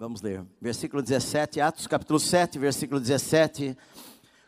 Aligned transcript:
Vamos 0.00 0.22
ler. 0.22 0.42
Versículo 0.62 1.02
17, 1.02 1.60
Atos 1.60 1.86
capítulo 1.86 2.18
7, 2.18 2.58
versículo 2.58 2.98
17. 2.98 3.76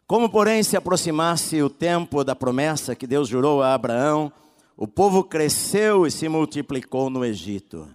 Como, 0.06 0.26
porém, 0.30 0.62
se 0.62 0.78
aproximasse 0.78 1.60
o 1.62 1.68
tempo 1.68 2.24
da 2.24 2.34
promessa 2.34 2.94
que 2.94 3.06
Deus 3.06 3.28
jurou 3.28 3.62
a 3.62 3.74
Abraão, 3.74 4.32
o 4.78 4.88
povo 4.88 5.22
cresceu 5.22 6.06
e 6.06 6.10
se 6.10 6.26
multiplicou 6.26 7.10
no 7.10 7.22
Egito. 7.22 7.86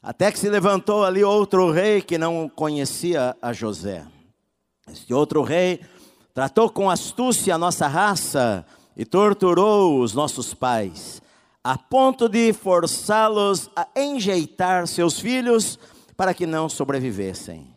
Até 0.00 0.30
que 0.30 0.38
se 0.38 0.48
levantou 0.48 1.04
ali 1.04 1.24
outro 1.24 1.72
rei 1.72 2.00
que 2.00 2.16
não 2.16 2.48
conhecia 2.48 3.36
a 3.42 3.52
José. 3.52 4.06
Este 4.88 5.12
outro 5.12 5.42
rei 5.42 5.80
tratou 6.32 6.70
com 6.70 6.88
astúcia 6.88 7.56
a 7.56 7.58
nossa 7.58 7.88
raça 7.88 8.64
e 8.96 9.04
torturou 9.04 9.98
os 9.98 10.14
nossos 10.14 10.54
pais, 10.54 11.20
a 11.64 11.76
ponto 11.76 12.28
de 12.28 12.52
forçá-los 12.52 13.68
a 13.74 13.88
enjeitar 13.96 14.86
seus 14.86 15.18
filhos 15.18 15.80
para 16.22 16.32
que 16.32 16.46
não 16.46 16.68
sobrevivessem. 16.68 17.74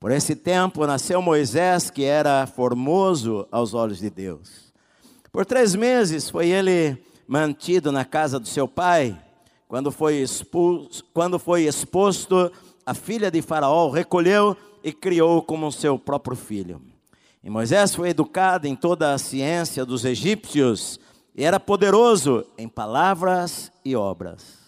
Por 0.00 0.10
esse 0.10 0.34
tempo 0.34 0.84
nasceu 0.84 1.22
Moisés, 1.22 1.88
que 1.88 2.02
era 2.02 2.44
formoso 2.44 3.46
aos 3.48 3.74
olhos 3.74 4.00
de 4.00 4.10
Deus. 4.10 4.74
Por 5.30 5.46
três 5.46 5.72
meses 5.76 6.28
foi 6.28 6.48
ele 6.48 7.00
mantido 7.28 7.92
na 7.92 8.04
casa 8.04 8.40
do 8.40 8.48
seu 8.48 8.66
pai. 8.66 9.16
Quando 9.68 9.92
foi, 9.92 10.16
expulso, 10.16 11.04
quando 11.14 11.38
foi 11.38 11.62
exposto, 11.62 12.50
a 12.84 12.92
filha 12.92 13.30
de 13.30 13.40
Faraó 13.40 13.88
recolheu 13.88 14.56
e 14.82 14.92
criou 14.92 15.40
como 15.40 15.70
seu 15.70 15.96
próprio 15.96 16.36
filho. 16.36 16.82
E 17.40 17.48
Moisés 17.48 17.94
foi 17.94 18.08
educado 18.08 18.66
em 18.66 18.74
toda 18.74 19.14
a 19.14 19.18
ciência 19.18 19.86
dos 19.86 20.04
egípcios 20.04 20.98
e 21.36 21.44
era 21.44 21.60
poderoso 21.60 22.44
em 22.58 22.68
palavras 22.68 23.70
e 23.84 23.94
obras. 23.94 24.58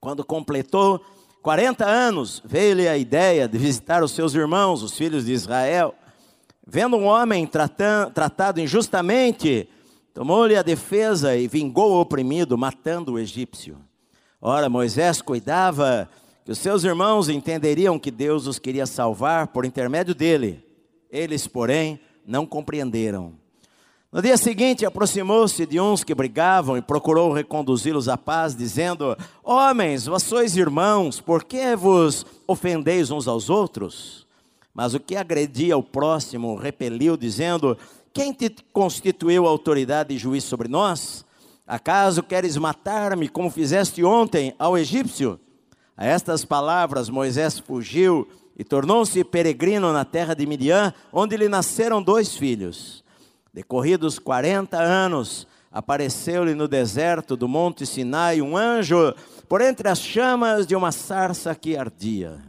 Quando 0.00 0.24
completou 0.24 1.00
40 1.44 1.84
anos, 1.84 2.40
veio-lhe 2.42 2.88
a 2.88 2.96
ideia 2.96 3.46
de 3.46 3.58
visitar 3.58 4.02
os 4.02 4.12
seus 4.12 4.34
irmãos, 4.34 4.82
os 4.82 4.96
filhos 4.96 5.26
de 5.26 5.32
Israel. 5.34 5.94
Vendo 6.66 6.96
um 6.96 7.04
homem 7.04 7.46
tratado 7.46 8.62
injustamente, 8.62 9.68
tomou-lhe 10.14 10.56
a 10.56 10.62
defesa 10.62 11.36
e 11.36 11.46
vingou 11.46 11.92
o 11.92 12.00
oprimido, 12.00 12.56
matando 12.56 13.12
o 13.12 13.18
egípcio. 13.18 13.76
Ora, 14.40 14.70
Moisés 14.70 15.20
cuidava 15.20 16.08
que 16.46 16.50
os 16.50 16.56
seus 16.56 16.82
irmãos 16.82 17.28
entenderiam 17.28 17.98
que 17.98 18.10
Deus 18.10 18.46
os 18.46 18.58
queria 18.58 18.86
salvar 18.86 19.48
por 19.48 19.66
intermédio 19.66 20.14
dele. 20.14 20.64
Eles, 21.10 21.46
porém, 21.46 22.00
não 22.26 22.46
compreenderam. 22.46 23.34
No 24.14 24.22
dia 24.22 24.36
seguinte, 24.36 24.86
aproximou-se 24.86 25.66
de 25.66 25.80
uns 25.80 26.04
que 26.04 26.14
brigavam 26.14 26.76
e 26.76 26.80
procurou 26.80 27.32
reconduzi-los 27.32 28.08
à 28.08 28.16
paz, 28.16 28.54
dizendo: 28.54 29.16
Homens, 29.42 30.06
vós 30.06 30.22
sois 30.22 30.56
irmãos, 30.56 31.20
por 31.20 31.42
que 31.42 31.74
vos 31.74 32.24
ofendeis 32.46 33.10
uns 33.10 33.26
aos 33.26 33.50
outros? 33.50 34.24
Mas 34.72 34.94
o 34.94 35.00
que 35.00 35.16
agredia 35.16 35.76
o 35.76 35.82
próximo 35.82 36.54
repeliu, 36.54 37.16
dizendo: 37.16 37.76
Quem 38.12 38.32
te 38.32 38.54
constituiu 38.72 39.48
autoridade 39.48 40.14
e 40.14 40.18
juiz 40.18 40.44
sobre 40.44 40.68
nós? 40.68 41.24
Acaso 41.66 42.22
queres 42.22 42.56
matar-me 42.56 43.28
como 43.28 43.50
fizeste 43.50 44.04
ontem 44.04 44.54
ao 44.60 44.78
egípcio? 44.78 45.40
A 45.96 46.06
estas 46.06 46.44
palavras 46.44 47.10
Moisés 47.10 47.58
fugiu 47.58 48.28
e 48.56 48.62
tornou-se 48.62 49.24
peregrino 49.24 49.92
na 49.92 50.04
terra 50.04 50.34
de 50.34 50.46
Midian, 50.46 50.94
onde 51.12 51.36
lhe 51.36 51.48
nasceram 51.48 52.00
dois 52.00 52.36
filhos. 52.36 53.02
Decorridos 53.54 54.18
40 54.18 54.76
anos, 54.76 55.46
apareceu-lhe 55.70 56.56
no 56.56 56.66
deserto 56.66 57.36
do 57.36 57.46
monte 57.46 57.86
Sinai 57.86 58.42
um 58.42 58.56
anjo 58.56 59.14
por 59.48 59.60
entre 59.60 59.88
as 59.88 60.00
chamas 60.00 60.66
de 60.66 60.74
uma 60.74 60.90
sarça 60.90 61.54
que 61.54 61.76
ardia. 61.76 62.42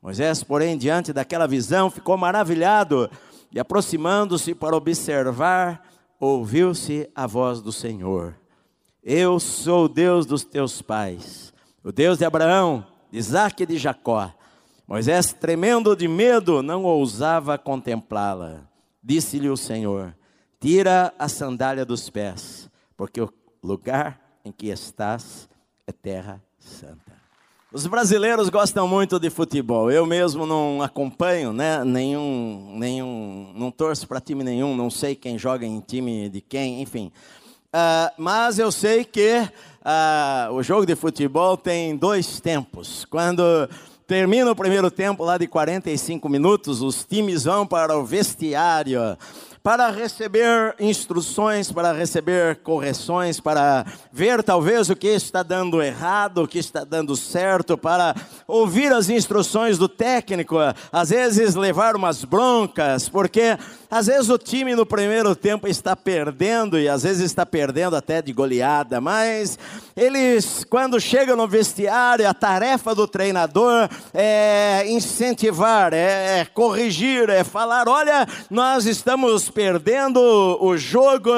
Moisés, 0.00 0.44
porém, 0.44 0.78
diante 0.78 1.12
daquela 1.12 1.48
visão, 1.48 1.90
ficou 1.90 2.16
maravilhado 2.16 3.10
e, 3.50 3.58
aproximando-se 3.58 4.54
para 4.54 4.76
observar, 4.76 5.82
ouviu-se 6.20 7.10
a 7.12 7.26
voz 7.26 7.60
do 7.60 7.72
Senhor: 7.72 8.36
Eu 9.02 9.40
sou 9.40 9.86
o 9.86 9.88
Deus 9.88 10.26
dos 10.26 10.44
teus 10.44 10.80
pais, 10.80 11.52
o 11.82 11.90
Deus 11.90 12.18
de 12.18 12.24
Abraão, 12.24 12.86
de 13.10 13.18
Isaac 13.18 13.64
e 13.64 13.66
de 13.66 13.78
Jacó. 13.78 14.32
Moisés, 14.86 15.32
tremendo 15.32 15.96
de 15.96 16.06
medo, 16.06 16.62
não 16.62 16.84
ousava 16.84 17.58
contemplá-la. 17.58 18.60
Disse-lhe 19.02 19.50
o 19.50 19.56
Senhor: 19.56 20.14
Tira 20.60 21.12
a 21.18 21.28
sandália 21.28 21.84
dos 21.84 22.08
pés, 22.08 22.70
porque 22.96 23.20
o 23.20 23.32
lugar 23.62 24.20
em 24.44 24.50
que 24.50 24.68
estás 24.68 25.48
é 25.86 25.92
terra 25.92 26.42
santa. 26.58 27.16
Os 27.72 27.86
brasileiros 27.86 28.48
gostam 28.48 28.88
muito 28.88 29.20
de 29.20 29.28
futebol. 29.28 29.90
Eu 29.90 30.06
mesmo 30.06 30.46
não 30.46 30.80
acompanho, 30.80 31.52
né? 31.52 31.84
Nenhum, 31.84 32.74
nenhum, 32.78 33.52
não 33.54 33.70
torço 33.70 34.08
para 34.08 34.20
time 34.20 34.42
nenhum. 34.42 34.74
Não 34.74 34.88
sei 34.88 35.14
quem 35.14 35.36
joga 35.36 35.66
em 35.66 35.80
time 35.80 36.28
de 36.30 36.40
quem, 36.40 36.80
enfim. 36.80 37.12
Uh, 37.66 38.10
mas 38.16 38.58
eu 38.58 38.72
sei 38.72 39.04
que 39.04 39.40
uh, 39.40 40.54
o 40.54 40.62
jogo 40.62 40.86
de 40.86 40.96
futebol 40.96 41.56
tem 41.56 41.94
dois 41.94 42.40
tempos. 42.40 43.04
Quando 43.04 43.42
termina 44.06 44.50
o 44.50 44.56
primeiro 44.56 44.90
tempo 44.90 45.22
lá 45.22 45.36
de 45.36 45.46
45 45.46 46.28
minutos, 46.28 46.80
os 46.80 47.04
times 47.04 47.44
vão 47.44 47.66
para 47.66 47.98
o 47.98 48.06
vestiário 48.06 49.18
para 49.66 49.90
receber 49.90 50.76
instruções, 50.78 51.72
para 51.72 51.92
receber 51.92 52.54
correções, 52.62 53.40
para 53.40 53.84
ver 54.12 54.40
talvez 54.44 54.88
o 54.88 54.94
que 54.94 55.08
está 55.08 55.42
dando 55.42 55.82
errado, 55.82 56.44
o 56.44 56.46
que 56.46 56.60
está 56.60 56.84
dando 56.84 57.16
certo, 57.16 57.76
para 57.76 58.14
ouvir 58.46 58.92
as 58.92 59.10
instruções 59.10 59.76
do 59.76 59.88
técnico, 59.88 60.56
às 60.92 61.10
vezes 61.10 61.56
levar 61.56 61.96
umas 61.96 62.22
broncas, 62.22 63.08
porque 63.08 63.58
às 63.90 64.06
vezes 64.06 64.28
o 64.28 64.38
time 64.38 64.74
no 64.74 64.84
primeiro 64.84 65.34
tempo 65.34 65.68
está 65.68 65.94
perdendo 65.94 66.78
e 66.78 66.88
às 66.88 67.02
vezes 67.02 67.24
está 67.24 67.46
perdendo 67.46 67.96
até 67.96 68.20
de 68.20 68.32
goleada, 68.32 69.00
mas 69.00 69.58
eles, 69.96 70.64
quando 70.68 71.00
chegam 71.00 71.36
no 71.36 71.46
vestiário, 71.46 72.28
a 72.28 72.34
tarefa 72.34 72.94
do 72.94 73.06
treinador 73.06 73.88
é 74.12 74.84
incentivar, 74.88 75.92
é 75.94 76.44
corrigir, 76.52 77.30
é 77.30 77.44
falar: 77.44 77.88
olha, 77.88 78.26
nós 78.50 78.86
estamos 78.86 79.48
perdendo 79.48 80.20
o 80.60 80.76
jogo, 80.76 81.30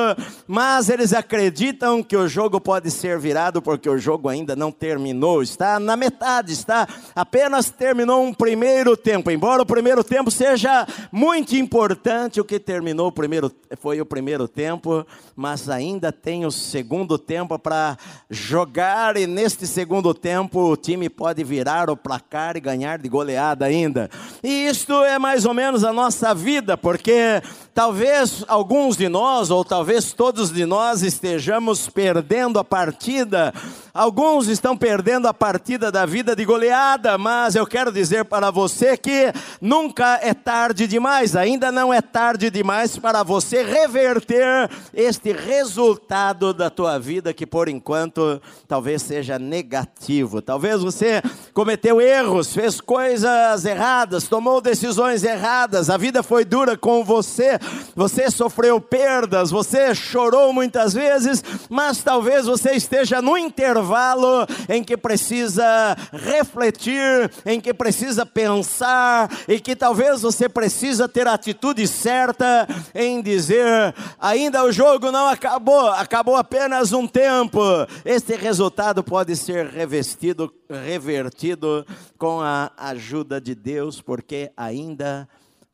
mas 0.47 0.88
eles 0.88 1.12
acreditam 1.12 2.03
que 2.03 2.16
o 2.16 2.26
jogo 2.26 2.60
pode 2.60 2.91
ser 2.91 3.19
virado 3.19 3.60
porque 3.60 3.88
o 3.88 3.98
jogo 3.98 4.28
ainda 4.28 4.56
não 4.56 4.72
terminou, 4.72 5.42
está 5.42 5.78
na 5.78 5.97
metade, 5.97 6.53
está 6.53 6.88
apenas 7.15 7.70
terminou 7.70 8.25
um 8.25 8.32
primeiro 8.32 8.97
tempo, 8.97 9.30
embora 9.30 9.62
o 9.62 9.66
primeiro 9.66 10.03
tempo 10.03 10.30
seja 10.30 10.86
muito 11.12 11.54
importante 11.54 12.38
o 12.41 12.44
que 12.44 12.59
terminou 12.59 13.09
o 13.09 13.12
primeiro, 13.12 13.50
foi 13.81 14.00
o 14.00 14.06
primeiro 14.06 14.47
tempo, 14.47 15.06
mas 15.34 15.69
ainda 15.69 16.12
tem 16.12 16.44
o 16.44 16.50
segundo 16.50 17.19
tempo 17.19 17.59
para 17.59 17.97
jogar, 18.31 19.16
e 19.16 19.26
neste 19.26 19.66
segundo 19.66 20.12
tempo 20.15 20.60
o 20.60 20.77
time 20.77 21.09
pode 21.09 21.43
virar 21.44 21.91
o 21.91 21.97
placar 21.97 22.56
e 22.56 22.60
ganhar 22.60 22.98
de 22.98 23.09
goleada 23.09 23.66
ainda. 23.66 24.10
E 24.43 24.69
isto 24.69 24.93
é 25.04 25.19
mais 25.19 25.44
ou 25.44 25.54
menos 25.54 25.84
a 25.84 25.93
nossa 25.93 26.34
vida, 26.34 26.77
porque 26.77 27.43
talvez 27.78 28.44
alguns 28.49 28.97
de 28.97 29.09
nós, 29.09 29.53
ou 29.53 29.65
talvez 29.65 30.12
todos 30.12 30.50
de 30.50 30.66
nós, 30.66 31.05
estejamos 31.05 31.89
perdendo 31.89 32.59
a 32.59 32.65
partida. 32.65 33.55
Alguns 33.94 34.49
estão 34.49 34.77
perdendo 34.77 35.28
a 35.28 35.34
partida 35.34 35.91
da 35.91 36.05
vida 36.05 36.34
de 36.34 36.44
goleada, 36.44 37.16
mas 37.16 37.55
eu 37.55 37.65
quero 37.65 37.93
dizer 37.93 38.25
para 38.25 38.50
você 38.50 38.97
que 38.97 39.33
nunca 39.61 40.19
é 40.22 40.34
tarde 40.34 40.89
demais, 40.89 41.37
ainda 41.37 41.71
não 41.71 41.94
é 41.94 42.00
tarde 42.00 42.50
demais 42.50 42.99
para 42.99 43.22
você 43.22 43.62
reverter 43.62 44.69
este 44.93 45.33
resultado 45.33 46.53
da 46.53 46.71
tua 46.71 46.99
vida 46.99 47.33
que 47.33 47.47
por 47.47 47.69
enquanto 47.69 48.43
talvez 48.66 49.03
seja 49.03 49.39
negativo. 49.39 50.43
Talvez 50.43 50.83
você 50.83 51.22
cometeu 51.55 52.00
erros, 52.00 52.53
fez 52.53 52.81
coisas 52.81 53.65
erradas, 53.65 54.27
tomou 54.27 54.60
decisões 54.60 55.22
erradas, 55.22 55.91
a 55.91 55.97
vida 55.97 56.25
foi 56.25 56.45
dura 56.45 56.77
com 56.77 57.04
você, 57.04 57.59
você 57.94 58.30
sofreu 58.30 58.80
perdas, 58.80 59.50
você 59.50 59.94
chorou 59.94 60.53
muitas 60.53 60.94
vezes, 60.94 61.42
mas 61.68 62.03
talvez 62.03 62.47
você 62.47 62.72
esteja 62.72 63.20
no 63.20 63.36
intervalo 63.36 64.47
em 64.68 64.82
que 64.82 64.97
precisa 64.97 65.97
refletir, 66.12 67.30
em 67.44 67.60
que 67.60 67.72
precisa 67.74 68.24
pensar 68.24 69.30
e 69.47 69.60
que 69.60 69.74
talvez 69.74 70.22
você 70.22 70.48
precisa 70.48 71.09
ter 71.09 71.26
a 71.26 71.34
atitude 71.34 71.86
certa 71.86 72.66
em 72.94 73.22
dizer: 73.22 73.94
ainda 74.18 74.65
o 74.65 74.72
jogo 74.72 75.10
não 75.10 75.28
acabou, 75.28 75.88
acabou 75.91 76.36
apenas 76.36 76.92
um 76.92 77.06
tempo. 77.06 77.60
Este 78.04 78.34
resultado 78.36 79.03
pode 79.03 79.34
ser 79.36 79.66
revestido, 79.66 80.53
revertido 80.84 81.86
com 82.16 82.41
a 82.41 82.70
ajuda 82.76 83.41
de 83.41 83.54
Deus, 83.54 84.00
porque 84.00 84.50
ainda 84.56 85.28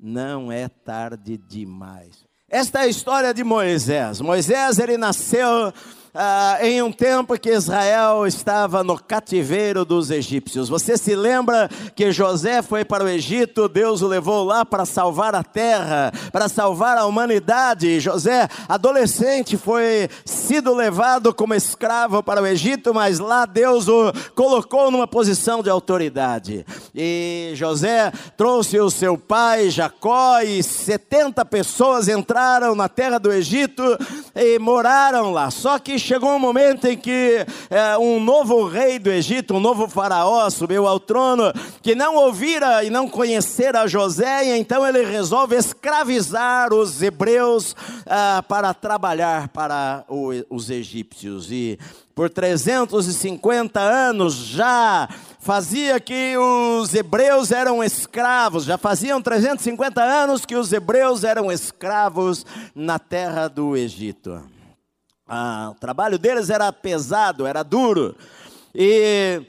não 0.05 0.53
é 0.53 0.69
tarde 0.69 1.39
demais. 1.39 2.27
esta 2.51 2.81
é 2.81 2.83
a 2.83 2.87
história 2.87 3.33
de 3.33 3.43
Moisés. 3.43 4.21
Moisés, 4.21 4.79
ele 4.79 4.99
nasceu 4.99 5.73
ah, 6.15 6.59
em 6.61 6.81
um 6.81 6.93
tempo 6.93 7.37
que 7.37 7.51
Israel 7.51 8.25
estava 8.25 8.85
no 8.85 8.97
cativeiro 8.97 9.85
dos 9.85 10.11
egípcios. 10.11 10.69
Você 10.69 10.97
se 10.97 11.17
lembra 11.17 11.69
que 11.97 12.12
José 12.12 12.62
foi 12.62 12.85
para 12.85 13.03
o 13.03 13.09
Egito, 13.09 13.69
Deus 13.69 14.01
o 14.01 14.06
levou 14.06 14.45
lá 14.45 14.65
para 14.65 14.85
salvar 14.85 15.35
a 15.35 15.43
terra, 15.43 16.12
para 16.31 16.49
salvar 16.49 16.97
a 16.97 17.06
humanidade. 17.06 17.99
José, 17.99 18.49
adolescente, 18.69 19.56
foi 19.56 20.09
sido 20.25 20.73
levado 20.73 21.35
como 21.35 21.55
escravo 21.55 22.23
para 22.23 22.41
o 22.41 22.47
Egito, 22.47 22.95
mas 22.95 23.19
lá 23.19 23.45
Deus 23.45 23.89
o 23.89 24.12
colocou 24.37 24.91
numa 24.93 25.09
posição 25.09 25.62
de 25.62 25.71
autoridade. 25.71 26.65
E 26.94 27.50
José 27.55 28.12
trouxe 28.37 28.79
o 28.79 28.88
seu 28.88 29.19
pai 29.19 29.69
Jacó 29.69 30.41
e 30.41 30.62
70 30.62 31.44
pessoas 31.44 32.06
entraram 32.06 32.76
na 32.76 32.88
terra 32.88 33.19
do 33.19 33.32
Egito 33.32 33.82
e 34.37 34.61
moraram 34.61 35.32
lá. 35.32 35.50
Só 35.50 35.79
que 35.81 35.99
chegou 35.99 36.31
um 36.31 36.38
momento 36.38 36.87
em 36.87 36.96
que 36.96 37.44
é, 37.69 37.99
um 37.99 38.20
novo 38.20 38.69
rei 38.69 39.00
do 39.00 39.11
Egito, 39.11 39.55
um 39.55 39.61
novo 39.61 39.88
faraó, 39.88 40.49
subiu 40.50 40.87
ao 40.87 41.00
trono, 41.00 41.52
que 41.82 41.96
não 41.96 42.14
ouvira 42.14 42.85
e 42.85 42.91
não 42.91 43.08
conhecera 43.08 43.88
José, 43.88 44.46
e 44.46 44.58
então 44.58 44.87
ele 44.87 45.05
resolve 45.05 45.56
escravizar 45.56 46.73
os 46.73 47.02
hebreus 47.02 47.75
ah, 48.06 48.44
para 48.46 48.73
trabalhar 48.73 49.49
para 49.49 50.05
o, 50.08 50.31
os 50.49 50.70
egípcios. 50.70 51.50
E 51.50 51.79
por 52.14 52.31
350 52.31 53.81
anos 53.81 54.35
já 54.35 55.08
fazia 55.44 56.00
que 56.00 56.35
os 56.38 56.94
hebreus 56.94 57.52
eram 57.52 57.85
escravos, 57.85 58.64
já 58.64 58.79
faziam 58.79 59.20
350 59.20 60.02
anos 60.02 60.46
que 60.46 60.56
os 60.56 60.73
hebreus 60.73 61.23
eram 61.23 61.52
escravos 61.52 62.46
na 62.75 62.99
terra 62.99 63.46
do 63.46 63.76
Egito. 63.76 64.43
Ah, 65.29 65.69
o 65.70 65.75
trabalho 65.79 66.19
deles 66.19 66.49
era 66.49 66.73
pesado, 66.73 67.46
era 67.46 67.62
duro. 67.62 68.17
E 68.75 69.43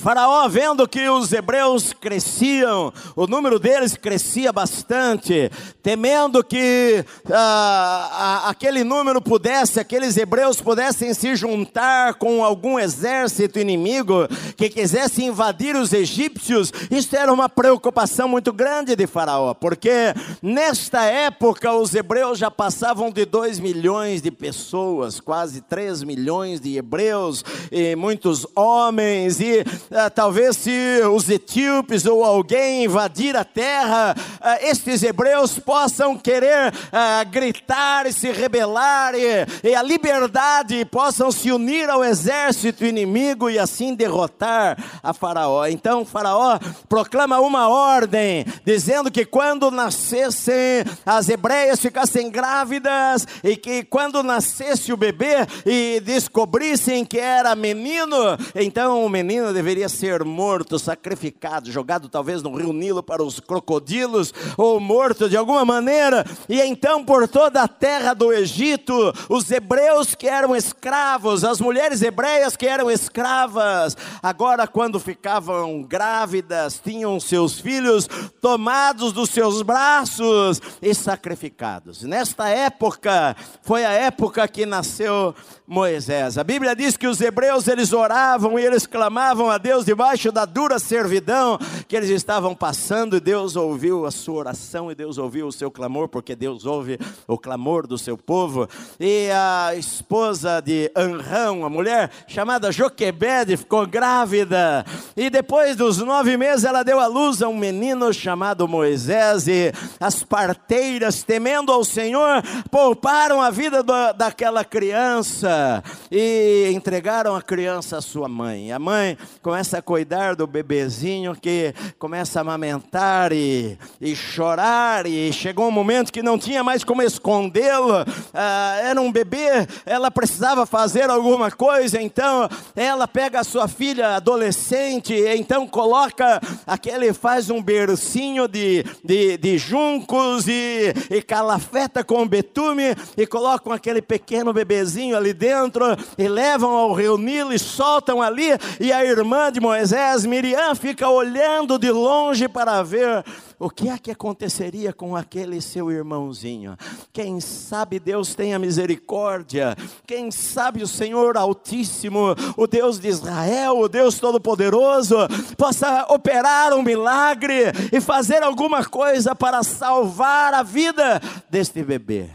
Faraó, 0.00 0.48
vendo 0.48 0.88
que 0.88 1.08
os 1.10 1.30
hebreus 1.30 1.92
cresciam, 1.92 2.92
o 3.14 3.26
número 3.26 3.58
deles 3.58 3.94
crescia 3.96 4.50
bastante, 4.50 5.50
temendo 5.82 6.42
que 6.42 7.04
ah, 7.30 8.44
aquele 8.46 8.82
número 8.82 9.20
pudesse, 9.20 9.78
aqueles 9.78 10.16
hebreus 10.16 10.60
pudessem 10.60 11.12
se 11.12 11.36
juntar 11.36 12.14
com 12.14 12.42
algum 12.42 12.78
exército 12.78 13.58
inimigo 13.58 14.26
que 14.56 14.70
quisesse 14.70 15.22
invadir 15.22 15.76
os 15.76 15.92
egípcios, 15.92 16.72
isso 16.90 17.14
era 17.14 17.30
uma 17.30 17.48
preocupação 17.48 18.26
muito 18.26 18.52
grande 18.54 18.96
de 18.96 19.06
Faraó, 19.06 19.52
porque 19.52 20.14
nesta 20.42 21.04
época 21.04 21.74
os 21.74 21.94
hebreus 21.94 22.38
já 22.38 22.50
passavam 22.50 23.10
de 23.10 23.26
2 23.26 23.60
milhões 23.60 24.22
de 24.22 24.30
pessoas, 24.30 25.20
quase 25.20 25.60
3 25.60 26.02
milhões 26.04 26.58
de 26.58 26.78
hebreus, 26.78 27.44
e 27.70 27.94
muitos 27.94 28.46
homens, 28.56 29.40
e 29.40 29.62
ah, 29.92 30.08
talvez 30.08 30.56
se 30.56 31.00
os 31.12 31.28
etíopes 31.28 32.06
ou 32.06 32.24
alguém 32.24 32.84
invadir 32.84 33.36
a 33.36 33.44
terra, 33.44 34.14
ah, 34.40 34.58
estes 34.62 35.02
hebreus 35.02 35.58
possam 35.58 36.16
querer 36.16 36.72
ah, 36.92 37.24
gritar 37.24 38.06
e 38.06 38.12
se 38.12 38.30
rebelar, 38.30 39.14
e, 39.14 39.68
e 39.68 39.74
a 39.74 39.82
liberdade 39.82 40.84
possam 40.84 41.32
se 41.32 41.50
unir 41.50 41.90
ao 41.90 42.04
exército 42.04 42.84
inimigo 42.84 43.50
e 43.50 43.58
assim 43.58 43.94
derrotar 43.94 44.78
a 45.02 45.12
Faraó. 45.12 45.66
Então, 45.66 46.04
Faraó 46.04 46.58
proclama 46.88 47.40
uma 47.40 47.68
ordem, 47.68 48.44
dizendo 48.64 49.10
que 49.10 49.24
quando 49.24 49.70
nascessem 49.70 50.84
as 51.04 51.28
hebreias 51.28 51.80
ficassem 51.80 52.30
grávidas, 52.30 53.26
e 53.42 53.56
que 53.56 53.82
quando 53.82 54.22
nascesse 54.22 54.92
o 54.92 54.96
bebê 54.96 55.46
e 55.66 56.00
descobrissem 56.04 57.04
que 57.04 57.18
era 57.18 57.56
menino, 57.56 58.16
então 58.54 59.04
o 59.04 59.08
menino 59.08 59.52
deveria 59.52 59.79
deveria 59.80 59.88
ser 59.88 60.24
morto, 60.24 60.78
sacrificado, 60.78 61.70
jogado 61.72 62.08
talvez 62.08 62.42
no 62.42 62.54
rio 62.54 62.72
Nilo 62.72 63.02
para 63.02 63.22
os 63.22 63.40
crocodilos, 63.40 64.34
ou 64.56 64.78
morto 64.78 65.28
de 65.28 65.36
alguma 65.36 65.64
maneira, 65.64 66.24
e 66.48 66.60
então 66.60 67.04
por 67.04 67.26
toda 67.26 67.62
a 67.62 67.68
terra 67.68 68.12
do 68.12 68.32
Egito, 68.32 68.92
os 69.28 69.50
hebreus 69.50 70.14
que 70.14 70.28
eram 70.28 70.54
escravos, 70.54 71.44
as 71.44 71.60
mulheres 71.60 72.02
hebreias 72.02 72.56
que 72.56 72.66
eram 72.66 72.90
escravas, 72.90 73.96
agora 74.22 74.66
quando 74.66 75.00
ficavam 75.00 75.82
grávidas, 75.82 76.80
tinham 76.82 77.18
seus 77.18 77.58
filhos 77.58 78.08
tomados 78.40 79.12
dos 79.12 79.30
seus 79.30 79.62
braços 79.62 80.60
e 80.82 80.94
sacrificados. 80.94 82.02
Nesta 82.02 82.48
época, 82.48 83.36
foi 83.62 83.84
a 83.84 83.92
época 83.92 84.46
que 84.48 84.66
nasceu 84.66 85.34
Moisés. 85.70 86.36
A 86.36 86.42
Bíblia 86.42 86.74
diz 86.74 86.96
que 86.96 87.06
os 87.06 87.20
hebreus 87.20 87.68
eles 87.68 87.92
oravam 87.92 88.58
e 88.58 88.64
eles 88.64 88.86
clamavam 88.86 89.48
a 89.48 89.56
Deus 89.56 89.69
debaixo 89.78 90.32
da 90.32 90.44
dura 90.44 90.78
servidão 90.78 91.58
que 91.88 91.96
eles 91.96 92.10
estavam 92.10 92.54
passando 92.54 93.16
e 93.16 93.20
Deus 93.20 93.56
ouviu 93.56 94.04
a 94.04 94.10
sua 94.10 94.40
oração 94.40 94.90
e 94.90 94.94
Deus 94.94 95.16
ouviu 95.16 95.46
o 95.46 95.52
seu 95.52 95.70
clamor, 95.70 96.08
porque 96.08 96.34
Deus 96.34 96.66
ouve 96.66 96.98
o 97.26 97.38
clamor 97.38 97.86
do 97.86 97.96
seu 97.96 98.18
povo. 98.18 98.68
E 98.98 99.28
a 99.30 99.74
esposa 99.76 100.60
de 100.60 100.90
Anrão, 100.94 101.64
a 101.64 101.70
mulher 101.70 102.10
chamada 102.26 102.72
Joquebede, 102.72 103.56
ficou 103.56 103.86
grávida 103.86 104.84
e 105.16 105.30
depois 105.30 105.76
dos 105.76 105.98
nove 105.98 106.36
meses 106.36 106.64
ela 106.64 106.82
deu 106.82 106.98
à 106.98 107.06
luz 107.06 107.40
a 107.42 107.48
um 107.48 107.56
menino 107.56 108.12
chamado 108.12 108.66
Moisés 108.66 109.46
e 109.46 109.72
as 109.98 110.22
parteiras, 110.22 111.22
temendo 111.22 111.72
ao 111.72 111.84
Senhor, 111.84 112.42
pouparam 112.70 113.40
a 113.40 113.50
vida 113.50 113.82
do, 113.82 114.12
daquela 114.14 114.64
criança 114.64 115.82
e 116.10 116.70
entregaram 116.74 117.36
a 117.36 117.42
criança 117.42 117.98
à 117.98 118.00
sua 118.00 118.28
mãe. 118.28 118.72
A 118.72 118.78
mãe 118.78 119.16
começa 119.60 119.76
a 119.76 119.82
cuidar 119.82 120.34
do 120.34 120.46
bebezinho 120.46 121.36
que 121.36 121.74
começa 121.98 122.38
a 122.38 122.40
amamentar 122.40 123.30
e, 123.30 123.76
e 124.00 124.16
chorar, 124.16 125.04
e 125.04 125.30
chegou 125.34 125.68
um 125.68 125.70
momento 125.70 126.10
que 126.10 126.22
não 126.22 126.38
tinha 126.38 126.64
mais 126.64 126.82
como 126.82 127.02
escondê-lo. 127.02 127.92
Ah, 128.32 128.78
era 128.82 128.98
um 128.98 129.12
bebê, 129.12 129.66
ela 129.84 130.10
precisava 130.10 130.64
fazer 130.64 131.10
alguma 131.10 131.50
coisa, 131.50 132.00
então 132.00 132.48
ela 132.74 133.06
pega 133.06 133.40
a 133.40 133.44
sua 133.44 133.68
filha 133.68 134.16
adolescente, 134.16 135.12
então 135.36 135.68
coloca 135.68 136.40
aquele, 136.66 137.12
faz 137.12 137.50
um 137.50 137.60
bercinho 137.60 138.48
de, 138.48 138.82
de, 139.04 139.36
de 139.36 139.58
juncos 139.58 140.48
e, 140.48 140.94
e 141.10 141.20
calafeta 141.20 142.02
com 142.02 142.26
betume 142.26 142.96
e 143.14 143.26
colocam 143.26 143.74
aquele 143.74 144.00
pequeno 144.00 144.54
bebezinho 144.54 145.18
ali 145.18 145.34
dentro 145.34 145.84
e 146.16 146.26
levam 146.26 146.70
ao 146.70 146.94
rio 146.94 147.18
Nilo 147.18 147.52
e 147.52 147.58
soltam 147.58 148.22
ali, 148.22 148.48
e 148.80 148.90
a 148.90 149.04
irmã 149.04 149.49
de 149.50 149.60
Moisés, 149.60 150.24
Miriam, 150.24 150.74
fica 150.74 151.08
olhando 151.08 151.78
de 151.78 151.90
longe 151.90 152.48
para 152.48 152.82
ver 152.82 153.24
o 153.58 153.68
que 153.68 153.88
é 153.88 153.98
que 153.98 154.10
aconteceria 154.10 154.92
com 154.92 155.14
aquele 155.14 155.60
seu 155.60 155.90
irmãozinho. 155.90 156.76
Quem 157.12 157.40
sabe 157.40 157.98
Deus 157.98 158.34
tenha 158.34 158.58
misericórdia, 158.58 159.76
quem 160.06 160.30
sabe 160.30 160.82
o 160.82 160.88
Senhor 160.88 161.36
Altíssimo, 161.36 162.34
o 162.56 162.66
Deus 162.66 162.98
de 162.98 163.08
Israel, 163.08 163.78
o 163.78 163.88
Deus 163.88 164.18
Todo-Poderoso, 164.18 165.16
possa 165.56 166.06
operar 166.08 166.72
um 166.72 166.82
milagre 166.82 167.64
e 167.92 168.00
fazer 168.00 168.42
alguma 168.42 168.84
coisa 168.84 169.34
para 169.34 169.62
salvar 169.62 170.54
a 170.54 170.62
vida 170.62 171.20
deste 171.50 171.82
bebê. 171.82 172.30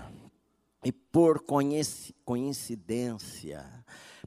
E 0.83 0.91
por 0.91 1.43
coincidência, 2.23 3.74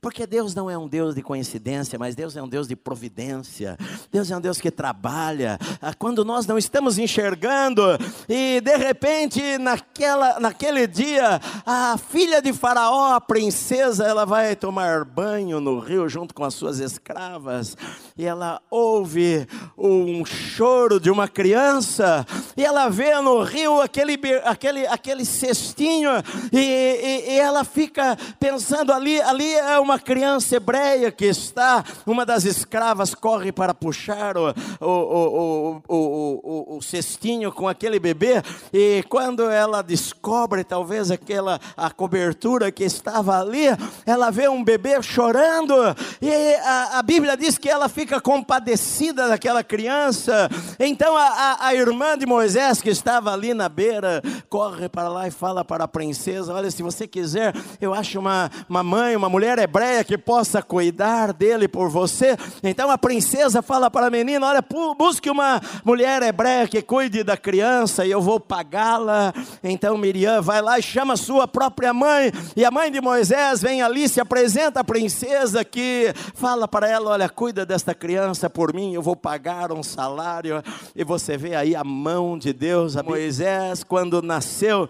porque 0.00 0.26
Deus 0.26 0.55
não 0.55 0.71
é 0.71 0.76
um 0.76 0.88
Deus 0.88 1.14
de 1.14 1.23
coincidência, 1.23 1.99
mas 1.99 2.14
Deus 2.14 2.37
é 2.37 2.43
um 2.43 2.49
Deus 2.49 2.69
de 2.69 2.76
providência. 2.76 3.76
Deus 4.11 4.31
é 4.31 4.37
um 4.37 4.40
Deus 4.40 4.61
que 4.61 4.71
trabalha. 4.71 5.59
Ah, 5.81 5.95
quando 5.95 6.25
nós 6.25 6.47
não 6.47 6.59
estamos 6.59 6.99
enxergando, 6.99 7.83
e 8.28 8.61
de 8.61 8.76
repente, 8.76 9.59
naquela, 9.59 10.38
naquele 10.40 10.87
dia, 10.87 11.40
a 11.67 11.97
filha 11.99 12.40
de 12.40 12.52
Faraó, 12.52 13.14
a 13.14 13.21
princesa, 13.21 14.05
ela 14.05 14.25
vai 14.25 14.55
tomar 14.55 15.05
banho 15.05 15.61
no 15.61 15.78
rio 15.78 16.09
junto 16.09 16.35
com 16.35 16.45
as 16.45 16.55
suas 16.55 16.78
escravas, 16.78 17.76
e 18.19 18.27
ela 18.27 18.61
ouve 18.69 19.47
um 19.79 20.25
choro 20.25 20.99
de 20.99 21.09
uma 21.09 21.29
criança, 21.29 22.27
e 22.57 22.65
ela 22.65 22.89
vê 22.89 23.15
no 23.21 23.41
rio 23.45 23.81
aquele, 23.81 24.19
aquele, 24.45 24.87
aquele 24.89 25.25
cestinho, 25.25 26.11
e, 26.53 26.59
e, 26.59 27.31
e 27.31 27.39
ela 27.39 27.63
fica 27.63 28.19
pensando 28.41 28.93
ali, 28.93 29.21
ali 29.21 29.55
é 29.55 29.79
uma 29.79 30.01
criança 30.01 30.57
hebreia 30.57 31.13
que 31.13 31.27
está, 31.27 31.85
uma 32.05 32.27
das 32.27 32.45
escravas 32.45 33.15
corre 33.15 33.53
para 33.53 33.73
puxar 33.73 34.37
o, 34.37 34.53
o, 34.81 35.83
o, 35.89 36.77
o 36.79 36.83
cestinho 36.83 37.53
com 37.53 37.69
aquele 37.69 38.01
bebê, 38.01 38.43
e 38.73 39.05
quando 39.09 39.49
ela 39.49 39.81
descobre 39.81 40.65
talvez 40.65 41.13
aquela 41.13 41.61
a 41.77 41.89
cobertura 41.89 42.73
que 42.73 42.83
estava 42.83 43.41
ali, 43.41 43.67
ela 44.05 44.31
vê 44.31 44.49
um 44.49 44.65
bebê 44.65 45.01
chorando, 45.01 45.73
e 46.21 46.55
a, 46.65 46.99
a 46.99 47.03
Bíblia 47.03 47.37
diz 47.37 47.57
que 47.57 47.69
ela 47.69 47.89
fica 47.89 48.08
compadecida 48.21 49.29
daquela 49.29 49.62
criança. 49.62 50.49
Então 50.79 51.17
a, 51.17 51.27
a, 51.27 51.67
a 51.67 51.75
irmã 51.75 52.17
de 52.17 52.25
Moisés, 52.25 52.81
que 52.81 52.91
estava 52.91 53.33
ali 53.33 53.53
na 53.53 53.69
beira, 53.69 54.23
corre 54.49 54.88
para 54.88 55.09
lá 55.09 55.29
e 55.29 55.31
fala 55.31 55.65
para 55.65 55.85
a 55.85 55.88
princesa: 55.88 56.53
Olha, 56.53 56.71
se 56.71 56.83
você 56.83 57.07
quiser, 57.07 57.55
eu 57.81 57.93
acho 57.93 58.19
uma, 58.19 58.50
uma 58.69 58.83
mãe, 58.83 59.15
uma 59.15 59.29
mulher 59.29 59.59
hebreia 59.59 60.03
que 60.05 60.17
possa 60.17 60.62
cuidar 60.62 61.33
dele 61.33 61.69
por 61.69 61.88
você. 61.88 62.37
Então 62.62 62.91
a 62.91 62.99
princesa 62.99 63.62
fala 63.62 63.91
para 63.91 64.07
a 64.07 64.11
menina: 64.11 64.47
Olha, 64.47 64.65
busque 64.97 65.31
uma 65.31 65.61
mulher 65.85 66.23
hebreia 66.23 66.67
que 66.67 66.83
cuide 66.83 67.23
da 67.23 67.37
criança 67.37 68.07
e 68.07 68.11
eu 68.11 68.21
vou 68.21 68.41
pagá-la. 68.41 69.33
Então 69.62 69.97
Miriam 69.99 70.41
vai 70.41 70.62
lá 70.62 70.79
e 70.79 70.83
chama 70.83 71.17
sua 71.17 71.47
própria 71.47 71.93
mãe, 71.93 72.33
e 72.57 72.65
a 72.65 72.71
mãe 72.71 72.91
de 72.91 73.00
Moisés 73.00 73.61
vem 73.61 73.83
ali, 73.83 74.09
se 74.09 74.21
apresenta 74.21 74.81
à 74.81 74.85
princesa 74.85 75.65
que 75.65 76.12
fala 76.35 76.67
para 76.67 76.88
ela: 76.88 77.11
Olha, 77.11 77.29
cuida 77.29 77.67
desta 77.67 77.95
criança 77.99 78.49
por 78.49 78.73
mim, 78.73 78.95
eu 78.95 79.02
vou 79.02 79.14
pagar 79.14 79.73
um 79.73 79.83
salário. 79.83 80.62
E 80.97 81.05
você 81.05 81.37
vê 81.37 81.55
aí 81.55 81.76
a 81.76 81.85
mão 81.85 82.38
de 82.38 82.52
Deus, 82.52 82.97
a 82.97 83.02
Moisés, 83.02 83.85
quando 83.85 84.23
nasceu, 84.23 84.88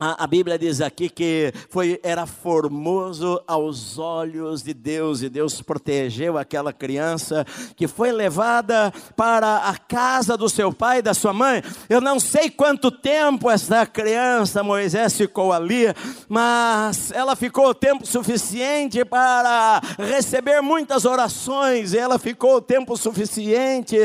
a, 0.00 0.26
Bíblia 0.26 0.58
diz 0.58 0.80
aqui 0.80 1.10
que 1.10 1.52
foi, 1.68 2.00
era 2.02 2.24
formoso 2.24 3.38
aos 3.46 3.98
olhos 3.98 4.62
de 4.62 4.72
Deus, 4.72 5.20
e 5.20 5.28
Deus 5.28 5.60
protegeu 5.60 6.38
aquela 6.38 6.72
criança 6.72 7.46
que 7.76 7.86
foi 7.86 8.10
levada 8.10 8.90
para 9.14 9.68
a 9.68 9.76
casa 9.76 10.38
do 10.38 10.48
seu 10.48 10.72
pai 10.72 11.00
e 11.00 11.02
da 11.02 11.12
sua 11.12 11.34
mãe. 11.34 11.62
Eu 11.86 12.00
não 12.00 12.18
sei 12.18 12.48
quanto 12.48 12.90
tempo 12.90 13.50
essa 13.50 13.84
criança, 13.84 14.62
Moisés, 14.62 15.14
ficou 15.18 15.52
ali, 15.52 15.84
mas 16.30 17.12
ela 17.12 17.36
ficou 17.36 17.74
tempo 17.74 18.06
suficiente 18.06 19.04
para 19.04 19.82
receber 19.98 20.62
muitas 20.62 21.04
orações, 21.04 21.92
e 21.92 21.98
ela 21.98 22.18
ficou 22.18 22.62
tempo 22.62 22.96
suficiente 22.96 23.98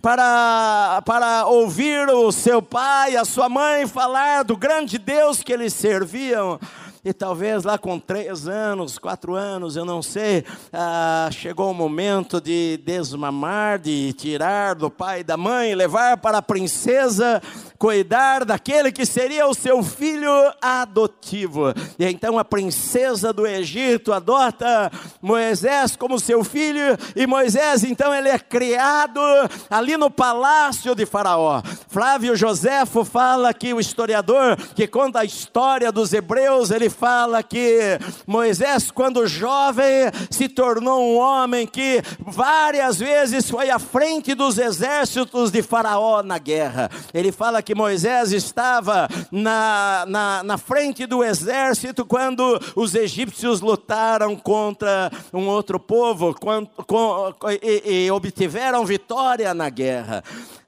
para, 0.00 1.02
para 1.04 1.46
ouvir 1.46 2.08
o 2.10 2.30
seu 2.30 2.62
pai, 2.62 3.16
a 3.16 3.24
sua 3.24 3.48
mãe 3.48 3.88
falar 3.88 4.44
do 4.44 4.56
grande 4.56 4.98
Deus 4.98 5.31
Deus 5.32 5.42
que 5.42 5.52
eles 5.52 5.72
serviam. 5.72 6.60
E 7.04 7.12
talvez 7.12 7.64
lá 7.64 7.76
com 7.76 7.98
três 7.98 8.46
anos, 8.46 8.96
quatro 8.96 9.34
anos, 9.34 9.74
eu 9.74 9.84
não 9.84 10.00
sei, 10.00 10.44
ah, 10.72 11.28
chegou 11.32 11.68
o 11.68 11.74
momento 11.74 12.40
de 12.40 12.76
desmamar, 12.76 13.80
de 13.80 14.12
tirar 14.12 14.76
do 14.76 14.88
pai 14.88 15.18
e 15.18 15.24
da 15.24 15.36
mãe, 15.36 15.74
levar 15.74 16.18
para 16.18 16.38
a 16.38 16.42
princesa 16.42 17.42
cuidar 17.82 18.44
daquele 18.44 18.92
que 18.92 19.04
seria 19.04 19.44
o 19.48 19.54
seu 19.54 19.82
filho 19.82 20.30
adotivo. 20.62 21.74
E 21.98 22.06
então 22.06 22.38
a 22.38 22.44
princesa 22.44 23.32
do 23.32 23.44
Egito 23.44 24.12
adota 24.12 24.88
Moisés 25.20 25.96
como 25.96 26.20
seu 26.20 26.44
filho, 26.44 26.96
e 27.16 27.26
Moisés 27.26 27.82
então 27.82 28.14
ele 28.14 28.28
é 28.28 28.38
criado 28.38 29.20
ali 29.68 29.96
no 29.96 30.08
palácio 30.08 30.94
de 30.94 31.04
Faraó. 31.04 31.60
Flávio 31.88 32.36
Joséfo 32.36 33.04
fala 33.04 33.52
que 33.52 33.74
o 33.74 33.80
historiador 33.80 34.56
que 34.76 34.86
conta 34.86 35.18
a 35.18 35.24
história 35.24 35.90
dos 35.90 36.12
hebreus, 36.12 36.70
ele 36.70 36.91
fala 36.92 37.42
que 37.42 37.98
Moisés, 38.26 38.90
quando 38.90 39.26
jovem, 39.26 40.10
se 40.30 40.48
tornou 40.48 41.02
um 41.02 41.18
homem 41.18 41.66
que 41.66 42.02
várias 42.20 42.98
vezes 42.98 43.50
foi 43.50 43.70
à 43.70 43.78
frente 43.78 44.34
dos 44.34 44.58
exércitos 44.58 45.50
de 45.50 45.62
Faraó 45.62 46.22
na 46.22 46.38
guerra. 46.38 46.90
Ele 47.12 47.32
fala 47.32 47.62
que 47.62 47.74
Moisés 47.74 48.32
estava 48.32 49.08
na, 49.30 50.04
na, 50.06 50.42
na 50.42 50.58
frente 50.58 51.06
do 51.06 51.24
exército 51.24 52.04
quando 52.04 52.60
os 52.76 52.94
egípcios 52.94 53.60
lutaram 53.60 54.36
contra 54.36 55.10
um 55.32 55.48
outro 55.48 55.80
povo 55.80 56.34
quando, 56.38 56.68
com, 56.86 57.32
e, 57.62 58.04
e 58.04 58.10
obtiveram 58.10 58.84
vitória 58.84 59.54
na 59.54 59.68
guerra. 59.68 60.22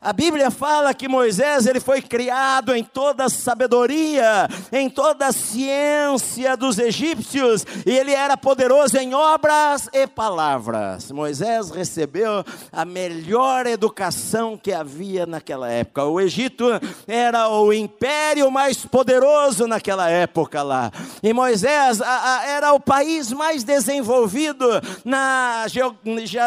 A 0.04 0.12
Bíblia 0.12 0.50
fala 0.50 0.92
que 0.92 1.08
Moisés 1.08 1.64
ele 1.64 1.80
foi 1.80 2.02
criado 2.02 2.74
em 2.74 2.84
toda 2.84 3.24
a 3.24 3.30
sabedoria, 3.30 4.46
em 4.70 4.90
toda 4.90 5.28
a 5.28 5.32
ciência 5.32 6.58
dos 6.58 6.78
egípcios, 6.78 7.64
e 7.86 7.90
ele 7.90 8.12
era 8.12 8.36
poderoso 8.36 8.98
em 8.98 9.14
obras 9.14 9.88
e 9.94 10.06
palavras. 10.06 11.10
Moisés 11.10 11.70
recebeu 11.70 12.44
a 12.70 12.84
melhor 12.84 13.66
educação 13.66 14.58
que 14.58 14.74
havia 14.74 15.24
naquela 15.24 15.70
época. 15.70 16.04
O 16.04 16.20
Egito 16.20 16.66
era 17.08 17.48
o 17.48 17.72
império 17.72 18.50
mais 18.50 18.84
poderoso 18.84 19.66
naquela 19.66 20.10
época 20.10 20.62
lá. 20.62 20.92
E 21.22 21.32
Moisés 21.32 22.02
a, 22.02 22.40
a, 22.40 22.46
era 22.46 22.74
o 22.74 22.80
país 22.80 23.32
mais 23.32 23.64
desenvolvido 23.64 24.66
na, 25.02 25.64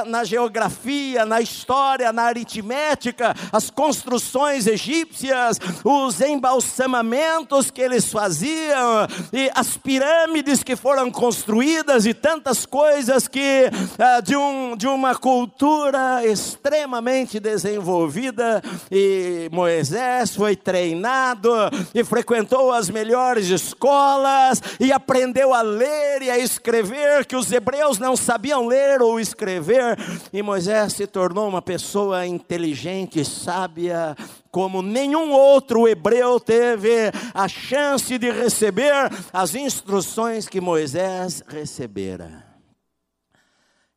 na 0.06 0.24
geografia, 0.24 1.26
na 1.26 1.42
história, 1.42 2.14
na 2.14 2.22
aritmética, 2.22 3.34
as 3.52 3.70
construções 3.70 4.68
egípcias, 4.68 5.60
os 5.84 6.22
embalsamamentos 6.22 7.72
que 7.72 7.82
eles 7.82 8.12
faziam, 8.12 9.08
e 9.32 9.50
as 9.54 9.78
pirâmides 9.78 10.64
que 10.64 10.76
foram 10.76 11.12
construídas 11.12 12.06
e 12.06 12.14
tantas 12.14 12.66
coisas 12.66 13.28
que 13.28 13.70
ah, 14.00 14.22
de, 14.22 14.36
um, 14.36 14.76
de 14.76 14.88
uma 14.88 15.16
cultura 15.16 16.26
extremamente 16.26 17.40
desenvolvida. 17.40 18.62
E 18.92 19.50
Moisés 19.52 20.36
foi 20.36 20.56
treinado 20.56 21.50
e 21.94 22.04
frequentou 22.04 22.72
as 22.72 22.90
melhores 22.90 23.48
escolas 23.48 24.62
e 24.80 24.92
aprendeu 24.92 25.54
a 25.54 25.62
ler 25.62 26.22
e 26.22 26.30
a 26.30 26.38
escrever, 26.38 27.26
que 27.26 27.36
os 27.36 27.52
hebreus 27.52 28.00
não 28.00 28.16
sabiam 28.16 28.68
ler 28.68 29.02
ou 29.02 29.20
escrever. 29.20 29.98
E 30.32 30.42
Moisés 30.42 30.94
se 30.94 31.08
tornou 31.08 31.48
uma 31.48 31.62
pessoa 31.62 32.26
inteligente, 32.26 33.24
sábia, 33.38 34.16
como 34.52 34.82
nenhum 34.82 35.32
outro 35.32 35.88
hebreu 35.88 36.40
teve 36.40 37.12
a 37.34 37.48
chance 37.48 38.18
de 38.18 38.32
receber 38.32 39.10
as 39.32 39.56
instruções 39.56 40.48
que 40.50 40.60
Moisés 40.60 41.44
recebera. 41.48 42.46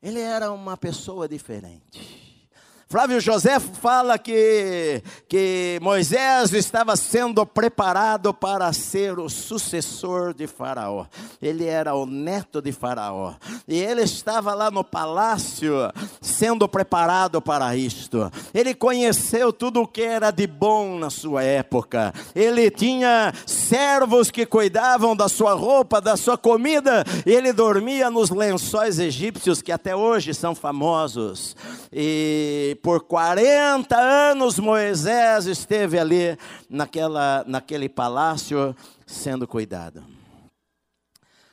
Ele 0.03 0.21
era 0.21 0.53
uma 0.53 0.77
pessoa 0.77 1.29
diferente. 1.29 2.30
Flávio 2.91 3.21
José 3.21 3.61
fala 3.61 4.19
que, 4.19 5.01
que 5.29 5.79
Moisés 5.81 6.53
estava 6.53 6.97
sendo 6.97 7.47
preparado 7.47 8.35
para 8.35 8.73
ser 8.73 9.21
o 9.21 9.29
sucessor 9.29 10.35
de 10.35 10.49
Faraó. 10.49 11.07
Ele 11.41 11.67
era 11.67 11.95
o 11.95 12.05
neto 12.05 12.61
de 12.61 12.73
Faraó. 12.73 13.35
E 13.69 13.79
ele 13.79 14.03
estava 14.03 14.55
lá 14.55 14.73
no 14.73 14.83
palácio 14.83 15.73
sendo 16.21 16.69
preparado 16.69 17.41
para 17.41 17.77
isto. 17.77 18.29
Ele 18.53 18.75
conheceu 18.75 19.53
tudo 19.53 19.83
o 19.83 19.87
que 19.87 20.03
era 20.03 20.33
de 20.33 20.49
bom 20.49 20.99
na 20.99 21.11
sua 21.11 21.45
época. 21.45 22.13
Ele 22.35 22.73
tinha 22.73 23.33
servos 23.47 24.33
que 24.33 24.45
cuidavam 24.45 25.15
da 25.15 25.29
sua 25.29 25.53
roupa, 25.53 26.01
da 26.01 26.17
sua 26.17 26.37
comida. 26.37 27.05
Ele 27.25 27.53
dormia 27.53 28.11
nos 28.11 28.31
lençóis 28.31 28.99
egípcios 28.99 29.63
que 29.63 29.71
até 29.71 29.95
hoje 29.95 30.35
são 30.35 30.57
famosos. 30.57 31.55
E 31.93 32.79
por 32.83 33.07
40 33.07 33.97
anos 34.31 34.59
Moisés 34.59 35.47
esteve 35.47 35.99
ali 35.99 36.39
naquela, 36.69 37.45
naquele 37.47 37.89
palácio 37.89 38.75
sendo 39.07 39.47
cuidado. 39.47 40.03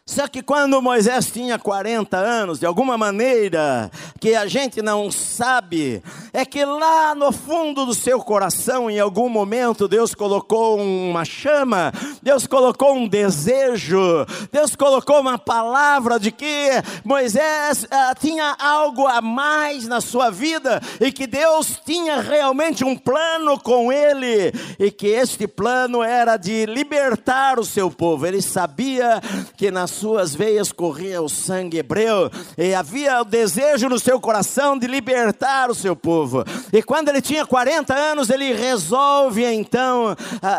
Só 0.08 0.26
que 0.26 0.42
quando 0.42 0.82
Moisés 0.82 1.30
tinha 1.30 1.60
40 1.60 2.16
anos, 2.16 2.60
de 2.60 2.66
alguma 2.66 2.98
maneira, 2.98 3.92
que 4.22 4.36
a 4.36 4.48
gente 4.48 4.82
não 4.82 5.12
sabe, 5.12 6.02
é 6.32 6.46
que 6.46 6.64
lá 6.64 7.14
no 7.14 7.34
fundo 7.34 7.86
do 7.86 7.94
seu 7.94 8.22
coração, 8.22 8.90
em 8.90 9.02
algum 9.02 9.28
momento, 9.28 9.86
Deus 9.86 10.16
colocou 10.16 10.80
uma 10.80 11.26
chama, 11.26 11.92
Deus 12.24 12.48
colocou 12.48 12.96
um 12.96 13.06
desejo, 13.06 14.26
Deus 14.50 14.78
colocou 14.78 15.20
uma 15.20 15.38
palavra 15.38 16.18
de 16.18 16.32
que 16.32 16.70
Moisés 17.04 17.86
ah, 17.92 18.16
tinha 18.18 18.56
algo 18.58 19.06
a 19.08 19.22
mais 19.22 19.88
na 19.88 20.00
sua 20.00 20.30
vida 20.30 20.82
e 21.02 21.12
que 21.12 21.28
Deus 21.28 21.82
tinha 21.86 22.22
realmente 22.22 22.86
um 22.86 22.96
plano 22.96 23.60
com 23.60 23.92
ele 23.92 24.54
e 24.80 24.90
que 24.90 25.08
este 25.08 25.50
plano 25.50 26.02
era 26.02 26.38
de 26.38 26.66
libertar 26.66 27.60
o 27.60 27.66
seu 27.66 27.92
povo. 27.92 28.26
Ele 28.26 28.42
sabia 28.42 29.22
que 29.58 29.70
na 29.70 29.86
suas 29.98 30.34
veias 30.36 30.72
corria 30.72 31.22
o 31.22 31.30
sangue 31.30 31.80
hebreu, 31.80 32.30
e 32.58 32.74
havia 32.74 33.22
o 33.22 33.26
desejo 33.26 33.90
no 33.90 34.00
seu 34.00 34.20
coração 34.20 34.78
de 34.78 34.88
libertar 34.88 35.70
o 35.70 35.76
seu 35.76 35.96
povo. 35.96 36.44
E 36.72 36.82
quando 36.82 37.10
ele 37.10 37.22
tinha 37.22 37.46
40 37.46 37.94
anos, 37.94 38.30
ele 38.30 38.54
resolve 38.54 39.44
então 39.46 40.16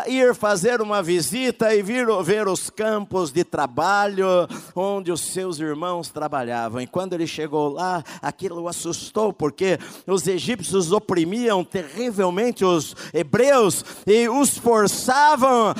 ir 0.07 0.35
fazer 0.35 0.81
uma 0.81 1.01
visita 1.01 1.73
e 1.73 1.81
vir 1.81 2.05
ver 2.23 2.47
os 2.47 2.69
campos 2.69 3.31
de 3.31 3.43
trabalho 3.43 4.47
onde 4.75 5.11
os 5.11 5.21
seus 5.21 5.59
irmãos 5.59 6.09
trabalhavam. 6.09 6.81
E 6.81 6.87
quando 6.87 7.13
ele 7.13 7.25
chegou 7.27 7.69
lá, 7.69 8.03
aquilo 8.21 8.61
o 8.61 8.67
assustou, 8.67 9.31
porque 9.31 9.79
os 10.05 10.27
egípcios 10.27 10.91
oprimiam 10.91 11.63
terrivelmente 11.63 12.65
os 12.65 12.95
hebreus 13.13 13.85
e 14.05 14.27
os 14.27 14.57
forçavam, 14.57 15.73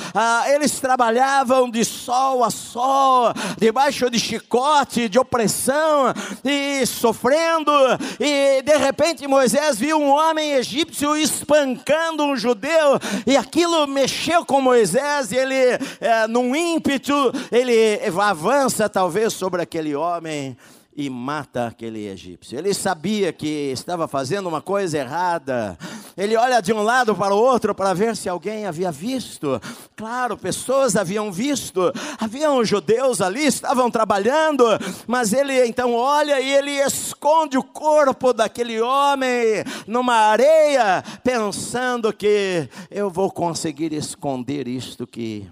eles 0.52 0.80
trabalhavam 0.80 1.70
de 1.70 1.84
sol 1.84 2.42
a 2.42 2.50
sol, 2.50 3.32
debaixo 3.58 4.10
de 4.10 4.18
chicote, 4.18 5.08
de 5.08 5.18
opressão 5.18 6.12
e 6.44 6.84
sofrendo. 6.86 7.72
E 8.18 8.62
de 8.62 8.76
repente 8.76 9.26
Moisés 9.26 9.78
viu 9.78 9.98
um 9.98 10.10
homem 10.10 10.52
egípcio 10.52 11.16
espancando 11.16 12.24
um 12.24 12.36
judeu, 12.36 12.98
e 13.26 13.36
aquilo 13.36 13.86
mexeu 13.86 14.44
com 14.44 14.60
Moisés, 14.60 15.32
e 15.32 15.36
ele, 15.36 15.54
é, 16.00 16.26
num 16.28 16.54
ímpeto, 16.54 17.14
ele 17.50 18.00
avança 18.20 18.88
talvez 18.88 19.32
sobre 19.32 19.62
aquele 19.62 19.94
homem 19.94 20.56
e 21.00 21.08
mata 21.08 21.66
aquele 21.66 22.06
egípcio. 22.06 22.58
Ele 22.58 22.74
sabia 22.74 23.32
que 23.32 23.70
estava 23.72 24.06
fazendo 24.06 24.48
uma 24.48 24.60
coisa 24.60 24.98
errada. 24.98 25.78
Ele 26.14 26.36
olha 26.36 26.60
de 26.60 26.74
um 26.74 26.82
lado 26.82 27.14
para 27.14 27.34
o 27.34 27.38
outro 27.38 27.74
para 27.74 27.94
ver 27.94 28.14
se 28.14 28.28
alguém 28.28 28.66
havia 28.66 28.92
visto. 28.92 29.58
Claro, 29.96 30.36
pessoas 30.36 30.96
haviam 30.96 31.32
visto. 31.32 31.90
Haviam 32.18 32.62
judeus 32.62 33.22
ali, 33.22 33.46
estavam 33.46 33.90
trabalhando, 33.90 34.64
mas 35.06 35.32
ele 35.32 35.66
então 35.66 35.94
olha 35.94 36.38
e 36.38 36.52
ele 36.52 36.72
esconde 36.72 37.56
o 37.56 37.64
corpo 37.64 38.34
daquele 38.34 38.78
homem 38.78 39.64
numa 39.86 40.14
areia, 40.14 41.02
pensando 41.24 42.12
que 42.12 42.68
eu 42.90 43.08
vou 43.08 43.30
conseguir 43.30 43.94
esconder 43.94 44.68
isto 44.68 45.06
que 45.06 45.48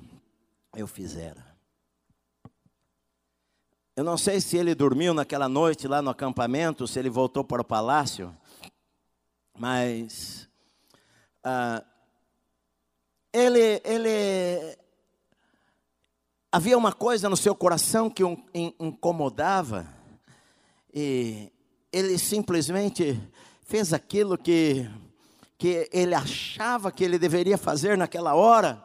eu 0.76 0.86
fizera. 0.86 1.47
Eu 3.98 4.04
não 4.04 4.16
sei 4.16 4.40
se 4.40 4.56
ele 4.56 4.76
dormiu 4.76 5.12
naquela 5.12 5.48
noite 5.48 5.88
lá 5.88 6.00
no 6.00 6.10
acampamento, 6.10 6.86
se 6.86 7.00
ele 7.00 7.10
voltou 7.10 7.42
para 7.42 7.62
o 7.62 7.64
palácio, 7.64 8.32
mas 9.58 10.48
ah, 11.42 11.82
ele, 13.32 13.82
ele 13.84 14.78
havia 16.52 16.78
uma 16.78 16.92
coisa 16.92 17.28
no 17.28 17.36
seu 17.36 17.56
coração 17.56 18.08
que 18.08 18.22
o 18.22 18.38
incomodava 18.54 19.92
e 20.94 21.52
ele 21.90 22.16
simplesmente 22.18 23.20
fez 23.64 23.92
aquilo 23.92 24.38
que 24.38 24.88
que 25.58 25.90
ele 25.92 26.14
achava 26.14 26.92
que 26.92 27.02
ele 27.02 27.18
deveria 27.18 27.58
fazer 27.58 27.98
naquela 27.98 28.36
hora. 28.36 28.80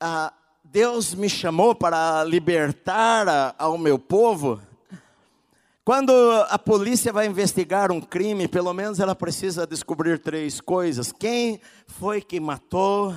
Ah, 0.00 0.32
Deus 0.70 1.14
me 1.14 1.30
chamou 1.30 1.74
para 1.74 2.22
libertar 2.24 3.54
ao 3.56 3.78
meu 3.78 3.98
povo. 3.98 4.60
Quando 5.82 6.12
a 6.50 6.58
polícia 6.58 7.10
vai 7.10 7.26
investigar 7.26 7.90
um 7.90 8.02
crime, 8.02 8.46
pelo 8.46 8.74
menos 8.74 9.00
ela 9.00 9.14
precisa 9.14 9.66
descobrir 9.66 10.18
três 10.18 10.60
coisas: 10.60 11.10
quem 11.10 11.58
foi 11.86 12.20
que 12.20 12.38
matou, 12.38 13.16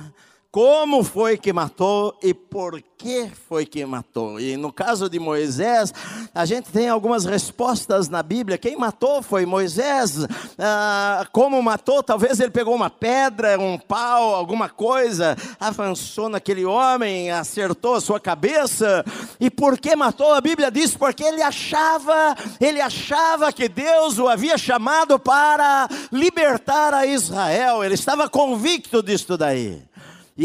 como 0.52 1.02
foi 1.02 1.38
que 1.38 1.50
matou 1.50 2.14
e 2.22 2.34
por 2.34 2.78
que 2.98 3.26
foi 3.48 3.64
que 3.64 3.84
matou. 3.86 4.38
E 4.38 4.54
no 4.54 4.70
caso 4.70 5.08
de 5.08 5.18
Moisés, 5.18 5.94
a 6.34 6.44
gente 6.44 6.70
tem 6.70 6.90
algumas 6.90 7.24
respostas 7.24 8.10
na 8.10 8.22
Bíblia. 8.22 8.58
Quem 8.58 8.76
matou 8.76 9.22
foi 9.22 9.46
Moisés. 9.46 10.18
Ah, 10.58 11.26
como 11.32 11.60
matou? 11.62 12.02
Talvez 12.02 12.38
ele 12.38 12.50
pegou 12.50 12.74
uma 12.74 12.90
pedra, 12.90 13.58
um 13.58 13.78
pau, 13.78 14.34
alguma 14.34 14.68
coisa, 14.68 15.38
avançou 15.58 16.28
naquele 16.28 16.66
homem, 16.66 17.30
acertou 17.30 17.94
a 17.94 18.00
sua 18.02 18.20
cabeça. 18.20 19.02
E 19.40 19.50
por 19.50 19.78
que 19.78 19.96
matou? 19.96 20.34
A 20.34 20.40
Bíblia 20.42 20.70
diz 20.70 20.94
porque 20.94 21.24
ele 21.24 21.42
achava, 21.42 22.36
ele 22.60 22.80
achava 22.82 23.50
que 23.54 23.70
Deus 23.70 24.18
o 24.18 24.28
havia 24.28 24.58
chamado 24.58 25.18
para 25.18 25.88
libertar 26.12 26.92
a 26.92 27.06
Israel. 27.06 27.82
Ele 27.82 27.94
estava 27.94 28.28
convicto 28.28 29.02
disto 29.02 29.38
daí. 29.38 29.82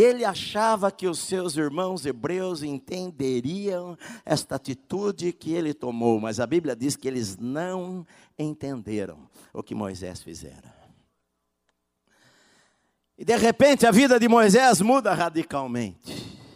Ele 0.01 0.25
achava 0.25 0.91
que 0.91 1.07
os 1.07 1.19
seus 1.19 1.55
irmãos 1.55 2.05
hebreus 2.05 2.63
entenderiam 2.63 3.97
esta 4.25 4.55
atitude 4.55 5.31
que 5.33 5.53
ele 5.53 5.73
tomou, 5.73 6.19
mas 6.19 6.39
a 6.39 6.47
Bíblia 6.47 6.75
diz 6.75 6.95
que 6.95 7.07
eles 7.07 7.37
não 7.37 8.05
entenderam 8.37 9.29
o 9.53 9.63
que 9.63 9.73
Moisés 9.73 10.21
fizera. 10.21 10.75
E 13.17 13.25
de 13.25 13.35
repente 13.35 13.87
a 13.87 13.91
vida 13.91 14.19
de 14.19 14.27
Moisés 14.27 14.81
muda 14.81 15.13
radicalmente. 15.13 16.46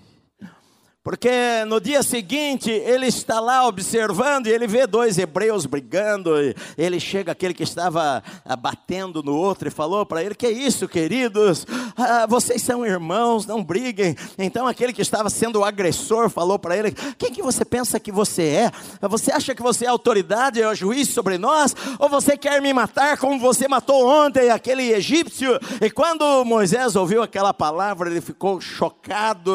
Porque 1.04 1.66
no 1.66 1.82
dia 1.82 2.04
seguinte 2.04 2.70
ele 2.70 3.08
está 3.08 3.40
lá 3.40 3.68
observando 3.68 4.46
e 4.46 4.52
ele 4.52 4.68
vê 4.68 4.86
dois 4.86 5.18
hebreus 5.18 5.66
brigando. 5.66 6.32
ele 6.78 7.00
chega 7.00 7.32
aquele 7.32 7.56
que 7.56 7.64
estava 7.64 8.22
ah, 8.46 8.56
batendo 8.56 9.24
no 9.24 9.36
outro 9.36 9.68
e 9.68 9.72
falou 9.72 10.06
para 10.06 10.24
ele: 10.24 10.36
Que 10.36 10.46
é 10.46 10.52
isso, 10.52 10.88
queridos? 10.88 11.66
Ah, 11.98 12.28
vocês 12.28 12.62
são 12.62 12.86
irmãos, 12.86 13.48
não 13.48 13.64
briguem. 13.64 14.16
Então 14.38 14.68
aquele 14.68 14.94
que 14.94 15.02
estava 15.02 15.28
sendo 15.32 15.60
o 15.60 15.66
agressor 15.66 16.30
falou 16.30 16.60
para 16.60 16.78
ele: 16.78 16.92
Quem 17.18 17.32
que 17.32 17.42
você 17.42 17.66
pensa 17.66 18.00
que 18.00 18.12
você 18.12 18.44
é? 18.44 18.72
Você 19.08 19.32
acha 19.32 19.56
que 19.56 19.64
você 19.64 19.86
é 19.86 19.90
autoridade, 19.90 20.62
é 20.62 20.76
juiz 20.76 21.10
sobre 21.10 21.40
nós? 21.40 21.76
Ou 21.98 22.10
você 22.10 22.38
quer 22.38 22.62
me 22.62 22.72
matar 22.74 23.18
como 23.18 23.40
você 23.40 23.68
matou 23.68 24.08
ontem 24.08 24.52
aquele 24.52 24.94
egípcio? 24.94 25.60
E 25.82 25.90
quando 25.90 26.46
Moisés 26.46 26.96
ouviu 26.96 27.24
aquela 27.24 27.56
palavra, 27.56 28.08
ele 28.08 28.22
ficou 28.22 28.62
chocado. 28.62 29.52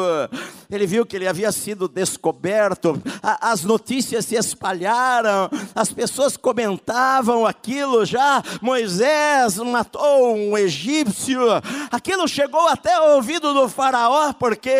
Ele 0.69 0.85
viu 0.85 1.05
que 1.05 1.15
ele 1.15 1.27
havia 1.27 1.51
sido 1.51 1.87
descoberto, 1.87 3.01
as 3.23 3.63
notícias 3.63 4.25
se 4.25 4.35
espalharam, 4.35 5.49
as 5.73 5.91
pessoas 5.91 6.35
comentavam 6.35 7.45
aquilo 7.45 8.05
já. 8.05 8.43
Moisés 8.61 9.57
matou 9.57 10.35
um 10.35 10.57
egípcio, 10.57 11.39
aquilo 11.91 12.27
chegou 12.27 12.67
até 12.67 12.99
o 12.99 13.15
ouvido 13.15 13.53
do 13.53 13.69
Faraó, 13.69 14.33
porque 14.33 14.71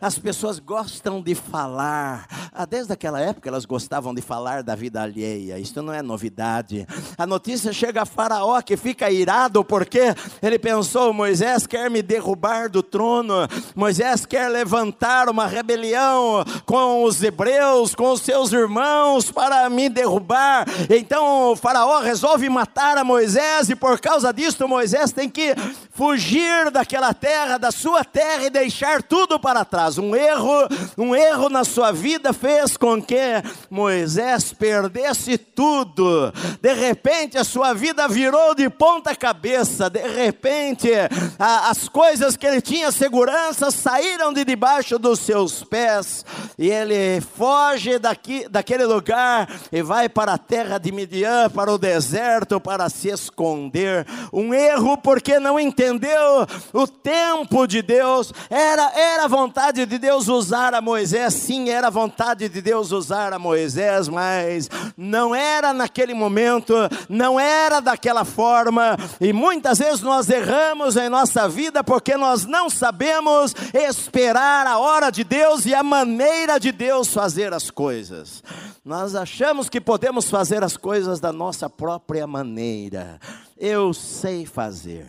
as 0.00 0.18
pessoas 0.18 0.58
gostam 0.58 1.20
de 1.20 1.34
falar, 1.34 2.26
ah, 2.52 2.64
desde 2.64 2.92
aquela 2.92 3.20
época 3.20 3.48
elas 3.48 3.64
gostavam 3.64 4.14
de 4.14 4.22
falar 4.22 4.62
da 4.62 4.74
vida 4.74 5.02
alheia, 5.02 5.58
isso 5.58 5.82
não 5.82 5.92
é 5.92 6.02
novidade. 6.02 6.86
A 7.18 7.26
notícia 7.26 7.72
chega 7.72 8.02
a 8.02 8.06
Faraó 8.06 8.62
que 8.62 8.76
fica 8.76 9.10
irado 9.10 9.64
porque 9.64 10.14
ele 10.40 10.58
pensou: 10.58 11.12
Moisés 11.12 11.66
quer 11.66 11.90
me 11.90 12.02
derrubar 12.02 12.68
do 12.68 12.82
trono, 12.82 13.48
Moisés 13.74 14.24
quer 14.24 14.48
levantar 14.48 15.31
uma 15.32 15.46
rebelião 15.46 16.44
com 16.64 17.02
os 17.02 17.22
hebreus, 17.22 17.94
com 17.94 18.12
os 18.12 18.20
seus 18.20 18.52
irmãos, 18.52 19.30
para 19.30 19.68
me 19.68 19.88
derrubar. 19.88 20.66
Então 20.88 21.50
o 21.52 21.56
Faraó 21.56 22.00
resolve 22.00 22.48
matar 22.48 22.96
a 22.98 23.04
Moisés, 23.04 23.68
e 23.70 23.74
por 23.74 23.98
causa 23.98 24.32
disso, 24.32 24.68
Moisés 24.68 25.10
tem 25.10 25.28
que 25.28 25.54
fugir 25.92 26.70
daquela 26.70 27.12
terra, 27.12 27.58
da 27.58 27.70
sua 27.70 28.04
terra, 28.04 28.44
e 28.44 28.50
deixar 28.50 29.02
tudo 29.02 29.38
para 29.38 29.64
trás. 29.64 29.98
Um 29.98 30.14
erro, 30.14 30.68
um 30.96 31.16
erro 31.16 31.48
na 31.48 31.64
sua 31.64 31.92
vida 31.92 32.32
fez 32.32 32.76
com 32.76 33.02
que 33.02 33.42
Moisés 33.70 34.52
perdesse 34.52 35.38
tudo. 35.38 36.32
De 36.60 36.72
repente, 36.74 37.38
a 37.38 37.44
sua 37.44 37.72
vida 37.72 38.06
virou 38.06 38.54
de 38.54 38.68
ponta 38.68 39.14
cabeça. 39.14 39.88
De 39.88 40.06
repente, 40.06 40.90
a, 41.38 41.70
as 41.70 41.88
coisas 41.88 42.36
que 42.36 42.46
ele 42.46 42.60
tinha 42.60 42.92
segurança 42.92 43.70
saíram 43.70 44.32
de 44.32 44.44
debaixo 44.44 44.98
dos 44.98 45.20
seus 45.22 45.62
pés 45.64 46.24
e 46.58 46.68
ele 46.68 47.20
foge 47.20 47.98
daqui, 47.98 48.48
daquele 48.48 48.84
lugar 48.84 49.48
e 49.70 49.82
vai 49.82 50.08
para 50.08 50.34
a 50.34 50.38
terra 50.38 50.78
de 50.78 50.90
Midian, 50.92 51.48
para 51.50 51.72
o 51.72 51.78
deserto, 51.78 52.60
para 52.60 52.88
se 52.88 53.08
esconder. 53.08 54.06
Um 54.32 54.52
erro 54.52 54.96
porque 54.96 55.38
não 55.38 55.58
entendeu 55.58 56.46
o 56.72 56.86
tempo 56.86 57.66
de 57.66 57.82
Deus. 57.82 58.32
Era, 58.50 58.92
era 58.94 59.28
vontade 59.28 59.86
de 59.86 59.98
Deus 59.98 60.28
usar 60.28 60.74
a 60.74 60.80
Moisés, 60.80 61.34
sim, 61.34 61.70
era 61.70 61.90
vontade 61.90 62.48
de 62.48 62.60
Deus 62.60 62.90
usar 62.92 63.32
a 63.32 63.38
Moisés, 63.38 64.08
mas 64.08 64.68
não 64.96 65.34
era 65.34 65.72
naquele 65.72 66.14
momento, 66.14 66.74
não 67.08 67.38
era 67.38 67.80
daquela 67.80 68.24
forma. 68.24 68.96
E 69.20 69.32
muitas 69.32 69.78
vezes 69.78 70.00
nós 70.00 70.28
erramos 70.28 70.96
em 70.96 71.08
nossa 71.08 71.48
vida 71.48 71.84
porque 71.84 72.16
nós 72.16 72.44
não 72.44 72.68
sabemos 72.68 73.54
esperar 73.72 74.66
a 74.66 74.78
hora 74.78 75.11
de 75.12 75.22
Deus 75.22 75.66
e 75.66 75.74
a 75.74 75.82
maneira 75.82 76.58
de 76.58 76.72
Deus 76.72 77.12
fazer 77.12 77.52
as 77.52 77.70
coisas. 77.70 78.42
Nós 78.84 79.14
achamos 79.14 79.68
que 79.68 79.80
podemos 79.80 80.28
fazer 80.28 80.64
as 80.64 80.76
coisas 80.76 81.20
da 81.20 81.32
nossa 81.32 81.70
própria 81.70 82.26
maneira. 82.26 83.20
Eu 83.56 83.94
sei 83.94 84.44
fazer. 84.44 85.06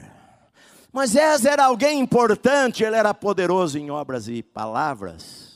Moisés 0.91 1.43
era 1.45 1.65
alguém 1.65 1.99
importante, 1.99 2.83
ele 2.83 2.95
era 2.95 3.13
poderoso 3.15 3.79
em 3.79 3.89
obras 3.89 4.27
e 4.27 4.43
palavras. 4.43 5.53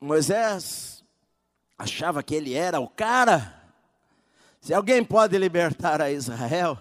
Moisés 0.00 1.04
achava 1.78 2.22
que 2.22 2.34
ele 2.34 2.54
era 2.54 2.80
o 2.80 2.88
cara. 2.88 3.62
Se 4.60 4.74
alguém 4.74 5.04
pode 5.04 5.38
libertar 5.38 6.00
a 6.00 6.10
Israel, 6.10 6.76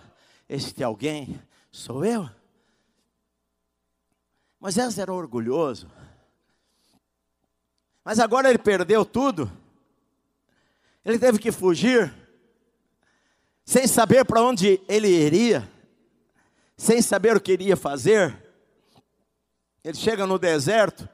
este 0.50 0.84
alguém 0.84 1.40
sou 1.72 2.04
eu. 2.04 2.28
Moisés 4.64 4.98
era 4.98 5.12
orgulhoso. 5.12 5.92
Mas 8.02 8.18
agora 8.18 8.48
ele 8.48 8.58
perdeu 8.58 9.04
tudo. 9.04 9.52
Ele 11.04 11.20
teve 11.20 11.38
que 11.38 11.52
fugir, 11.52 12.14
sem 13.66 13.86
saber 13.86 14.24
para 14.24 14.42
onde 14.42 14.80
ele 14.88 15.10
iria, 15.10 15.70
sem 16.78 17.02
saber 17.02 17.36
o 17.36 17.42
que 17.42 17.52
iria 17.52 17.76
fazer. 17.76 18.42
Ele 19.84 19.98
chega 19.98 20.26
no 20.26 20.40
deserto, 20.40 21.10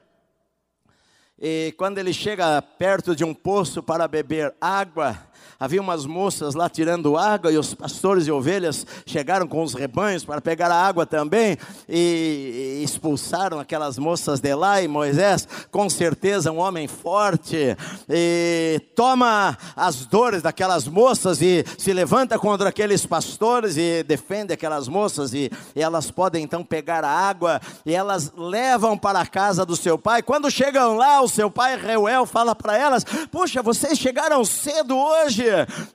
e 1.40 1.74
quando 1.76 1.98
ele 1.98 2.14
chega 2.14 2.62
perto 2.62 3.16
de 3.16 3.24
um 3.24 3.34
poço 3.34 3.82
para 3.82 4.08
beber 4.08 4.56
água, 4.62 5.28
havia 5.60 5.82
umas 5.82 6.06
moças 6.06 6.56
lá 6.56 6.70
tirando 6.70 7.18
água 7.18 7.52
e 7.52 7.58
os 7.58 7.74
pastores 7.74 8.28
e 8.28 8.32
ovelhas 8.32 8.86
chegaram 9.06 9.48
com 9.48 9.62
os 9.62 9.74
rebanhos 9.74 10.24
para 10.24 10.40
pegar 10.42 10.72
a 10.72 10.88
água 10.88 11.06
também 11.06 11.58
e, 11.88 12.82
expulsaram 12.84 13.60
aquelas 13.60 13.98
moças 13.98 14.40
de 14.40 14.54
lá. 14.56 14.82
E 14.82 14.88
Moisés, 14.88 15.48
com 15.72 15.90
certeza, 15.90 16.52
um 16.52 16.60
homem 16.60 16.88
forte, 16.88 17.78
e 18.10 18.82
toma 18.96 19.58
as 19.76 20.06
dores 20.06 20.42
daquelas 20.42 20.88
moças 20.88 21.42
e 21.42 21.66
se 21.78 21.94
levanta 21.94 22.40
contra 22.40 22.70
aqueles 22.70 23.06
pastores 23.06 23.78
e 23.78 24.04
defende 24.04 24.54
aquelas 24.54 24.88
moças. 24.88 25.34
E, 25.34 25.52
e 25.76 25.82
elas 25.82 26.10
podem 26.12 26.44
então 26.44 26.64
pegar 26.64 27.04
a 27.04 27.12
água 27.12 27.62
e 27.86 27.94
elas 27.94 28.32
levam 28.36 28.98
para 28.98 29.20
a 29.20 29.26
casa 29.26 29.66
do 29.66 29.76
seu 29.76 29.98
pai. 29.98 30.22
Quando 30.22 30.50
chegam 30.50 30.96
lá, 30.96 31.22
o 31.22 31.30
seu 31.30 31.50
pai 31.50 31.78
Reuel 31.78 32.26
fala 32.26 32.56
para 32.56 32.78
elas: 32.78 33.04
Puxa, 33.32 33.62
vocês 33.62 33.98
chegaram 33.98 34.44
cedo 34.46 34.98
hoje 34.98 35.29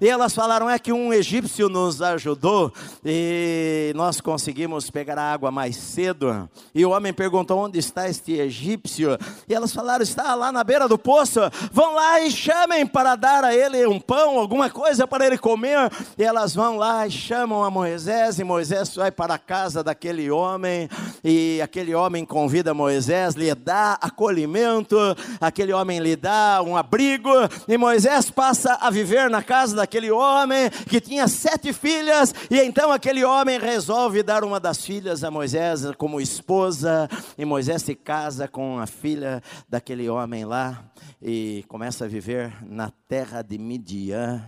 e 0.01 0.09
elas 0.09 0.35
falaram: 0.35 0.69
é 0.69 0.79
que 0.79 0.93
um 0.93 1.13
egípcio 1.13 1.69
nos 1.69 2.01
ajudou 2.03 2.73
e 3.05 3.93
nós 3.95 4.21
conseguimos 4.21 4.91
pegar 4.91 5.19
a 5.19 5.33
água 5.33 5.51
mais 5.51 5.77
cedo. 5.77 6.49
E 6.75 6.85
o 6.85 6.91
homem 6.91 7.13
perguntou: 7.13 7.59
onde 7.59 7.79
está 7.79 8.09
este 8.09 8.33
egípcio? 8.33 9.19
E 9.49 9.55
elas 9.55 9.73
falaram: 9.73 10.03
está 10.03 10.35
lá 10.35 10.53
na 10.53 10.63
beira 10.65 10.89
do 10.89 10.99
poço. 10.99 11.41
Vão 11.73 11.95
lá 11.95 12.21
e 12.21 12.31
chamem 12.31 12.87
para 12.87 13.17
dar 13.17 13.45
a 13.45 13.55
ele 13.55 13.87
um 13.87 14.01
pão, 14.01 14.39
alguma 14.39 14.71
coisa 14.71 15.07
para 15.07 15.27
ele 15.27 15.39
comer. 15.39 15.91
E 16.19 16.23
elas 16.23 16.55
vão 16.55 16.77
lá 16.77 17.07
e 17.07 17.11
chamam 17.11 17.63
a 17.63 17.71
Moisés. 17.71 18.39
E 18.39 18.45
Moisés 18.45 18.95
vai 18.95 19.11
para 19.11 19.35
a 19.35 19.39
casa 19.39 19.83
daquele 19.83 20.31
homem. 20.31 20.89
E 21.23 21.61
aquele 21.63 21.95
homem 21.95 22.25
convida 22.25 22.75
Moisés, 22.75 23.35
lhe 23.35 23.55
dá 23.55 23.99
acolhimento. 24.01 24.97
Aquele 25.41 25.73
homem 25.73 25.99
lhe 25.99 26.17
dá 26.17 26.63
um 26.63 26.77
abrigo. 26.77 27.31
E 27.67 27.77
Moisés 27.77 28.31
passa 28.31 28.79
a 28.81 28.91
viver 28.91 29.24
na 29.29 29.43
casa 29.43 29.77
daquele 29.77 30.11
homem 30.11 30.71
que 30.89 31.01
tinha 31.01 31.27
sete 31.29 31.73
filhas, 31.73 32.35
e 32.51 32.61
então 32.61 32.93
aquele 32.93 33.25
homem 33.25 33.59
resolve 33.59 34.23
dar 34.23 34.45
uma 34.45 34.61
das 34.61 34.85
filhas 34.85 35.25
a 35.25 35.31
Moisés 35.31 35.83
como 35.97 36.21
esposa, 36.21 37.09
e 37.37 37.45
Moisés 37.45 37.83
se 37.83 37.95
casa 37.95 38.47
com 38.49 38.79
a 38.79 38.87
filha 38.87 39.43
daquele 39.69 40.09
homem 40.09 40.45
lá 40.45 40.85
e 41.23 41.65
começa 41.69 42.05
a 42.05 42.09
viver 42.09 42.53
na 42.65 42.91
terra 43.09 43.43
de 43.43 43.59
Midian 43.59 44.45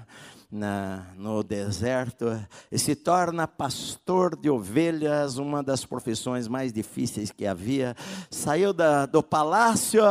na, 0.51 1.07
no 1.17 1.43
deserto 1.43 2.27
e 2.71 2.79
se 2.79 2.95
torna 2.95 3.49
pastor 3.49 4.37
de 4.37 4.49
ovelhas, 4.49 5.39
uma 5.39 5.63
das 5.63 5.85
profissões 5.85 6.47
mais 6.49 6.73
difíceis 6.73 7.31
que 7.31 7.47
havia. 7.47 7.97
Saiu 8.31 8.73
da, 8.73 9.07
do 9.07 9.23
palácio 9.23 10.03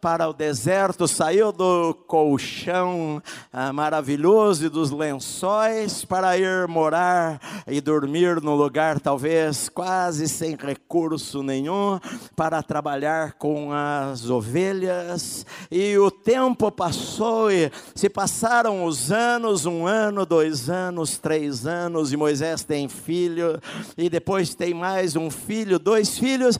para 0.00 0.28
o 0.28 0.32
deserto, 0.32 1.08
saiu 1.08 1.50
do 1.50 1.94
colchão 2.06 3.22
ah, 3.52 3.72
maravilhoso 3.72 4.66
e 4.66 4.68
dos 4.68 4.90
lençóis 4.90 6.04
para 6.04 6.36
ir 6.38 6.68
morar 6.68 7.40
e 7.66 7.80
dormir 7.80 8.40
no 8.40 8.54
lugar 8.54 9.00
talvez 9.00 9.68
quase 9.68 10.28
sem 10.28 10.56
recurso 10.56 11.42
nenhum 11.42 11.98
para 12.36 12.62
trabalhar 12.62 13.32
com 13.32 13.72
as 13.72 14.28
ovelhas. 14.30 15.44
E 15.70 15.96
o 15.98 16.10
tempo 16.10 16.70
passou 16.70 17.50
e 17.50 17.70
se 17.94 18.08
passaram 18.08 18.84
os 18.84 19.10
anos, 19.10 19.66
um 19.66 19.77
ano, 19.86 20.24
dois 20.24 20.68
anos, 20.68 21.18
três 21.18 21.66
anos, 21.66 22.12
e 22.12 22.16
Moisés 22.16 22.62
tem 22.62 22.88
filho, 22.88 23.60
e 23.96 24.08
depois 24.08 24.54
tem 24.54 24.74
mais 24.74 25.16
um 25.16 25.30
filho, 25.30 25.78
dois 25.78 26.18
filhos, 26.18 26.58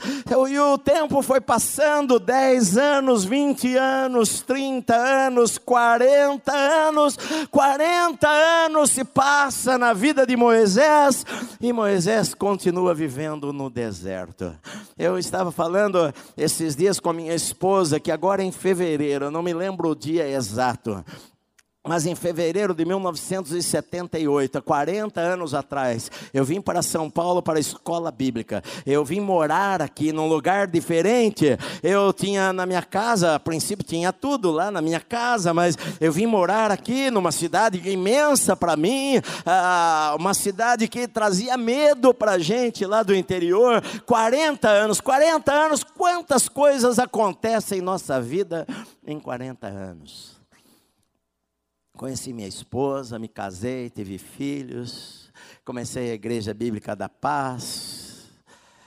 e 0.49 0.59
o 0.59 0.79
tempo 0.79 1.23
foi 1.23 1.41
passando, 1.41 2.19
dez 2.19 2.77
anos, 2.77 3.25
vinte 3.25 3.77
anos, 3.77 4.43
trinta 4.43 4.97
anos, 4.97 5.59
quarenta 5.59 6.53
anos, 6.53 7.17
quarenta 7.51 8.29
anos 8.29 8.91
se 8.91 9.05
passa 9.05 9.77
na 9.79 9.93
vida 9.93 10.27
de 10.27 10.37
Moisés, 10.37 11.25
e 11.61 11.73
Moisés 11.73 12.35
continua 12.35 12.95
vivendo 12.95 13.53
no 13.53 13.69
deserto. 13.71 14.55
Eu 14.99 15.19
estava 15.19 15.51
falando 15.51 16.13
esses 16.37 16.75
dias 16.75 16.99
com 17.01 17.11
a 17.11 17.15
minha 17.15 17.35
esposa, 17.35 18.01
que 18.01 18.11
agora 18.11 18.43
em 18.43 18.53
fevereiro, 18.53 19.27
eu 19.27 19.31
não 19.31 19.43
me 19.43 19.53
lembro 19.53 19.91
o 19.91 19.95
dia 19.95 20.29
exato, 20.29 21.05
mas 21.89 22.05
em 22.05 22.15
fevereiro 22.15 22.75
de 22.75 22.85
1978, 22.85 24.63
40 24.63 25.21
anos 25.21 25.55
atrás, 25.55 26.11
eu 26.35 26.45
vim 26.45 26.61
para 26.61 26.83
São 26.83 27.09
Paulo 27.09 27.43
para 27.43 27.57
a 27.57 27.61
escola 27.61 28.11
bíblica. 28.11 28.63
Eu 28.85 29.07
vim 29.07 29.21
morar 29.21 29.81
aqui 29.81 30.13
num 30.13 30.29
lugar 30.29 30.67
diferente. 30.67 31.59
Eu 31.83 32.13
tinha 32.13 32.53
na 32.53 32.67
minha 32.67 32.83
casa, 32.83 33.37
a 33.37 33.41
princípio 33.41 33.87
tinha 33.87 34.13
tudo 34.13 34.51
lá 34.51 34.71
na 34.71 34.83
minha 34.83 35.01
casa, 35.01 35.55
mas 35.55 35.79
eu 35.99 36.13
vim 36.13 36.27
morar 36.27 36.71
aqui 36.71 37.11
numa 37.11 37.33
cidade 37.33 37.81
imensa 37.89 38.55
para 38.55 38.77
mim, 38.77 39.23
ah, 39.47 40.15
uma 40.19 40.35
cidade 40.35 40.89
que 40.89 41.09
trazia 41.09 41.57
medo 41.57 42.13
para 42.13 42.33
a 42.33 42.39
gente 42.39 42.85
lá 42.85 43.03
do 43.03 43.17
interior. 43.17 43.83
40 44.05 44.69
anos, 44.69 45.01
40 45.01 45.51
anos, 45.51 45.83
quantas 45.83 46.51
coisas 46.51 46.99
acontecem 46.99 47.79
em 47.79 47.83
nossa 47.83 48.21
vida 48.21 48.67
em 49.07 49.19
40 49.19 49.67
anos. 49.67 50.38
Conheci 51.99 52.33
minha 52.33 52.47
esposa, 52.47 53.19
me 53.19 53.27
casei, 53.27 53.91
tive 53.91 54.19
filhos, 54.19 55.33
comecei 55.65 56.13
a 56.13 56.15
Igreja 56.15 56.55
Bíblica 56.55 56.95
da 56.95 57.09
Paz, 57.09 58.29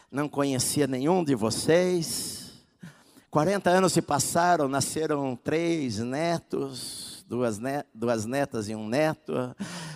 não 0.09 0.29
conhecia 0.29 0.87
nenhum 0.87 1.21
de 1.21 1.35
vocês. 1.35 2.53
40 3.29 3.69
anos 3.69 3.91
se 3.91 4.01
passaram, 4.01 4.69
nasceram 4.69 5.35
três 5.35 5.99
netos, 5.99 7.25
duas, 7.27 7.59
duas 7.93 8.25
netas 8.25 8.69
e 8.69 8.75
um 8.75 8.87
neto. 8.87 9.33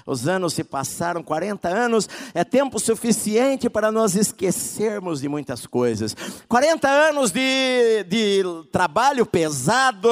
Os 0.05 0.27
anos 0.27 0.53
se 0.53 0.63
passaram, 0.63 1.23
40 1.23 1.67
anos 1.67 2.09
é 2.33 2.43
tempo 2.43 2.79
suficiente 2.79 3.69
para 3.69 3.91
nós 3.91 4.15
esquecermos 4.15 5.21
de 5.21 5.29
muitas 5.29 5.65
coisas. 5.65 6.15
40 6.47 6.87
anos 6.87 7.31
de, 7.31 8.05
de 8.07 8.43
trabalho 8.71 9.25
pesado, 9.25 10.09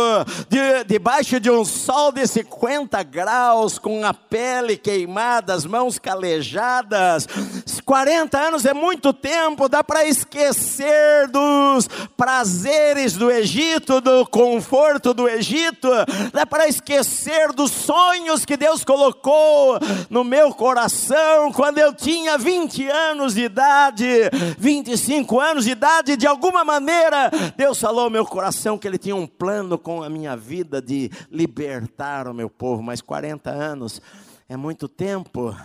de, 0.49 0.84
debaixo 0.86 1.39
de 1.39 1.51
um 1.51 1.65
sol 1.65 2.12
de 2.12 2.25
50 2.25 3.03
graus, 3.03 3.77
com 3.77 4.03
a 4.06 4.13
pele 4.13 4.77
queimada, 4.77 5.53
as 5.53 5.65
mãos 5.65 5.99
calejadas. 5.99 7.27
40 7.86 8.39
anos 8.39 8.65
é 8.65 8.73
muito 8.73 9.13
tempo, 9.13 9.67
dá 9.67 9.84
para 9.84 10.06
esquecer 10.06 11.27
dos 11.27 11.88
prazeres 12.15 13.13
do 13.13 13.29
Egito, 13.29 13.99
do 14.01 14.25
conforto 14.25 15.13
do 15.13 15.27
Egito, 15.27 15.89
dá 16.32 16.45
para 16.45 16.67
esquecer 16.67 16.84
esquecer 16.84 17.51
dos 17.53 17.71
sonhos 17.71 18.45
que 18.45 18.58
Deus 18.58 18.84
colocou 18.84 19.79
no 20.10 20.24
meu 20.24 20.54
coração 20.54 21.52
quando 21.52 21.78
eu 21.78 21.93
tinha 21.93 22.38
20 22.38 22.88
anos 22.89 23.34
de 23.34 23.41
idade, 23.41 24.06
25 24.58 25.39
anos 25.39 25.65
de 25.65 25.72
idade, 25.72 26.17
de 26.17 26.28
alguma 26.28 26.63
maneira, 26.63 27.32
Deus 27.56 27.80
falou 27.80 28.06
ao 28.06 28.10
meu 28.10 28.26
coração 28.26 28.78
que 28.78 28.88
Ele 28.88 28.98
tinha 28.98 29.15
um 29.15 29.28
plano 29.28 29.78
com 29.78 30.04
a 30.04 30.10
minha 30.10 30.36
vida 30.36 30.82
de 30.82 31.10
libertar 31.32 32.28
o 32.28 32.34
meu 32.34 32.50
povo, 32.50 32.82
mas 32.82 33.02
40 33.02 33.50
anos 33.50 34.02
é 34.48 34.58
muito 34.58 34.88
tempo. 34.88 35.56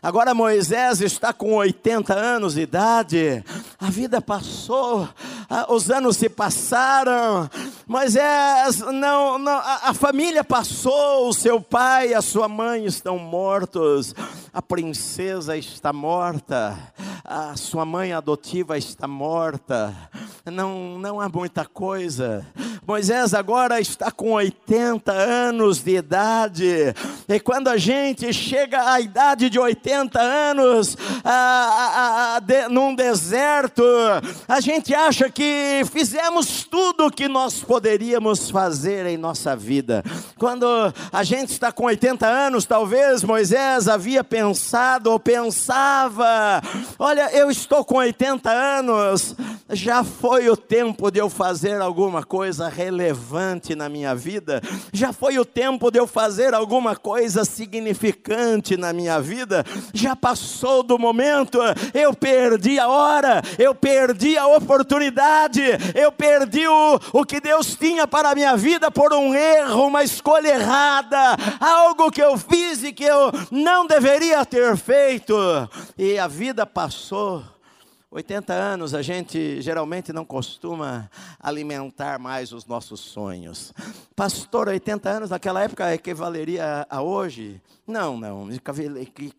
Agora 0.00 0.32
Moisés 0.32 1.00
está 1.00 1.32
com 1.32 1.54
80 1.54 2.14
anos 2.14 2.54
de 2.54 2.60
idade, 2.60 3.44
a 3.80 3.90
vida 3.90 4.22
passou, 4.22 5.08
os 5.68 5.90
anos 5.90 6.16
se 6.16 6.28
passaram, 6.28 7.50
Moisés, 7.84 8.78
não, 8.78 9.38
não 9.38 9.58
a, 9.58 9.80
a 9.88 9.94
família 9.94 10.44
passou, 10.44 11.28
o 11.28 11.32
seu 11.32 11.60
pai 11.60 12.10
e 12.10 12.14
a 12.14 12.22
sua 12.22 12.48
mãe 12.48 12.84
estão 12.84 13.18
mortos, 13.18 14.14
a 14.52 14.62
princesa 14.62 15.56
está 15.56 15.92
morta, 15.92 16.78
a 17.24 17.56
sua 17.56 17.84
mãe 17.84 18.12
adotiva 18.12 18.78
está 18.78 19.08
morta, 19.08 19.92
não, 20.46 20.96
não 20.98 21.20
há 21.20 21.28
muita 21.28 21.64
coisa. 21.64 22.46
Moisés 22.86 23.34
agora 23.34 23.78
está 23.80 24.10
com 24.10 24.32
80 24.32 25.12
anos 25.12 25.82
de 25.82 25.96
idade, 25.96 26.94
E 27.28 27.38
quando 27.38 27.68
a 27.68 27.76
gente 27.76 28.32
chega 28.32 28.90
à 28.90 28.98
idade 28.98 29.50
de 29.50 29.58
80 29.58 29.87
anos, 29.92 30.96
a, 31.24 31.30
a, 31.30 32.36
a, 32.36 32.40
de, 32.40 32.68
num 32.68 32.94
deserto, 32.94 33.82
a 34.46 34.60
gente 34.60 34.94
acha 34.94 35.30
que 35.30 35.82
fizemos 35.92 36.64
tudo 36.64 37.06
o 37.06 37.10
que 37.10 37.28
nós 37.28 37.60
poderíamos 37.60 38.50
fazer 38.50 39.06
em 39.06 39.16
nossa 39.16 39.54
vida. 39.56 40.02
Quando 40.38 40.66
a 41.12 41.22
gente 41.22 41.52
está 41.52 41.72
com 41.72 41.84
80 41.84 42.26
anos, 42.26 42.64
talvez 42.64 43.22
Moisés 43.22 43.88
havia 43.88 44.22
pensado 44.22 45.10
ou 45.10 45.18
pensava: 45.18 46.62
olha, 46.98 47.30
eu 47.32 47.50
estou 47.50 47.84
com 47.84 47.96
80 47.96 48.50
anos, 48.50 49.34
já 49.70 50.02
foi 50.04 50.48
o 50.48 50.56
tempo 50.56 51.10
de 51.10 51.18
eu 51.18 51.28
fazer 51.28 51.80
alguma 51.80 52.24
coisa 52.24 52.68
relevante 52.68 53.74
na 53.74 53.88
minha 53.88 54.14
vida, 54.14 54.62
já 54.92 55.12
foi 55.12 55.38
o 55.38 55.44
tempo 55.44 55.90
de 55.90 55.98
eu 55.98 56.06
fazer 56.06 56.54
alguma 56.54 56.96
coisa 56.96 57.44
significante 57.44 58.76
na 58.76 58.92
minha 58.92 59.20
vida, 59.20 59.64
já 59.92 60.14
passou 60.14 60.82
do 60.82 60.98
momento, 60.98 61.58
eu 61.94 62.14
perdi 62.14 62.78
a 62.78 62.88
hora, 62.88 63.42
eu 63.58 63.74
perdi 63.74 64.36
a 64.36 64.46
oportunidade, 64.46 65.62
eu 65.94 66.10
perdi 66.12 66.66
o, 66.66 67.00
o 67.12 67.24
que 67.24 67.40
Deus 67.40 67.74
tinha 67.74 68.06
para 68.06 68.30
a 68.30 68.34
minha 68.34 68.56
vida 68.56 68.90
por 68.90 69.12
um 69.12 69.34
erro, 69.34 69.86
uma 69.86 70.02
escolha 70.02 70.48
errada, 70.48 71.36
algo 71.60 72.10
que 72.10 72.22
eu 72.22 72.36
fiz 72.36 72.82
e 72.82 72.92
que 72.92 73.04
eu 73.04 73.32
não 73.50 73.86
deveria 73.86 74.44
ter 74.44 74.76
feito, 74.76 75.34
e 75.96 76.18
a 76.18 76.26
vida 76.26 76.66
passou 76.66 77.44
80 78.10 78.54
anos 78.54 78.94
a 78.94 79.02
gente 79.02 79.60
geralmente 79.60 80.14
não 80.14 80.24
costuma 80.24 81.10
alimentar 81.38 82.18
mais 82.18 82.52
os 82.52 82.64
nossos 82.64 83.00
sonhos. 83.00 83.72
Pastor, 84.16 84.68
80 84.68 85.10
anos 85.10 85.30
naquela 85.30 85.62
época 85.62 85.94
equivaleria 85.94 86.86
a 86.88 87.02
hoje? 87.02 87.60
Não, 87.88 88.18
não, 88.18 88.50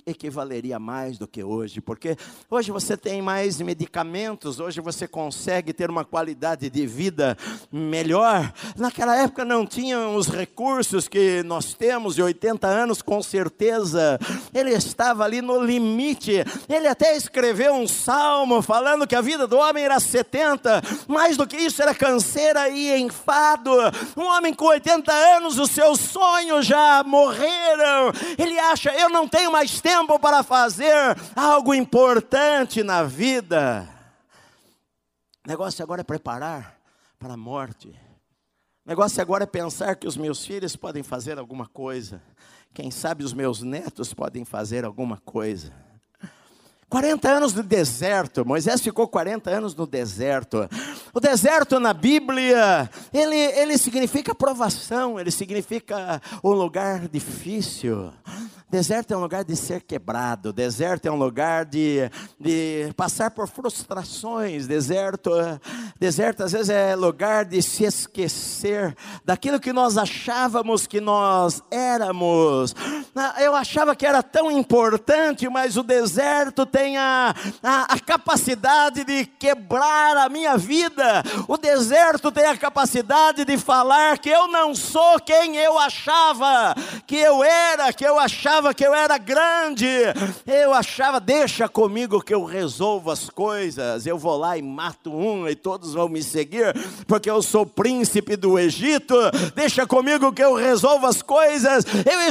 equivaleria 0.08 0.80
mais 0.80 1.20
do 1.20 1.28
que 1.28 1.44
hoje, 1.44 1.80
porque 1.80 2.18
hoje 2.50 2.72
você 2.72 2.98
tem 2.98 3.22
mais 3.22 3.62
medicamentos, 3.62 4.60
hoje 4.60 4.82
você 4.82 5.08
consegue 5.08 5.72
ter 5.72 5.88
uma 5.88 6.04
qualidade 6.04 6.68
de 6.68 6.88
vida 6.88 7.38
melhor. 7.72 8.52
Naquela 8.76 9.16
época 9.16 9.46
não 9.46 9.68
tinham 9.68 10.16
os 10.16 10.28
recursos 10.28 11.08
que 11.08 11.44
nós 11.44 11.76
temos, 11.76 12.18
e 12.18 12.24
80 12.24 12.66
anos 12.66 13.04
com 13.04 13.22
certeza, 13.22 14.18
ele 14.52 14.72
estava 14.72 15.24
ali 15.24 15.44
no 15.44 15.64
limite. 15.64 16.44
Ele 16.68 16.88
até 16.88 17.16
escreveu 17.16 17.76
um 17.76 17.88
salmo 17.88 18.64
falando 18.64 19.06
que 19.06 19.16
a 19.16 19.22
vida 19.22 19.46
do 19.46 19.60
homem 19.60 19.84
era 19.84 20.00
70, 20.00 20.82
mais 21.08 21.38
do 21.38 21.46
que 21.46 21.56
isso 21.56 21.84
era 21.84 21.94
canseira 21.94 22.68
e 22.68 23.00
enfado. 23.00 23.70
Um 24.18 24.24
homem 24.24 24.56
com 24.56 24.66
80 24.66 25.14
anos, 25.14 25.60
os 25.60 25.70
seus 25.70 26.00
sonhos 26.00 26.66
já 26.66 27.04
morreram 27.06 28.12
ele 28.42 28.58
acha, 28.60 28.90
eu 28.92 29.10
não 29.10 29.28
tenho 29.28 29.52
mais 29.52 29.82
tempo 29.82 30.18
para 30.18 30.44
fazer 30.44 30.96
algo 31.36 31.74
importante 31.74 32.84
na 32.84 33.04
vida. 33.04 33.88
O 35.46 35.50
negócio 35.50 35.84
agora 35.84 36.02
é 36.02 36.04
preparar 36.04 36.80
para 37.18 37.34
a 37.34 37.38
morte. 37.38 37.90
O 38.86 38.90
negócio 38.90 39.22
agora 39.22 39.44
é 39.44 39.48
pensar 39.48 39.96
que 39.96 40.08
os 40.08 40.16
meus 40.16 40.46
filhos 40.46 40.76
podem 40.76 41.04
fazer 41.04 41.38
alguma 41.38 41.68
coisa. 41.68 42.22
Quem 42.74 42.90
sabe 42.90 43.24
os 43.24 43.34
meus 43.34 43.62
netos 43.62 44.14
podem 44.14 44.46
fazer 44.46 44.86
alguma 44.86 45.18
coisa. 45.18 45.89
40 46.90 47.30
anos 47.30 47.54
no 47.54 47.62
deserto, 47.62 48.44
Moisés 48.44 48.82
ficou 48.82 49.08
40 49.08 49.50
anos 49.52 49.76
no 49.76 49.86
deserto. 49.86 50.68
O 51.14 51.20
deserto 51.20 51.80
na 51.80 51.94
Bíblia, 51.94 52.90
ele, 53.14 53.36
ele 53.36 53.78
significa 53.78 54.34
provação, 54.34 55.20
ele 55.20 55.30
significa 55.30 56.20
um 56.44 56.50
lugar 56.50 57.08
difícil. 57.08 58.12
Deserto 58.72 59.12
é 59.12 59.18
um 59.18 59.22
lugar 59.22 59.44
de 59.44 59.56
ser 59.56 59.82
quebrado, 59.82 60.54
deserto 60.54 61.08
é 61.08 61.12
um 61.12 61.16
lugar 61.16 61.66
de, 61.66 62.10
de 62.40 62.94
passar 62.96 63.32
por 63.32 63.48
frustrações, 63.48 64.68
deserto, 64.68 65.32
deserto 66.00 66.44
às 66.44 66.52
vezes 66.52 66.70
é 66.70 66.96
lugar 66.96 67.46
de 67.46 67.64
se 67.64 67.84
esquecer 67.84 68.96
daquilo 69.26 69.60
que 69.60 69.74
nós 69.74 69.98
achávamos 69.98 70.86
que 70.86 71.02
nós 71.02 71.64
éramos. 71.72 72.76
Eu 73.40 73.56
achava 73.56 73.96
que 73.96 74.06
era 74.06 74.22
tão 74.22 74.52
importante, 74.52 75.50
mas 75.50 75.78
o 75.78 75.84
deserto 75.84 76.66
tem 76.66 76.98
a, 76.98 77.34
a, 77.62 77.94
a 77.94 78.00
capacidade 78.00 79.04
de 79.04 79.26
quebrar 79.26 80.18
a 80.18 80.30
minha 80.30 80.58
vida, 80.58 81.24
o 81.48 81.58
deserto 81.58 82.32
tem 82.32 82.46
a 82.46 82.58
capacidade 82.58 83.44
de 83.46 83.58
falar 83.58 84.18
que 84.18 84.30
eu 84.30 84.48
não 84.48 84.74
sou 84.76 85.20
quem 85.20 85.58
eu 85.58 85.78
achava 85.78 86.76
que 87.06 87.16
eu 87.16 87.44
era, 87.44 87.92
que 87.92 88.06
eu 88.06 88.20
achava 88.20 88.74
que 88.74 88.86
eu 88.86 88.94
era 88.94 89.18
grande, 89.18 89.88
eu 90.46 90.74
achava, 90.74 91.20
deixa 91.20 91.68
comigo 91.68 92.22
que 92.22 92.34
eu 92.34 92.44
resolvo 92.46 93.12
as 93.12 93.30
coisas, 93.30 94.06
eu 94.06 94.18
vou 94.18 94.38
lá 94.38 94.58
e 94.58 94.62
mato 94.62 95.12
um 95.12 95.48
e 95.48 95.56
todos 95.56 95.94
vão 95.94 96.10
me 96.10 96.22
seguir, 96.22 96.74
porque 97.08 97.30
eu 97.30 97.42
sou 97.42 97.66
príncipe 97.66 98.36
do 98.36 98.58
Egito, 98.60 99.16
deixa 99.56 99.86
comigo 99.86 100.32
que 100.32 100.44
eu 100.44 100.56
resolvo 100.56 101.06
as 101.06 101.22
coisas. 101.22 101.86
Eu 102.10 102.22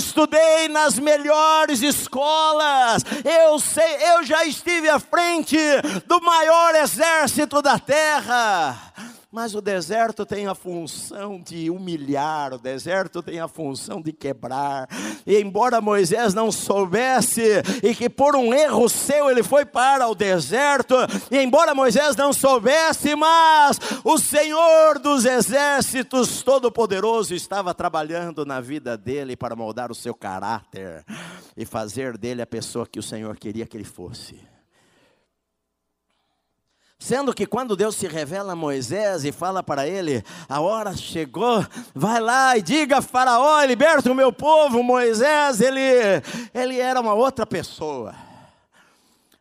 nas 0.68 0.98
melhores 0.98 1.82
escolas, 1.82 3.02
eu 3.24 3.58
sei, 3.58 3.96
eu 4.12 4.24
já 4.24 4.44
estive 4.44 4.88
à 4.88 4.98
frente 4.98 5.56
do 6.06 6.20
maior 6.20 6.74
exército 6.74 7.60
da 7.60 7.78
terra. 7.78 8.76
Mas 9.30 9.54
o 9.54 9.60
deserto 9.60 10.24
tem 10.24 10.46
a 10.46 10.54
função 10.54 11.38
de 11.38 11.68
humilhar, 11.68 12.54
o 12.54 12.58
deserto 12.58 13.22
tem 13.22 13.40
a 13.40 13.46
função 13.46 14.00
de 14.00 14.10
quebrar. 14.10 14.88
E 15.26 15.38
embora 15.38 15.82
Moisés 15.82 16.32
não 16.32 16.50
soubesse, 16.50 17.42
e 17.82 17.94
que 17.94 18.08
por 18.08 18.34
um 18.34 18.54
erro 18.54 18.88
seu 18.88 19.30
ele 19.30 19.42
foi 19.42 19.66
para 19.66 20.08
o 20.08 20.14
deserto, 20.14 20.94
e 21.30 21.36
embora 21.36 21.74
Moisés 21.74 22.16
não 22.16 22.32
soubesse, 22.32 23.14
mas 23.14 23.78
o 24.02 24.16
Senhor 24.16 24.98
dos 24.98 25.26
exércitos 25.26 26.42
todo-poderoso 26.42 27.34
estava 27.34 27.74
trabalhando 27.74 28.46
na 28.46 28.62
vida 28.62 28.96
dele 28.96 29.36
para 29.36 29.54
moldar 29.54 29.92
o 29.92 29.94
seu 29.94 30.14
caráter 30.14 31.04
e 31.54 31.66
fazer 31.66 32.16
dele 32.16 32.40
a 32.40 32.46
pessoa 32.46 32.86
que 32.86 32.98
o 32.98 33.02
Senhor 33.02 33.36
queria 33.36 33.66
que 33.66 33.76
ele 33.76 33.84
fosse. 33.84 34.57
Sendo 37.00 37.32
que 37.32 37.46
quando 37.46 37.76
Deus 37.76 37.94
se 37.94 38.08
revela 38.08 38.54
a 38.54 38.56
Moisés 38.56 39.24
e 39.24 39.30
fala 39.30 39.62
para 39.62 39.86
ele: 39.86 40.22
a 40.48 40.60
hora 40.60 40.96
chegou, 40.96 41.64
vai 41.94 42.20
lá 42.20 42.56
e 42.56 42.62
diga 42.62 42.98
a 42.98 43.02
Faraó, 43.02 43.62
liberta 43.64 44.10
o 44.10 44.14
meu 44.14 44.32
povo. 44.32 44.82
Moisés, 44.82 45.60
ele, 45.60 45.80
ele 46.52 46.80
era 46.80 47.00
uma 47.00 47.14
outra 47.14 47.46
pessoa. 47.46 48.27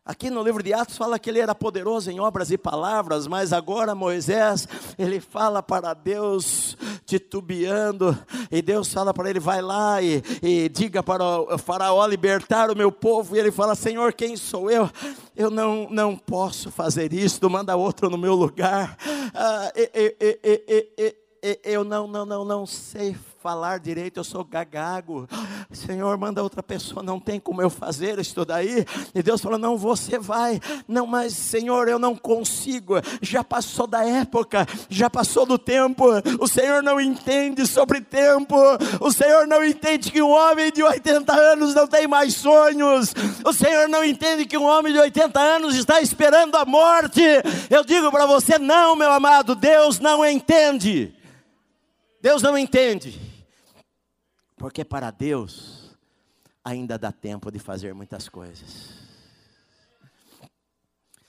Aqui 0.08 0.30
no 0.30 0.42
livro 0.42 0.62
de 0.62 0.72
Atos 0.72 0.96
fala 0.96 1.18
que 1.18 1.28
ele 1.28 1.38
era 1.38 1.54
poderoso 1.54 2.10
em 2.10 2.18
obras 2.18 2.50
e 2.50 2.56
palavras, 2.56 3.26
mas 3.26 3.52
agora 3.52 3.94
Moisés, 3.94 4.66
ele 4.98 5.20
fala 5.20 5.62
para 5.62 5.92
Deus 5.92 6.78
titubeando, 7.04 8.16
e 8.50 8.62
Deus 8.62 8.90
fala 8.90 9.12
para 9.12 9.28
ele: 9.28 9.38
vai 9.38 9.60
lá 9.60 10.00
e, 10.00 10.22
e 10.42 10.70
diga 10.70 11.02
para 11.02 11.22
o 11.22 11.58
Faraó 11.58 12.06
libertar 12.06 12.70
o 12.70 12.74
meu 12.74 12.90
povo, 12.90 13.36
e 13.36 13.38
ele 13.38 13.52
fala: 13.52 13.74
Senhor, 13.74 14.14
quem 14.14 14.34
sou 14.34 14.70
eu? 14.70 14.88
Eu 15.36 15.50
não, 15.50 15.86
não 15.90 16.16
posso 16.16 16.70
fazer 16.70 17.12
isso, 17.12 17.50
manda 17.50 17.76
outro 17.76 18.08
no 18.08 18.16
meu 18.16 18.34
lugar. 18.34 18.96
Ah, 19.34 19.70
e, 19.76 20.16
e, 20.96 21.16
eu 21.62 21.84
não, 21.84 22.08
não, 22.08 22.24
não, 22.24 22.44
não 22.46 22.64
sei 22.64 23.14
falar 23.48 23.78
direito, 23.78 24.20
eu 24.20 24.24
sou 24.24 24.44
gagago. 24.44 25.26
Senhor, 25.72 26.18
manda 26.18 26.42
outra 26.42 26.62
pessoa, 26.62 27.02
não 27.02 27.18
tem 27.18 27.40
como 27.40 27.62
eu 27.62 27.70
fazer 27.70 28.18
isso 28.18 28.44
daí. 28.44 28.84
E 29.14 29.22
Deus 29.22 29.40
falou: 29.40 29.58
Não, 29.58 29.74
você 29.74 30.18
vai. 30.18 30.60
Não, 30.86 31.06
mas 31.06 31.32
Senhor, 31.32 31.88
eu 31.88 31.98
não 31.98 32.14
consigo. 32.14 32.96
Já 33.22 33.42
passou 33.42 33.86
da 33.86 34.04
época, 34.04 34.66
já 34.90 35.08
passou 35.08 35.46
do 35.46 35.56
tempo. 35.56 36.04
O 36.38 36.46
Senhor 36.46 36.82
não 36.82 37.00
entende 37.00 37.66
sobre 37.66 38.02
tempo. 38.02 38.54
O 39.00 39.10
Senhor 39.10 39.46
não 39.46 39.64
entende 39.64 40.10
que 40.10 40.20
um 40.20 40.30
homem 40.30 40.70
de 40.70 40.82
80 40.82 41.32
anos 41.32 41.74
não 41.74 41.86
tem 41.86 42.06
mais 42.06 42.34
sonhos. 42.34 43.14
O 43.46 43.52
Senhor 43.54 43.88
não 43.88 44.04
entende 44.04 44.44
que 44.44 44.58
um 44.58 44.64
homem 44.64 44.92
de 44.92 44.98
80 44.98 45.40
anos 45.40 45.74
está 45.74 46.02
esperando 46.02 46.54
a 46.54 46.66
morte. 46.66 47.22
Eu 47.70 47.82
digo 47.82 48.10
para 48.10 48.26
você: 48.26 48.58
Não, 48.58 48.94
meu 48.94 49.10
amado, 49.10 49.54
Deus 49.54 49.98
não 49.98 50.22
entende. 50.22 51.14
Deus 52.20 52.42
não 52.42 52.58
entende. 52.58 53.27
Porque 54.58 54.84
para 54.84 55.10
Deus 55.10 55.96
ainda 56.64 56.98
dá 56.98 57.10
tempo 57.12 57.50
de 57.50 57.58
fazer 57.58 57.94
muitas 57.94 58.28
coisas. 58.28 59.07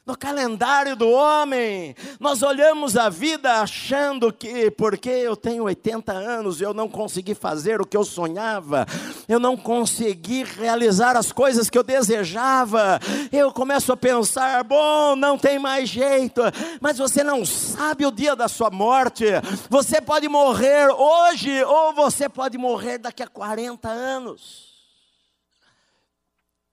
No 0.09 0.17
calendário 0.17 0.95
do 0.95 1.07
homem, 1.07 1.95
nós 2.19 2.41
olhamos 2.41 2.97
a 2.97 3.09
vida 3.09 3.61
achando 3.61 4.33
que, 4.33 4.71
porque 4.71 5.07
eu 5.07 5.35
tenho 5.35 5.65
80 5.65 6.11
anos, 6.11 6.59
eu 6.59 6.73
não 6.73 6.89
consegui 6.89 7.35
fazer 7.35 7.79
o 7.79 7.85
que 7.85 7.95
eu 7.95 8.03
sonhava, 8.03 8.87
eu 9.27 9.39
não 9.39 9.55
consegui 9.55 10.43
realizar 10.43 11.15
as 11.15 11.31
coisas 11.31 11.69
que 11.69 11.77
eu 11.77 11.83
desejava, 11.83 12.99
eu 13.31 13.51
começo 13.51 13.93
a 13.93 13.97
pensar: 13.97 14.63
bom, 14.63 15.15
não 15.15 15.37
tem 15.37 15.59
mais 15.59 15.87
jeito, 15.87 16.41
mas 16.81 16.97
você 16.97 17.23
não 17.23 17.45
sabe 17.45 18.03
o 18.03 18.11
dia 18.11 18.35
da 18.35 18.47
sua 18.47 18.71
morte, 18.71 19.25
você 19.69 20.01
pode 20.01 20.27
morrer 20.27 20.89
hoje, 20.89 21.63
ou 21.65 21.93
você 21.93 22.27
pode 22.27 22.57
morrer 22.57 22.97
daqui 22.97 23.21
a 23.21 23.27
40 23.27 23.87
anos. 23.87 24.73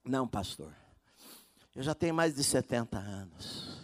Não, 0.03 0.27
pastor. 0.27 0.86
Eu 1.77 1.83
já 1.83 1.95
tenho 1.95 2.15
mais 2.15 2.35
de 2.35 2.43
70 2.43 2.97
anos. 2.97 3.77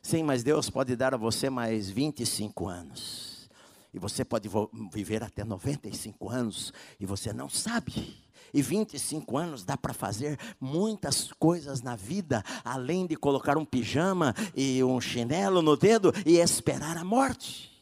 Sim, 0.00 0.22
mas 0.22 0.44
Deus 0.44 0.70
pode 0.70 0.94
dar 0.94 1.12
a 1.12 1.16
você 1.16 1.50
mais 1.50 1.90
25 1.90 2.68
anos. 2.68 3.50
E 3.92 3.98
você 3.98 4.24
pode 4.24 4.48
viver 4.92 5.24
até 5.24 5.42
95 5.42 6.30
anos 6.30 6.72
e 7.00 7.04
você 7.04 7.32
não 7.32 7.48
sabe. 7.48 8.16
E 8.54 8.62
25 8.62 9.36
anos 9.36 9.64
dá 9.64 9.76
para 9.76 9.92
fazer 9.92 10.38
muitas 10.60 11.32
coisas 11.32 11.82
na 11.82 11.96
vida, 11.96 12.44
além 12.64 13.08
de 13.08 13.16
colocar 13.16 13.58
um 13.58 13.64
pijama 13.64 14.32
e 14.54 14.84
um 14.84 15.00
chinelo 15.00 15.60
no 15.60 15.76
dedo 15.76 16.12
e 16.24 16.36
esperar 16.36 16.96
a 16.96 17.04
morte. 17.04 17.72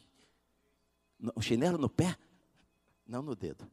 O 1.35 1.41
chinelo 1.41 1.77
no 1.77 1.87
pé, 1.87 2.17
não 3.05 3.21
no 3.21 3.35
dedo. 3.35 3.69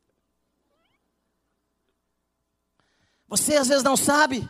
Você 3.26 3.56
às 3.56 3.68
vezes 3.68 3.82
não 3.82 3.96
sabe. 3.96 4.46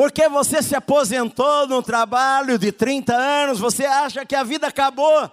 Porque 0.00 0.30
você 0.30 0.62
se 0.62 0.74
aposentou 0.74 1.66
no 1.66 1.82
trabalho 1.82 2.58
de 2.58 2.72
30 2.72 3.14
anos, 3.14 3.60
você 3.60 3.84
acha 3.84 4.24
que 4.24 4.34
a 4.34 4.42
vida 4.42 4.66
acabou. 4.66 5.30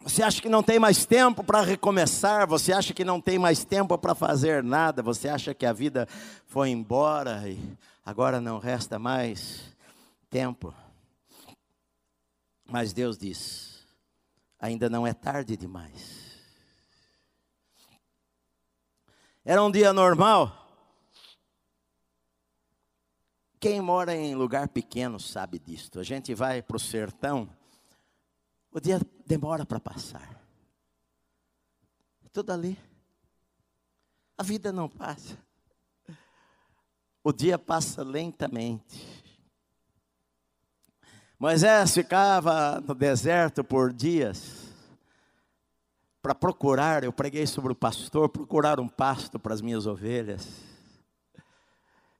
Você 0.00 0.24
acha 0.24 0.42
que 0.42 0.48
não 0.48 0.60
tem 0.60 0.76
mais 0.76 1.06
tempo 1.06 1.44
para 1.44 1.60
recomeçar, 1.60 2.44
você 2.44 2.72
acha 2.72 2.92
que 2.92 3.04
não 3.04 3.20
tem 3.20 3.38
mais 3.38 3.64
tempo 3.64 3.96
para 3.96 4.12
fazer 4.12 4.64
nada, 4.64 5.04
você 5.04 5.28
acha 5.28 5.54
que 5.54 5.64
a 5.64 5.72
vida 5.72 6.08
foi 6.48 6.70
embora 6.70 7.48
e 7.48 7.60
agora 8.04 8.40
não 8.40 8.58
resta 8.58 8.98
mais 8.98 9.62
tempo. 10.28 10.74
Mas 12.68 12.92
Deus 12.92 13.16
diz: 13.16 13.86
ainda 14.58 14.90
não 14.90 15.06
é 15.06 15.14
tarde 15.14 15.56
demais. 15.56 16.26
Era 19.44 19.62
um 19.62 19.70
dia 19.70 19.92
normal. 19.92 20.65
Quem 23.68 23.80
mora 23.80 24.14
em 24.14 24.32
lugar 24.36 24.68
pequeno 24.68 25.18
sabe 25.18 25.58
disto. 25.58 25.98
A 25.98 26.04
gente 26.04 26.32
vai 26.32 26.62
para 26.62 26.76
o 26.76 26.78
sertão 26.78 27.50
o 28.70 28.78
dia 28.78 29.00
demora 29.26 29.66
para 29.66 29.80
passar. 29.80 30.40
Tudo 32.32 32.52
ali. 32.52 32.78
A 34.38 34.44
vida 34.44 34.70
não 34.70 34.88
passa. 34.88 35.36
O 37.24 37.32
dia 37.32 37.58
passa 37.58 38.04
lentamente. 38.04 39.04
Moisés 41.36 41.92
ficava 41.92 42.80
no 42.80 42.94
deserto 42.94 43.64
por 43.64 43.92
dias 43.92 44.72
para 46.22 46.36
procurar, 46.36 47.02
eu 47.02 47.12
preguei 47.12 47.48
sobre 47.48 47.72
o 47.72 47.76
pastor, 47.76 48.28
procurar 48.28 48.78
um 48.78 48.86
pasto 48.86 49.40
para 49.40 49.52
as 49.52 49.60
minhas 49.60 49.88
ovelhas, 49.88 50.75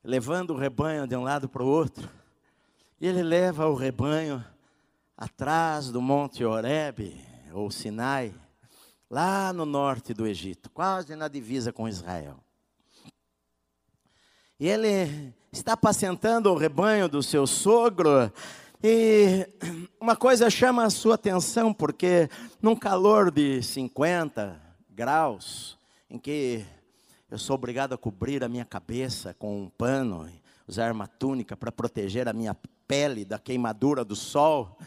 levando 0.07 0.51
o 0.51 0.57
rebanho 0.57 1.05
de 1.05 1.17
um 1.17 1.25
lado 1.25 1.49
para 1.49 1.65
o 1.65 1.67
outro. 1.67 2.09
E 3.01 3.09
ele 3.09 3.25
leva 3.25 3.67
o 3.67 3.75
rebanho 3.75 4.43
atrás 5.17 5.91
do 5.91 6.01
Monte 6.01 6.45
Horebe, 6.45 7.21
ou 7.53 7.73
Sinai, 7.73 8.33
lá 9.11 9.53
no 9.53 9.67
norte 9.67 10.15
do 10.15 10.25
Egito, 10.25 10.71
quase 10.71 11.17
na 11.17 11.27
divisa 11.27 11.73
com 11.73 11.89
Israel. 11.89 12.37
E 14.61 14.69
ele 14.69 15.35
está 15.51 15.73
apacentando 15.73 16.53
o 16.53 16.57
rebanho 16.57 17.09
do 17.09 17.21
seu 17.21 17.45
sogro, 17.45 18.33
e 18.83 19.49
uma 20.01 20.15
coisa 20.15 20.49
chama 20.49 20.85
a 20.85 20.91
sua 20.91 21.17
atenção, 21.17 21.75
porque 21.75 22.31
num 22.63 22.77
calor 22.77 23.33
de 23.33 23.61
50 23.61 24.61
graus, 24.89 25.77
em 26.09 26.17
que 26.17 26.65
eu 27.31 27.39
sou 27.39 27.55
obrigado 27.55 27.93
a 27.93 27.99
cobrir 27.99 28.45
a 28.45 28.49
minha 28.49 28.65
cabeça 28.65 29.35
com 29.35 29.63
um 29.63 29.69
pano, 29.69 30.31
usar 30.67 30.93
uma 30.93 31.07
túnica 31.07 31.57
para 31.57 31.73
proteger 31.73 32.29
a 32.29 32.33
minha 32.33 32.57
pele 32.87 33.25
da 33.25 33.39
queimadura 33.39 34.05
do 34.05 34.15
sol, 34.15 34.79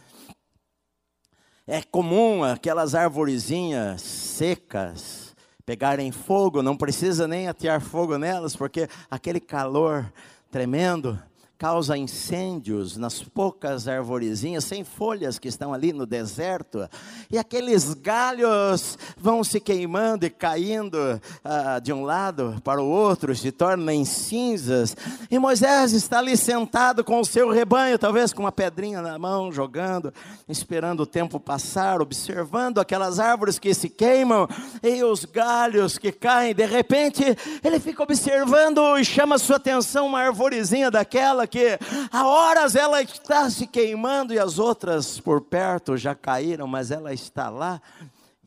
é 1.67 1.82
comum 1.82 2.43
aquelas 2.43 2.95
arvorezinhas 2.95 4.02
secas 4.02 5.36
pegarem 5.65 6.12
fogo, 6.12 6.63
não 6.63 6.75
precisa 6.75 7.28
nem 7.28 7.47
atear 7.47 7.80
fogo 7.80 8.17
nelas, 8.17 8.56
porque 8.56 8.89
aquele 9.12 9.39
calor 9.39 10.12
tremendo 10.49 11.21
causa 11.60 11.98
incêndios 11.98 12.95
nas 12.95 13.22
poucas 13.22 13.86
arvorezinhas 13.86 14.63
sem 14.63 14.86
folhas 14.86 15.38
que 15.38 15.50
estão 15.50 15.74
ali 15.74 15.91
no 15.91 16.06
deserto, 16.06 16.88
e 17.30 17.38
aqueles 17.38 17.93
galhos 17.93 18.98
vão 19.17 19.43
se 19.43 19.60
queimando 19.60 20.26
e 20.26 20.30
caindo 20.30 20.98
ah, 21.43 21.80
de 21.80 21.91
um 21.91 22.06
lado 22.06 22.62
para 22.63 22.82
o 22.82 22.88
outro, 22.88 23.36
se 23.36 23.52
tornam 23.52 23.93
em 23.93 24.06
cinzas, 24.06 24.95
e 25.30 25.38
Moisés 25.38 25.91
está 25.91 26.19
ali 26.19 26.38
sentado 26.38 27.04
com 27.04 27.19
o 27.19 27.26
seu 27.26 27.50
rebanho, 27.50 28.00
talvez 28.00 28.32
com 28.32 28.43
uma 28.43 28.54
pedrinha 28.54 29.02
na 29.02 29.19
mão, 29.19 29.52
jogando, 29.52 30.13
esperando 30.48 31.02
o 31.02 31.06
tempo 31.06 31.41
passar, 31.41 32.02
observando 32.02 32.80
aquelas 32.80 33.19
árvores 33.19 33.60
que 33.60 33.74
se 33.74 33.89
queimam 33.89 34.48
e 34.82 35.04
os 35.04 35.26
galhos 35.26 35.98
que 35.98 36.13
caem, 36.13 36.56
de 36.56 36.65
repente 36.65 37.22
ele 37.62 37.82
fica 37.82 38.02
observando 38.02 38.98
e 38.98 39.04
chama 39.04 39.38
sua 39.38 39.58
atenção 39.58 40.08
uma 40.08 40.22
arvorezinha 40.22 40.89
daquela 40.89 41.48
que 41.49 41.77
há 42.12 42.27
horas 42.27 42.75
ela 42.75 43.01
está 43.01 43.49
se 43.49 43.67
queimando 43.67 44.33
e 44.33 44.39
as 44.39 44.59
outras 44.59 45.19
por 45.19 45.41
perto 45.41 45.97
já 45.97 46.13
caíram, 46.13 46.67
mas 46.67 46.91
ela 46.91 47.13
está 47.13 47.49
lá 47.49 47.81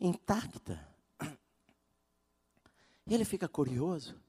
intacta. 0.01 0.81
Ele 3.07 3.25
fica 3.25 3.49
curioso. 3.49 4.22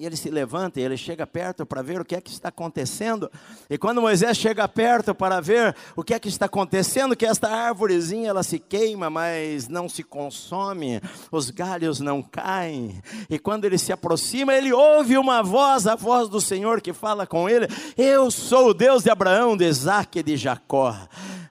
E 0.00 0.06
ele 0.06 0.16
se 0.16 0.30
levanta 0.30 0.80
e 0.80 0.82
ele 0.82 0.96
chega 0.96 1.26
perto 1.26 1.66
para 1.66 1.82
ver 1.82 2.00
o 2.00 2.04
que 2.06 2.16
é 2.16 2.22
que 2.22 2.30
está 2.30 2.48
acontecendo. 2.48 3.30
E 3.68 3.76
quando 3.76 4.00
Moisés 4.00 4.34
chega 4.34 4.66
perto 4.66 5.14
para 5.14 5.42
ver 5.42 5.76
o 5.94 6.02
que 6.02 6.14
é 6.14 6.18
que 6.18 6.26
está 6.26 6.46
acontecendo, 6.46 7.14
que 7.14 7.26
esta 7.26 7.50
árvorezinha 7.50 8.30
ela 8.30 8.42
se 8.42 8.58
queima, 8.58 9.10
mas 9.10 9.68
não 9.68 9.90
se 9.90 10.02
consome, 10.02 11.02
os 11.30 11.50
galhos 11.50 12.00
não 12.00 12.22
caem. 12.22 13.02
E 13.28 13.38
quando 13.38 13.66
ele 13.66 13.76
se 13.76 13.92
aproxima, 13.92 14.54
ele 14.54 14.72
ouve 14.72 15.18
uma 15.18 15.42
voz, 15.42 15.86
a 15.86 15.96
voz 15.96 16.30
do 16.30 16.40
Senhor 16.40 16.80
que 16.80 16.94
fala 16.94 17.26
com 17.26 17.46
ele: 17.46 17.66
Eu 17.94 18.30
sou 18.30 18.70
o 18.70 18.74
Deus 18.74 19.02
de 19.02 19.10
Abraão, 19.10 19.54
de 19.54 19.66
Isaac 19.66 20.18
e 20.18 20.22
de 20.22 20.34
Jacó. 20.34 20.96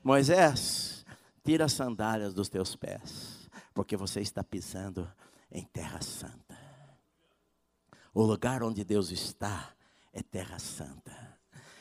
Moisés, 0.04 1.06
tira 1.46 1.66
as 1.66 1.74
sandálias 1.74 2.34
dos 2.34 2.50
teus 2.50 2.76
pés, 2.76 3.48
porque 3.76 3.96
você 3.96 4.22
está 4.22 4.44
pisando 4.44 5.08
em 5.52 5.62
terra 5.66 6.02
santa. 6.02 6.49
O 8.20 8.24
lugar 8.26 8.62
onde 8.64 8.84
Deus 8.84 9.12
está 9.12 9.70
é 10.12 10.22
terra 10.22 10.60
santa. 10.60 11.40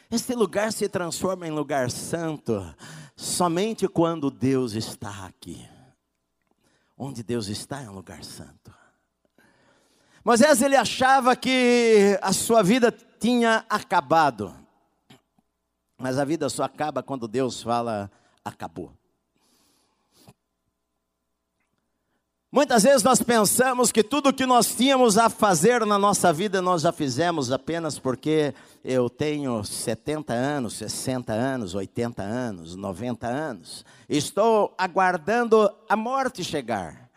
Este 0.09 0.37
lugar 0.37 0.72
se 0.72 0.88
transforma 0.88 1.48
em 1.48 1.51
lugar 1.51 1.90
santo 1.90 2.62
somente 3.16 3.88
quando 3.88 4.31
Deus 4.31 4.74
está 4.74 5.27
aqui. 5.27 5.68
Onde 6.96 7.24
Deus 7.24 7.48
está 7.48 7.83
é 7.83 7.90
um 7.90 7.92
lugar 7.92 8.22
santo. 8.22 8.72
Moisés 10.24 10.62
ele 10.62 10.77
achava 10.77 11.35
que 11.35 12.16
a 12.22 12.33
sua 12.33 12.62
vida 12.62 12.96
tinha 13.18 13.66
acabado. 13.68 14.55
Mas 15.98 16.18
a 16.18 16.24
vida 16.24 16.48
só 16.48 16.62
acaba 16.62 17.03
quando 17.03 17.27
Deus 17.27 17.61
fala 17.61 18.09
acabou. 18.44 18.96
Muitas 22.50 22.82
vezes 22.82 23.02
nós 23.02 23.22
pensamos 23.22 23.92
que 23.92 24.02
tudo 24.02 24.32
que 24.32 24.46
nós 24.46 24.74
tínhamos 24.74 25.18
a 25.18 25.28
fazer 25.28 25.84
na 25.84 25.98
nossa 25.98 26.32
vida 26.32 26.62
nós 26.62 26.80
já 26.80 26.90
fizemos 26.90 27.52
apenas 27.52 27.98
porque 27.98 28.54
eu 28.82 29.11
tenho 29.11 29.62
70 29.62 30.32
anos, 30.32 30.72
60 30.76 31.30
anos, 31.30 31.74
80 31.74 32.22
anos, 32.22 32.74
90 32.74 33.26
anos. 33.26 33.84
Estou 34.08 34.74
aguardando 34.78 35.70
a 35.87 35.94
morte 35.94 36.42
chegar. 36.42 37.08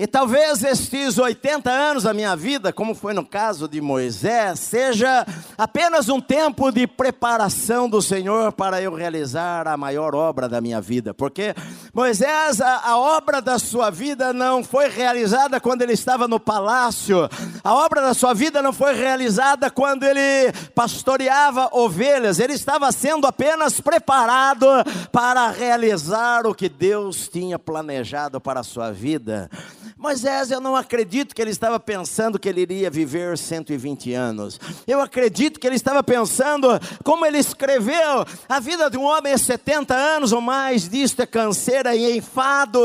E 0.00 0.06
talvez 0.06 0.64
estes 0.64 1.18
80 1.18 1.70
anos 1.70 2.04
da 2.04 2.14
minha 2.14 2.34
vida, 2.34 2.72
como 2.72 2.94
foi 2.94 3.12
no 3.12 3.22
caso 3.22 3.68
de 3.68 3.82
Moisés, 3.82 4.58
seja 4.58 5.26
apenas 5.58 6.08
um 6.08 6.18
tempo 6.18 6.72
de 6.72 6.86
preparação 6.86 7.86
do 7.86 8.00
Senhor 8.00 8.50
para 8.50 8.80
eu 8.80 8.94
realizar 8.94 9.68
a 9.68 9.76
maior 9.76 10.14
obra 10.14 10.48
da 10.48 10.58
minha 10.58 10.80
vida. 10.80 11.12
Porque 11.12 11.54
Moisés, 11.92 12.60
a, 12.60 12.90
a 12.90 12.98
obra 12.98 13.42
da 13.42 13.58
sua 13.58 13.90
vida 13.90 14.32
não 14.32 14.62
foi 14.62 14.88
realizada 14.88 15.60
quando 15.60 15.82
ele 15.82 15.92
estava 15.92 16.28
no 16.28 16.38
palácio, 16.38 17.28
a 17.64 17.74
obra 17.74 18.00
da 18.00 18.14
sua 18.14 18.32
vida 18.32 18.62
não 18.62 18.72
foi 18.72 18.94
realizada 18.94 19.70
quando 19.70 20.04
ele 20.04 20.52
pastoreava 20.74 21.68
ovelhas, 21.72 22.38
ele 22.38 22.52
estava 22.52 22.92
sendo 22.92 23.26
apenas 23.26 23.80
preparado 23.80 24.66
para 25.10 25.50
realizar 25.50 26.46
o 26.46 26.54
que 26.54 26.68
Deus 26.68 27.28
tinha 27.28 27.58
planejado 27.58 28.40
para 28.40 28.60
a 28.60 28.64
sua 28.64 28.92
vida. 28.92 29.50
Moisés, 30.00 30.50
eu 30.50 30.62
não 30.62 30.74
acredito 30.74 31.34
que 31.34 31.42
ele 31.42 31.50
estava 31.50 31.78
pensando 31.78 32.38
que 32.38 32.48
ele 32.48 32.62
iria 32.62 32.88
viver 32.88 33.36
120 33.36 34.14
anos. 34.14 34.58
Eu 34.86 34.98
acredito 34.98 35.60
que 35.60 35.66
ele 35.66 35.76
estava 35.76 36.02
pensando, 36.02 36.68
como 37.04 37.26
ele 37.26 37.36
escreveu, 37.36 38.24
a 38.48 38.58
vida 38.60 38.88
de 38.88 38.96
um 38.96 39.04
homem 39.04 39.34
é 39.34 39.36
70 39.36 39.94
anos 39.94 40.32
ou 40.32 40.40
mais, 40.40 40.88
disto 40.88 41.20
é 41.20 41.26
e 41.86 42.16
enfado. 42.16 42.80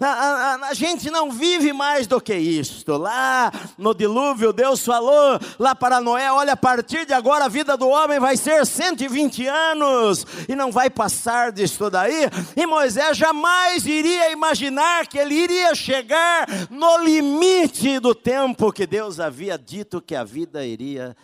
A, 0.00 0.06
a, 0.06 0.68
a, 0.68 0.74
gente 0.74 1.10
não 1.10 1.30
vive 1.30 1.72
mais 1.72 2.06
do 2.06 2.20
que 2.20 2.34
isto. 2.34 2.96
Lá 2.96 3.52
no 3.76 3.94
dilúvio, 3.94 4.52
Deus 4.52 4.84
falou 4.84 5.38
lá 5.58 5.74
para 5.74 6.00
Noé: 6.00 6.30
olha, 6.32 6.54
a 6.54 6.56
partir 6.56 7.04
de 7.04 7.12
agora 7.12 7.44
a 7.44 7.48
vida 7.48 7.76
do 7.76 7.88
homem 7.88 8.18
vai 8.18 8.36
ser 8.36 8.66
120 8.66 9.46
anos 9.46 10.26
e 10.48 10.54
não 10.54 10.70
vai 10.72 10.88
passar 10.88 11.52
disto 11.52 11.90
daí. 11.90 12.28
E 12.56 12.66
Moisés 12.66 13.16
jamais 13.16 13.86
iria 13.86 14.32
imaginar 14.32 15.06
que 15.06 15.18
ele 15.18 15.34
iria 15.34 15.74
chegar 15.74 16.46
no 16.70 16.98
limite 16.98 17.98
do 17.98 18.14
tempo 18.14 18.72
que 18.72 18.86
Deus 18.86 19.20
havia 19.20 19.58
dito 19.58 20.00
que 20.00 20.14
a 20.14 20.24
vida 20.24 20.64
iria 20.64 21.16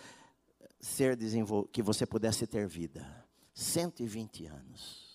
ser 0.80 1.16
desenvolvida, 1.16 1.70
que 1.72 1.82
você 1.82 2.07
pudesse 2.07 2.47
ter 2.47 2.66
vida. 2.66 3.05
120 3.55 4.47
anos. 4.47 5.05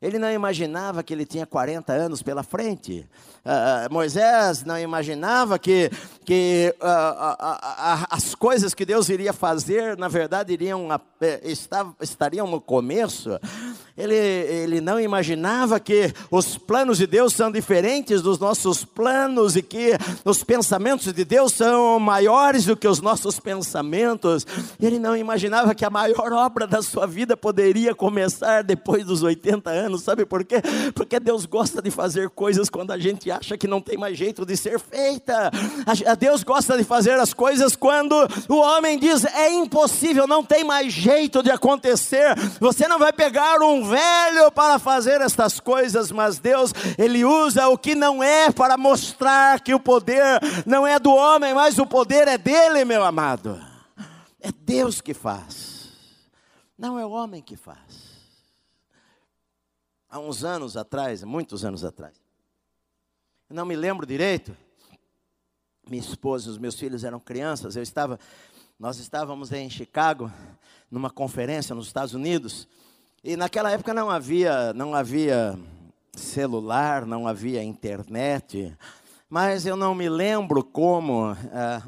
Ele 0.00 0.18
não 0.18 0.30
imaginava 0.30 1.02
que 1.02 1.12
ele 1.12 1.26
tinha 1.26 1.44
40 1.44 1.92
anos 1.92 2.22
pela 2.22 2.42
frente. 2.42 3.06
Uh, 3.44 3.92
Moisés 3.92 4.64
não 4.64 4.78
imaginava 4.78 5.58
que, 5.58 5.90
que 6.24 6.74
uh, 6.80 6.84
uh, 6.84 8.06
as 8.10 8.34
coisas 8.34 8.72
que 8.72 8.86
Deus 8.86 9.10
iria 9.10 9.32
fazer, 9.32 9.98
na 9.98 10.08
verdade, 10.08 10.52
iriam, 10.54 10.88
eh, 11.20 11.40
estariam 12.00 12.46
no 12.46 12.60
começo. 12.60 13.38
Ele, 13.96 14.14
ele 14.14 14.80
não 14.80 14.98
imaginava 14.98 15.78
que 15.78 16.12
os 16.30 16.56
planos 16.56 16.96
de 16.96 17.06
Deus 17.06 17.34
são 17.34 17.50
diferentes 17.50 18.22
dos 18.22 18.38
nossos 18.38 18.84
planos 18.84 19.56
e 19.56 19.62
que 19.62 19.92
os 20.24 20.42
pensamentos 20.42 21.12
de 21.12 21.24
Deus 21.24 21.52
são 21.52 22.00
maiores 22.00 22.64
do 22.64 22.76
que 22.76 22.88
os 22.88 23.00
nossos 23.00 23.38
pensamentos. 23.38 24.46
Ele 24.80 24.98
não 24.98 25.16
imaginava 25.16 25.74
que 25.74 25.84
a 25.84 25.90
maior 25.90 26.32
obra 26.32 26.66
da 26.66 26.80
sua 26.80 27.06
vida 27.06 27.36
poderia 27.36 27.94
começar 27.94 28.62
depois 28.62 29.04
dos 29.04 29.22
80 29.22 29.68
anos. 29.68 29.89
Sabe 29.98 30.24
por 30.24 30.44
quê? 30.44 30.56
Porque 30.94 31.18
Deus 31.20 31.46
gosta 31.46 31.82
de 31.82 31.90
fazer 31.90 32.30
coisas 32.30 32.68
quando 32.68 32.90
a 32.90 32.98
gente 32.98 33.30
acha 33.30 33.56
que 33.56 33.66
não 33.66 33.80
tem 33.80 33.96
mais 33.96 34.16
jeito 34.16 34.44
de 34.44 34.56
ser 34.56 34.78
feita. 34.78 35.50
A 36.06 36.14
Deus 36.14 36.42
gosta 36.42 36.76
de 36.76 36.84
fazer 36.84 37.18
as 37.18 37.32
coisas 37.32 37.76
quando 37.76 38.14
o 38.48 38.56
homem 38.56 38.98
diz 38.98 39.24
é 39.24 39.50
impossível, 39.50 40.26
não 40.26 40.44
tem 40.44 40.64
mais 40.64 40.92
jeito 40.92 41.42
de 41.42 41.50
acontecer. 41.50 42.34
Você 42.58 42.86
não 42.88 42.98
vai 42.98 43.12
pegar 43.12 43.60
um 43.60 43.88
velho 43.88 44.50
para 44.52 44.78
fazer 44.78 45.20
estas 45.20 45.60
coisas, 45.60 46.10
mas 46.10 46.38
Deus, 46.38 46.72
Ele 46.98 47.24
usa 47.24 47.68
o 47.68 47.78
que 47.78 47.94
não 47.94 48.22
é 48.22 48.50
para 48.50 48.76
mostrar 48.76 49.60
que 49.60 49.74
o 49.74 49.80
poder 49.80 50.40
não 50.66 50.86
é 50.86 50.98
do 50.98 51.12
homem, 51.12 51.54
mas 51.54 51.78
o 51.78 51.86
poder 51.86 52.28
é 52.28 52.38
dele, 52.38 52.84
meu 52.84 53.04
amado. 53.04 53.60
É 54.40 54.50
Deus 54.52 55.00
que 55.00 55.12
faz, 55.12 55.90
não 56.78 56.98
é 56.98 57.04
o 57.04 57.10
homem 57.10 57.42
que 57.42 57.56
faz. 57.56 57.89
Há 60.12 60.18
uns 60.18 60.42
anos 60.42 60.76
atrás, 60.76 61.22
muitos 61.22 61.64
anos 61.64 61.84
atrás, 61.84 62.20
eu 63.48 63.54
não 63.54 63.64
me 63.64 63.76
lembro 63.76 64.04
direito, 64.04 64.56
minha 65.88 66.02
esposa 66.02 66.48
e 66.48 66.50
os 66.50 66.58
meus 66.58 66.74
filhos 66.74 67.04
eram 67.04 67.20
crianças, 67.20 67.76
eu 67.76 67.82
estava, 67.84 68.18
nós 68.76 68.98
estávamos 68.98 69.52
em 69.52 69.70
Chicago, 69.70 70.28
numa 70.90 71.10
conferência 71.10 71.76
nos 71.76 71.86
Estados 71.86 72.12
Unidos, 72.12 72.66
e 73.22 73.36
naquela 73.36 73.70
época 73.70 73.94
não 73.94 74.10
havia, 74.10 74.72
não 74.72 74.96
havia 74.96 75.56
celular, 76.12 77.06
não 77.06 77.28
havia 77.28 77.62
internet, 77.62 78.76
mas 79.28 79.64
eu 79.64 79.76
não 79.76 79.94
me 79.94 80.08
lembro 80.08 80.64
como 80.64 81.30
uh, 81.30 81.36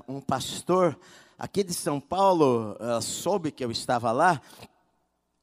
um 0.06 0.20
pastor 0.20 0.96
aqui 1.36 1.64
de 1.64 1.74
São 1.74 1.98
Paulo 2.00 2.76
uh, 2.78 3.02
soube 3.02 3.50
que 3.50 3.64
eu 3.64 3.72
estava 3.72 4.12
lá 4.12 4.40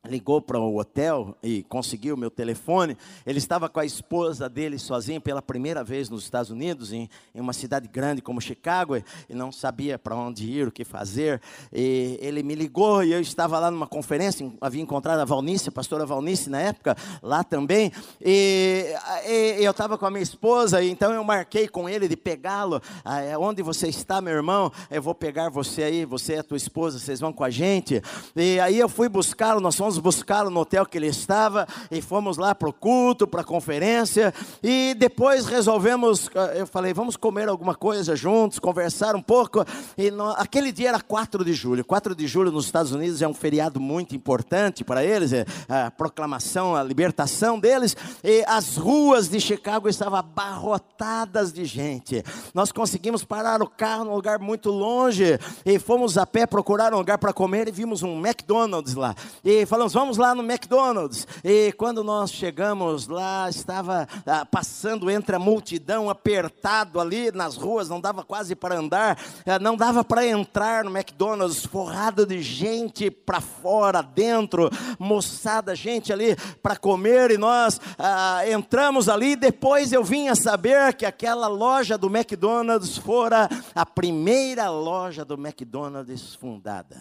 ligou 0.08 0.42
para 0.42 0.58
o 0.58 0.78
hotel 0.78 1.36
e 1.44 1.64
conseguiu 1.64 2.16
meu 2.16 2.32
telefone. 2.32 2.98
Ele 3.26 3.38
estava 3.38 3.68
com 3.68 3.82
a 3.82 3.86
esposa 3.86 4.48
dele 4.48 4.80
sozinho 4.80 5.20
pela 5.20 5.42
primeira 5.42 5.84
vez 5.84 6.10
nos 6.10 6.24
Estados 6.24 6.50
Unidos, 6.50 6.94
em, 6.94 7.10
em 7.36 7.42
uma 7.42 7.52
cidade 7.52 7.88
grande 7.88 8.22
como 8.22 8.40
Chicago, 8.40 8.96
e 8.96 9.04
não 9.34 9.52
sabia 9.52 10.00
para 10.00 10.16
onde 10.16 10.50
ir, 10.50 10.68
o 10.68 10.72
que 10.72 10.86
fazer. 10.86 11.42
E 11.74 12.18
ele 12.22 12.42
me 12.44 12.56
ligou 12.56 13.04
e 13.04 13.12
eu 13.12 13.20
estava 13.20 13.60
lá 13.60 13.70
numa 13.70 13.88
conferência, 13.88 14.50
havia 14.62 14.82
encontrado 14.82 15.20
a 15.20 15.26
Valnice, 15.26 15.68
a 15.68 15.72
pastora 15.72 16.06
Valnice 16.06 16.50
na 16.50 16.62
época, 16.62 16.96
lá 17.22 17.44
também. 17.44 17.92
E, 18.22 18.86
e 19.28 19.64
eu 19.64 19.72
estava 19.72 19.98
com 19.98 20.06
a 20.06 20.12
minha 20.12 20.24
esposa, 20.24 20.82
e 20.82 20.90
então 20.90 21.12
eu 21.12 21.24
marquei 21.26 21.68
com 21.68 21.90
ele 21.90 22.08
de 22.08 22.16
pegá-lo. 22.16 22.82
Ah, 23.04 23.20
é, 23.20 23.38
onde 23.38 23.62
você 23.62 23.90
está, 23.90 24.22
meu 24.22 24.34
irmão? 24.34 24.72
Eu 24.90 25.02
vou 25.02 25.14
pegar 25.14 25.50
você 25.50 25.84
aí, 25.84 26.06
você 26.06 26.36
e 26.36 26.40
a 26.40 26.44
tua 26.44 26.58
esposa, 26.58 27.00
vocês 27.00 27.20
vão 27.20 27.34
com 27.34 27.44
a 27.44 27.50
gente. 27.50 28.02
E 28.34 28.60
aí 28.62 28.80
eu 28.80 28.88
fui 28.88 29.10
buscá-lo, 29.10 29.60
nós 29.60 29.76
fomos 29.76 29.89
fomos 29.90 29.98
buscá-lo 29.98 30.52
no 30.52 30.60
hotel 30.60 30.86
que 30.86 31.00
ele 31.00 31.08
estava 31.08 31.68
e 31.90 32.00
fomos 32.00 32.38
lá 32.38 32.54
para 32.54 32.70
o 32.70 32.74
culto, 32.74 33.26
para 33.26 33.42
a 33.42 33.44
conferência. 33.44 34.32
E 34.62 34.94
depois 34.96 35.48
resolvemos, 35.48 36.30
eu 36.56 36.68
falei, 36.68 36.94
vamos 36.94 37.18
comer 37.18 37.50
alguma 37.50 37.74
coisa 37.74 38.16
juntos, 38.16 38.60
conversar 38.60 39.16
um 39.16 39.22
pouco. 39.22 39.66
E 39.98 40.12
no, 40.12 40.30
aquele 40.32 40.72
dia 40.72 40.90
era 40.90 41.02
4 41.02 41.44
de 41.44 41.54
julho. 41.54 41.84
4 41.84 42.14
de 42.14 42.28
julho 42.28 42.52
nos 42.52 42.66
Estados 42.66 42.92
Unidos 42.92 43.20
é 43.22 43.28
um 43.28 43.34
feriado 43.34 43.80
muito 43.80 44.16
importante 44.16 44.84
para 44.84 45.04
eles, 45.04 45.34
é 45.34 45.46
a 45.68 45.90
proclamação, 45.90 46.76
a 46.76 46.84
libertação 46.84 47.60
deles. 47.60 47.98
E 48.24 48.44
as 48.48 48.78
ruas 48.78 49.28
de 49.28 49.40
Chicago 49.40 49.90
estavam 49.90 50.20
abarrotadas 50.20 51.52
de 51.52 51.66
gente. 51.66 52.24
Nós 52.54 52.72
conseguimos 52.72 53.24
parar 53.24 53.64
o 53.64 53.68
carro 53.68 54.06
num 54.06 54.14
lugar 54.14 54.38
muito 54.38 54.70
longe 54.70 55.40
e 55.66 55.80
fomos 55.80 56.16
a 56.16 56.28
pé 56.28 56.46
procurar 56.46 56.94
um 56.94 56.98
lugar 56.98 57.18
para 57.18 57.34
comer 57.34 57.68
e 57.68 57.72
vimos 57.72 58.04
um 58.04 58.20
McDonald's 58.20 58.94
lá. 58.94 59.16
E 59.44 59.66
falamos, 59.66 59.79
falamos, 59.80 59.94
vamos 59.94 60.18
lá 60.18 60.36
no 60.36 60.44
McDonald's. 60.44 61.26
E 61.44 61.72
quando 61.74 62.04
nós 62.04 62.32
chegamos 62.32 63.08
lá, 63.08 63.50
estava 63.50 64.08
ah, 64.26 64.46
passando 64.46 65.10
entre 65.10 65.36
a 65.36 65.40
multidão, 65.40 66.10
apertado 66.10 67.00
ali 67.00 67.32
nas 67.32 67.56
ruas, 67.56 67.88
não 67.88 68.02
dava 68.02 68.24
quase 68.24 68.56
para 68.56 68.76
andar, 68.76 69.18
ah, 69.46 69.58
não 69.60 69.78
dava 69.78 70.04
para 70.04 70.26
entrar 70.26 70.84
no 70.84 70.92
McDonald's, 70.92 71.66
forrado 71.66 72.26
de 72.26 72.42
gente 72.42 73.10
para 73.10 73.40
fora, 73.40 74.02
dentro, 74.02 74.70
moçada, 74.98 75.74
gente 75.76 76.12
ali 76.12 76.36
para 76.62 76.76
comer, 76.76 77.32
e 77.32 77.38
nós 77.38 77.80
ah, 77.98 78.42
entramos 78.50 79.08
ali. 79.08 79.38
Depois 79.38 79.94
eu 79.94 80.04
vim 80.04 80.28
a 80.28 80.36
saber 80.36 80.94
que 80.94 81.06
aquela 81.06 81.48
loja 81.48 81.98
do 81.98 82.08
McDonald's 82.08 82.98
fora 82.98 83.48
a 83.74 83.86
primeira 83.86 84.70
loja 84.70 85.24
do 85.24 85.36
McDonald's 85.36 86.36
fundada. 86.36 86.98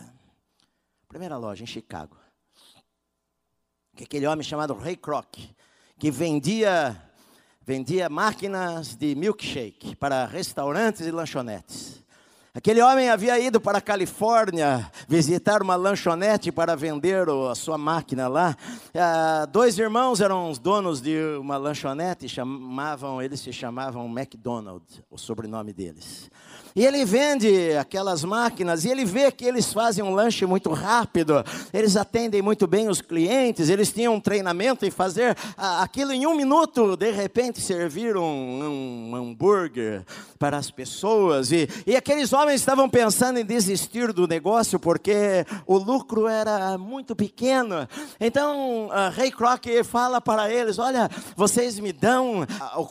Primeira 1.09 1.37
loja 1.37 1.65
em 1.65 1.67
Chicago 1.67 2.28
que 3.99 4.05
aquele 4.05 4.29
homem 4.29 4.45
chamado 4.45 4.75
Ray 4.75 4.95
Kroc, 4.95 5.37
que 5.99 6.09
vendia 6.09 6.97
vendia 7.67 8.09
máquinas 8.09 8.95
de 8.95 9.15
milkshake 9.15 9.97
para 9.97 10.25
restaurantes 10.25 11.05
e 11.05 11.11
lanchonetes. 11.11 12.03
Aquele 12.55 12.81
homem 12.81 13.11
havia 13.11 13.39
ido 13.39 13.61
para 13.61 13.79
a 13.79 13.81
Califórnia 13.81 14.91
visitar 15.07 15.63
uma 15.63 15.77
lanchonete 15.77 16.51
para 16.51 16.75
vender 16.77 17.27
a 17.29 17.55
sua 17.55 17.77
máquina 17.77 18.27
lá. 18.27 18.57
Ah, 18.95 19.47
dois 19.47 19.79
irmãos 19.79 20.21
eram 20.21 20.49
os 20.49 20.59
donos 20.59 21.03
de 21.03 21.19
uma 21.39 21.57
lanchonete, 21.57 22.29
chamavam, 22.29 23.21
eles 23.21 23.41
se 23.41 23.53
chamavam 23.53 24.07
McDonald's, 24.09 25.03
o 25.11 25.19
sobrenome 25.19 25.73
deles. 25.73 26.31
E 26.79 26.87
ele 26.87 27.05
vende 27.05 27.77
aquelas 27.77 28.23
máquinas 28.23 28.85
e 28.85 28.89
ele 28.89 29.05
vê 29.05 29.33
que 29.33 29.45
eles 29.45 29.73
fazem 29.73 30.05
um 30.05 30.15
lanche 30.15 30.47
muito 30.47 30.71
rápido, 30.71 31.45
eles 31.75 31.97
atendem 31.97 32.41
muito 32.41 32.69
bem 32.69 32.89
os 32.89 33.01
clientes, 33.01 33.69
eles 33.69 33.91
tinham 33.91 34.15
um 34.15 34.21
treinamento 34.21 34.87
em 34.87 34.91
fazer 34.93 35.37
aquilo 35.57 36.13
em 36.13 36.25
um 36.25 36.37
minuto, 36.37 36.97
de 36.97 37.11
repente 37.11 37.61
servir 37.61 38.17
um, 38.17 38.23
um 39.11 39.17
hambúrguer 39.17 40.05
para 40.39 40.57
as 40.57 40.71
pessoas. 40.71 41.51
E, 41.51 41.69
e 41.85 41.97
aqueles 41.97 42.33
homens 42.33 42.61
estavam 42.61 42.89
pensando 42.89 43.41
em 43.41 43.45
desistir 43.45 44.13
do 44.13 44.29
negócio 44.29 44.79
porque 44.79 45.45
o 45.67 45.77
lucro 45.79 46.29
era 46.29 46.79
muito 46.79 47.17
pequeno. 47.17 47.89
Então, 48.21 48.89
Ray 49.17 49.33
Kroc 49.33 49.67
fala 49.83 50.21
para 50.21 50.49
eles: 50.49 50.79
Olha, 50.79 51.11
vocês 51.35 51.81
me 51.81 51.93
dão 51.93 52.47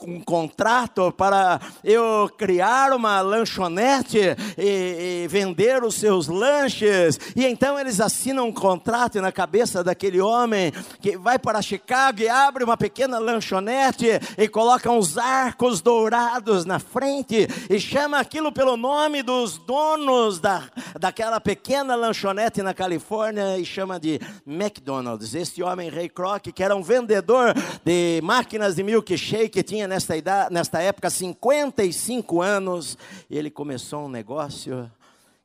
um 0.06 0.20
contrato 0.20 1.10
para 1.10 1.58
eu 1.82 2.30
criar 2.36 2.92
uma 2.92 3.22
lanchonete 3.22 3.77
lanchonete 3.78 4.36
e, 4.56 5.22
e 5.24 5.28
vender 5.28 5.84
os 5.84 5.94
seus 5.94 6.26
lanches. 6.26 7.18
E 7.36 7.46
então 7.46 7.78
eles 7.78 8.00
assinam 8.00 8.48
um 8.48 8.52
contrato 8.52 9.20
na 9.20 9.30
cabeça 9.30 9.84
daquele 9.84 10.20
homem 10.20 10.72
que 11.00 11.16
vai 11.16 11.38
para 11.38 11.62
Chicago 11.62 12.20
e 12.20 12.28
abre 12.28 12.64
uma 12.64 12.76
pequena 12.76 13.18
lanchonete 13.18 14.06
e 14.36 14.48
coloca 14.48 14.90
uns 14.90 15.16
arcos 15.16 15.80
dourados 15.80 16.64
na 16.64 16.78
frente 16.78 17.46
e 17.70 17.78
chama 17.78 18.18
aquilo 18.18 18.50
pelo 18.50 18.76
nome 18.76 19.22
dos 19.22 19.58
donos 19.58 20.40
da, 20.40 20.64
daquela 20.98 21.40
pequena 21.40 21.94
lanchonete 21.94 22.62
na 22.62 22.74
Califórnia 22.74 23.58
e 23.58 23.64
chama 23.64 24.00
de 24.00 24.20
McDonald's. 24.46 25.34
Este 25.34 25.62
homem, 25.62 25.88
Ray 25.88 26.08
Kroc, 26.08 26.52
que 26.52 26.62
era 26.62 26.74
um 26.74 26.82
vendedor 26.82 27.54
de 27.84 28.20
máquinas 28.22 28.74
de 28.74 28.82
milkshake, 28.82 29.62
tinha 29.62 29.86
nesta, 29.86 30.16
idade, 30.16 30.52
nesta 30.52 30.80
época 30.80 31.10
55 31.10 32.42
anos, 32.42 32.98
ele 33.30 33.50
começou 33.58 34.04
um 34.04 34.08
negócio 34.08 34.88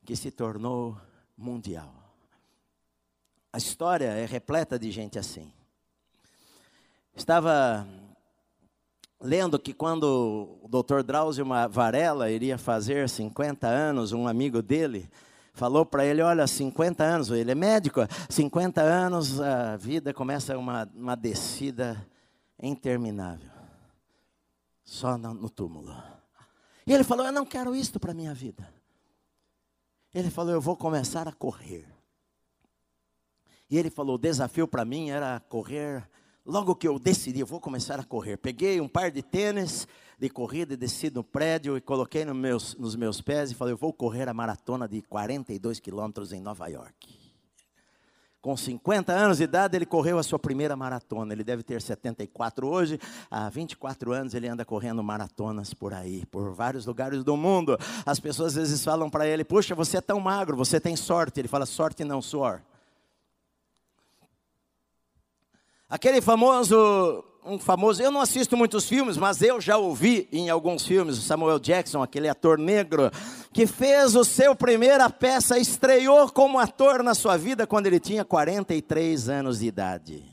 que 0.04 0.14
se 0.14 0.30
tornou 0.30 0.96
mundial. 1.36 1.92
A 3.52 3.58
história 3.58 4.06
é 4.06 4.24
repleta 4.24 4.78
de 4.78 4.88
gente 4.92 5.18
assim. 5.18 5.52
Estava 7.12 7.84
lendo 9.20 9.58
que 9.58 9.74
quando 9.74 10.60
o 10.62 10.68
Dr. 10.68 11.02
Drauzio 11.02 11.44
Varela 11.68 12.30
iria 12.30 12.56
fazer 12.56 13.08
50 13.08 13.66
anos, 13.66 14.12
um 14.12 14.28
amigo 14.28 14.62
dele 14.62 15.10
falou 15.52 15.84
para 15.84 16.06
ele: 16.06 16.22
Olha, 16.22 16.46
50 16.46 17.02
anos, 17.02 17.30
ele 17.32 17.50
é 17.50 17.54
médico, 17.56 18.02
50 18.30 18.80
anos 18.80 19.40
a 19.40 19.76
vida 19.76 20.14
começa 20.14 20.56
uma, 20.56 20.88
uma 20.94 21.16
descida 21.16 22.06
interminável, 22.62 23.50
só 24.84 25.18
no, 25.18 25.34
no 25.34 25.50
túmulo. 25.50 26.13
E 26.86 26.92
ele 26.92 27.04
falou: 27.04 27.26
Eu 27.26 27.32
não 27.32 27.46
quero 27.46 27.74
isto 27.74 27.98
para 27.98 28.12
a 28.12 28.14
minha 28.14 28.34
vida. 28.34 28.68
Ele 30.12 30.30
falou: 30.30 30.52
Eu 30.52 30.60
vou 30.60 30.76
começar 30.76 31.26
a 31.26 31.32
correr. 31.32 31.86
E 33.70 33.78
ele 33.78 33.90
falou: 33.90 34.16
O 34.16 34.18
desafio 34.18 34.68
para 34.68 34.84
mim 34.84 35.10
era 35.10 35.40
correr 35.40 36.08
Logo 36.46 36.74
que 36.74 36.86
eu 36.86 36.98
decidi, 36.98 37.40
eu 37.40 37.46
vou 37.46 37.58
começar 37.58 37.98
a 37.98 38.04
correr. 38.04 38.36
Peguei 38.36 38.78
um 38.78 38.86
par 38.86 39.10
de 39.10 39.22
tênis 39.22 39.88
de 40.18 40.28
corrida, 40.28 40.76
desci 40.76 41.08
no 41.08 41.24
prédio 41.24 41.74
e 41.74 41.80
coloquei 41.80 42.22
nos 42.22 42.36
meus, 42.36 42.74
nos 42.74 42.94
meus 42.94 43.22
pés 43.22 43.50
e 43.50 43.54
falei: 43.54 43.72
eu 43.72 43.78
vou 43.78 43.94
correr 43.94 44.28
a 44.28 44.34
maratona 44.34 44.86
de 44.86 45.00
42 45.00 45.80
quilômetros 45.80 46.32
em 46.32 46.42
Nova 46.42 46.68
York. 46.68 47.23
Com 48.44 48.58
50 48.58 49.10
anos 49.10 49.38
de 49.38 49.44
idade, 49.44 49.74
ele 49.74 49.86
correu 49.86 50.18
a 50.18 50.22
sua 50.22 50.38
primeira 50.38 50.76
maratona. 50.76 51.32
Ele 51.32 51.42
deve 51.42 51.62
ter 51.62 51.80
74 51.80 52.68
hoje. 52.68 53.00
Há 53.30 53.48
24 53.48 54.12
anos 54.12 54.34
ele 54.34 54.46
anda 54.46 54.66
correndo 54.66 55.02
maratonas 55.02 55.72
por 55.72 55.94
aí, 55.94 56.26
por 56.26 56.52
vários 56.52 56.84
lugares 56.84 57.24
do 57.24 57.38
mundo. 57.38 57.78
As 58.04 58.20
pessoas 58.20 58.48
às 58.48 58.56
vezes 58.56 58.84
falam 58.84 59.08
para 59.08 59.26
ele: 59.26 59.44
Puxa, 59.44 59.74
você 59.74 59.96
é 59.96 60.00
tão 60.02 60.20
magro, 60.20 60.58
você 60.58 60.78
tem 60.78 60.94
sorte. 60.94 61.40
Ele 61.40 61.48
fala: 61.48 61.64
Sorte 61.64 62.04
não, 62.04 62.20
suor. 62.20 62.60
Aquele 65.88 66.20
famoso, 66.20 67.24
um 67.46 67.58
famoso, 67.58 68.02
eu 68.02 68.10
não 68.10 68.20
assisto 68.20 68.56
muitos 68.56 68.88
filmes, 68.88 69.16
mas 69.16 69.42
eu 69.42 69.60
já 69.60 69.76
ouvi 69.76 70.28
em 70.32 70.48
alguns 70.48 70.86
filmes, 70.86 71.16
Samuel 71.18 71.58
Jackson, 71.58 72.02
aquele 72.02 72.28
ator 72.28 72.58
negro, 72.58 73.10
que 73.54 73.68
fez 73.68 74.16
o 74.16 74.24
seu 74.24 74.56
primeira 74.56 75.08
peça, 75.08 75.56
estreou 75.56 76.28
como 76.28 76.58
ator 76.58 77.04
na 77.04 77.14
sua 77.14 77.36
vida 77.36 77.68
quando 77.68 77.86
ele 77.86 78.00
tinha 78.00 78.24
43 78.24 79.28
anos 79.28 79.60
de 79.60 79.66
idade. 79.66 80.24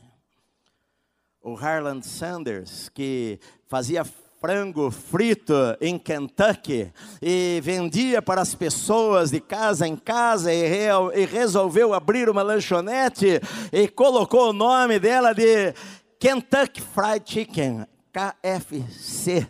O 1.40 1.56
Harland 1.56 2.04
Sanders, 2.04 2.88
que 2.88 3.38
fazia 3.68 4.04
frango 4.40 4.90
frito 4.90 5.54
em 5.80 6.00
Kentucky 6.00 6.92
e 7.22 7.60
vendia 7.62 8.20
para 8.20 8.40
as 8.40 8.56
pessoas 8.56 9.30
de 9.30 9.40
casa 9.40 9.86
em 9.86 9.94
casa 9.94 10.52
e, 10.52 10.66
re, 10.66 10.86
e 11.14 11.24
resolveu 11.24 11.94
abrir 11.94 12.28
uma 12.28 12.42
lanchonete 12.42 13.40
e 13.72 13.86
colocou 13.86 14.50
o 14.50 14.52
nome 14.52 14.98
dela 14.98 15.32
de 15.32 15.72
Kentucky 16.18 16.80
Fried 16.80 17.22
Chicken, 17.24 17.86
KFC. 18.12 19.48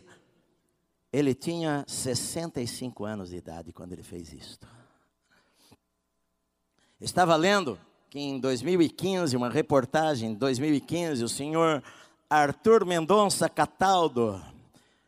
Ele 1.12 1.34
tinha 1.34 1.84
65 1.86 3.04
anos 3.04 3.30
de 3.30 3.36
idade 3.36 3.72
quando 3.72 3.92
ele 3.92 4.02
fez 4.02 4.32
isto. 4.32 4.66
Estava 6.98 7.36
lendo 7.36 7.78
que 8.08 8.18
em 8.18 8.38
2015, 8.38 9.36
uma 9.36 9.50
reportagem, 9.50 10.30
em 10.30 10.34
2015, 10.34 11.24
o 11.24 11.28
senhor 11.28 11.82
Arthur 12.30 12.86
Mendonça 12.86 13.48
Cataldo, 13.48 14.40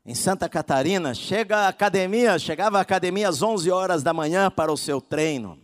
em 0.05 0.15
Santa 0.15 0.49
Catarina, 0.49 1.15
chega 1.15 1.59
à 1.59 1.69
academia, 1.69 2.39
chegava 2.39 2.79
à 2.79 2.81
academia 2.83 3.29
às 3.29 3.41
11 3.41 3.71
horas 3.71 4.03
da 4.03 4.13
manhã 4.13 4.51
para 4.51 4.73
o 4.73 4.77
seu 4.77 5.01
treino. 5.01 5.59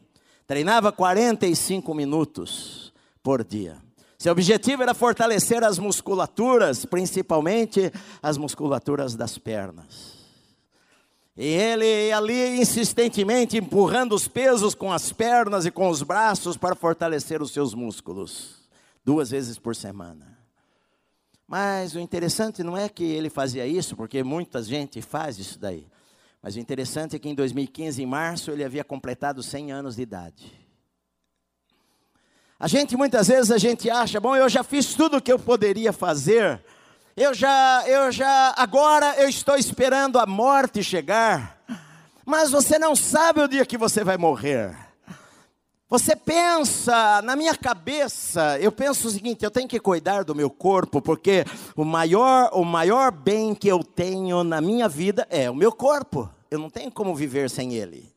Treinava 0.46 0.90
45 0.90 1.92
minutos 1.94 2.92
por 3.22 3.44
dia. 3.44 3.76
Seu 4.16 4.32
objetivo 4.32 4.82
era 4.82 4.94
fortalecer 4.94 5.64
as 5.64 5.78
musculaturas, 5.78 6.84
principalmente 6.84 7.92
as 8.22 8.38
musculaturas 8.38 9.14
das 9.14 9.36
pernas. 9.36 10.19
E 11.42 11.46
ele 11.46 12.12
ali 12.12 12.60
insistentemente 12.60 13.56
empurrando 13.56 14.14
os 14.14 14.28
pesos 14.28 14.74
com 14.74 14.92
as 14.92 15.10
pernas 15.10 15.64
e 15.64 15.70
com 15.70 15.88
os 15.88 16.02
braços 16.02 16.54
para 16.54 16.74
fortalecer 16.74 17.40
os 17.40 17.50
seus 17.50 17.72
músculos, 17.72 18.68
duas 19.02 19.30
vezes 19.30 19.58
por 19.58 19.74
semana. 19.74 20.36
Mas 21.48 21.94
o 21.94 21.98
interessante 21.98 22.62
não 22.62 22.76
é 22.76 22.90
que 22.90 23.04
ele 23.04 23.30
fazia 23.30 23.66
isso, 23.66 23.96
porque 23.96 24.22
muita 24.22 24.62
gente 24.62 25.00
faz 25.00 25.38
isso 25.38 25.58
daí. 25.58 25.86
Mas 26.42 26.56
o 26.56 26.58
interessante 26.60 27.16
é 27.16 27.18
que 27.18 27.30
em 27.30 27.34
2015, 27.34 28.02
em 28.02 28.06
março, 28.06 28.50
ele 28.50 28.62
havia 28.62 28.84
completado 28.84 29.42
100 29.42 29.72
anos 29.72 29.96
de 29.96 30.02
idade. 30.02 30.52
A 32.58 32.68
gente 32.68 32.98
muitas 32.98 33.28
vezes 33.28 33.50
a 33.50 33.56
gente 33.56 33.88
acha, 33.88 34.20
bom, 34.20 34.36
eu 34.36 34.46
já 34.50 34.62
fiz 34.62 34.92
tudo 34.92 35.16
o 35.16 35.22
que 35.22 35.32
eu 35.32 35.38
poderia 35.38 35.90
fazer. 35.90 36.62
Eu 37.20 37.34
já, 37.34 37.84
eu 37.86 38.10
já, 38.10 38.54
agora 38.56 39.14
eu 39.20 39.28
estou 39.28 39.54
esperando 39.54 40.18
a 40.18 40.24
morte 40.24 40.82
chegar. 40.82 41.62
Mas 42.24 42.50
você 42.50 42.78
não 42.78 42.96
sabe 42.96 43.42
o 43.42 43.46
dia 43.46 43.66
que 43.66 43.76
você 43.76 44.02
vai 44.02 44.16
morrer. 44.16 44.74
Você 45.86 46.16
pensa, 46.16 47.20
na 47.20 47.36
minha 47.36 47.54
cabeça, 47.54 48.58
eu 48.58 48.72
penso 48.72 49.06
o 49.06 49.10
seguinte: 49.10 49.44
eu 49.44 49.50
tenho 49.50 49.68
que 49.68 49.78
cuidar 49.78 50.24
do 50.24 50.34
meu 50.34 50.48
corpo, 50.48 51.02
porque 51.02 51.44
o 51.76 51.84
maior, 51.84 52.48
o 52.54 52.64
maior 52.64 53.12
bem 53.12 53.54
que 53.54 53.68
eu 53.68 53.84
tenho 53.84 54.42
na 54.42 54.62
minha 54.62 54.88
vida 54.88 55.26
é 55.28 55.50
o 55.50 55.54
meu 55.54 55.72
corpo. 55.72 56.26
Eu 56.50 56.58
não 56.58 56.70
tenho 56.70 56.90
como 56.90 57.14
viver 57.14 57.50
sem 57.50 57.74
ele. 57.74 58.10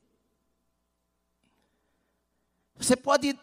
Você 2.77 2.95
pode 2.95 3.37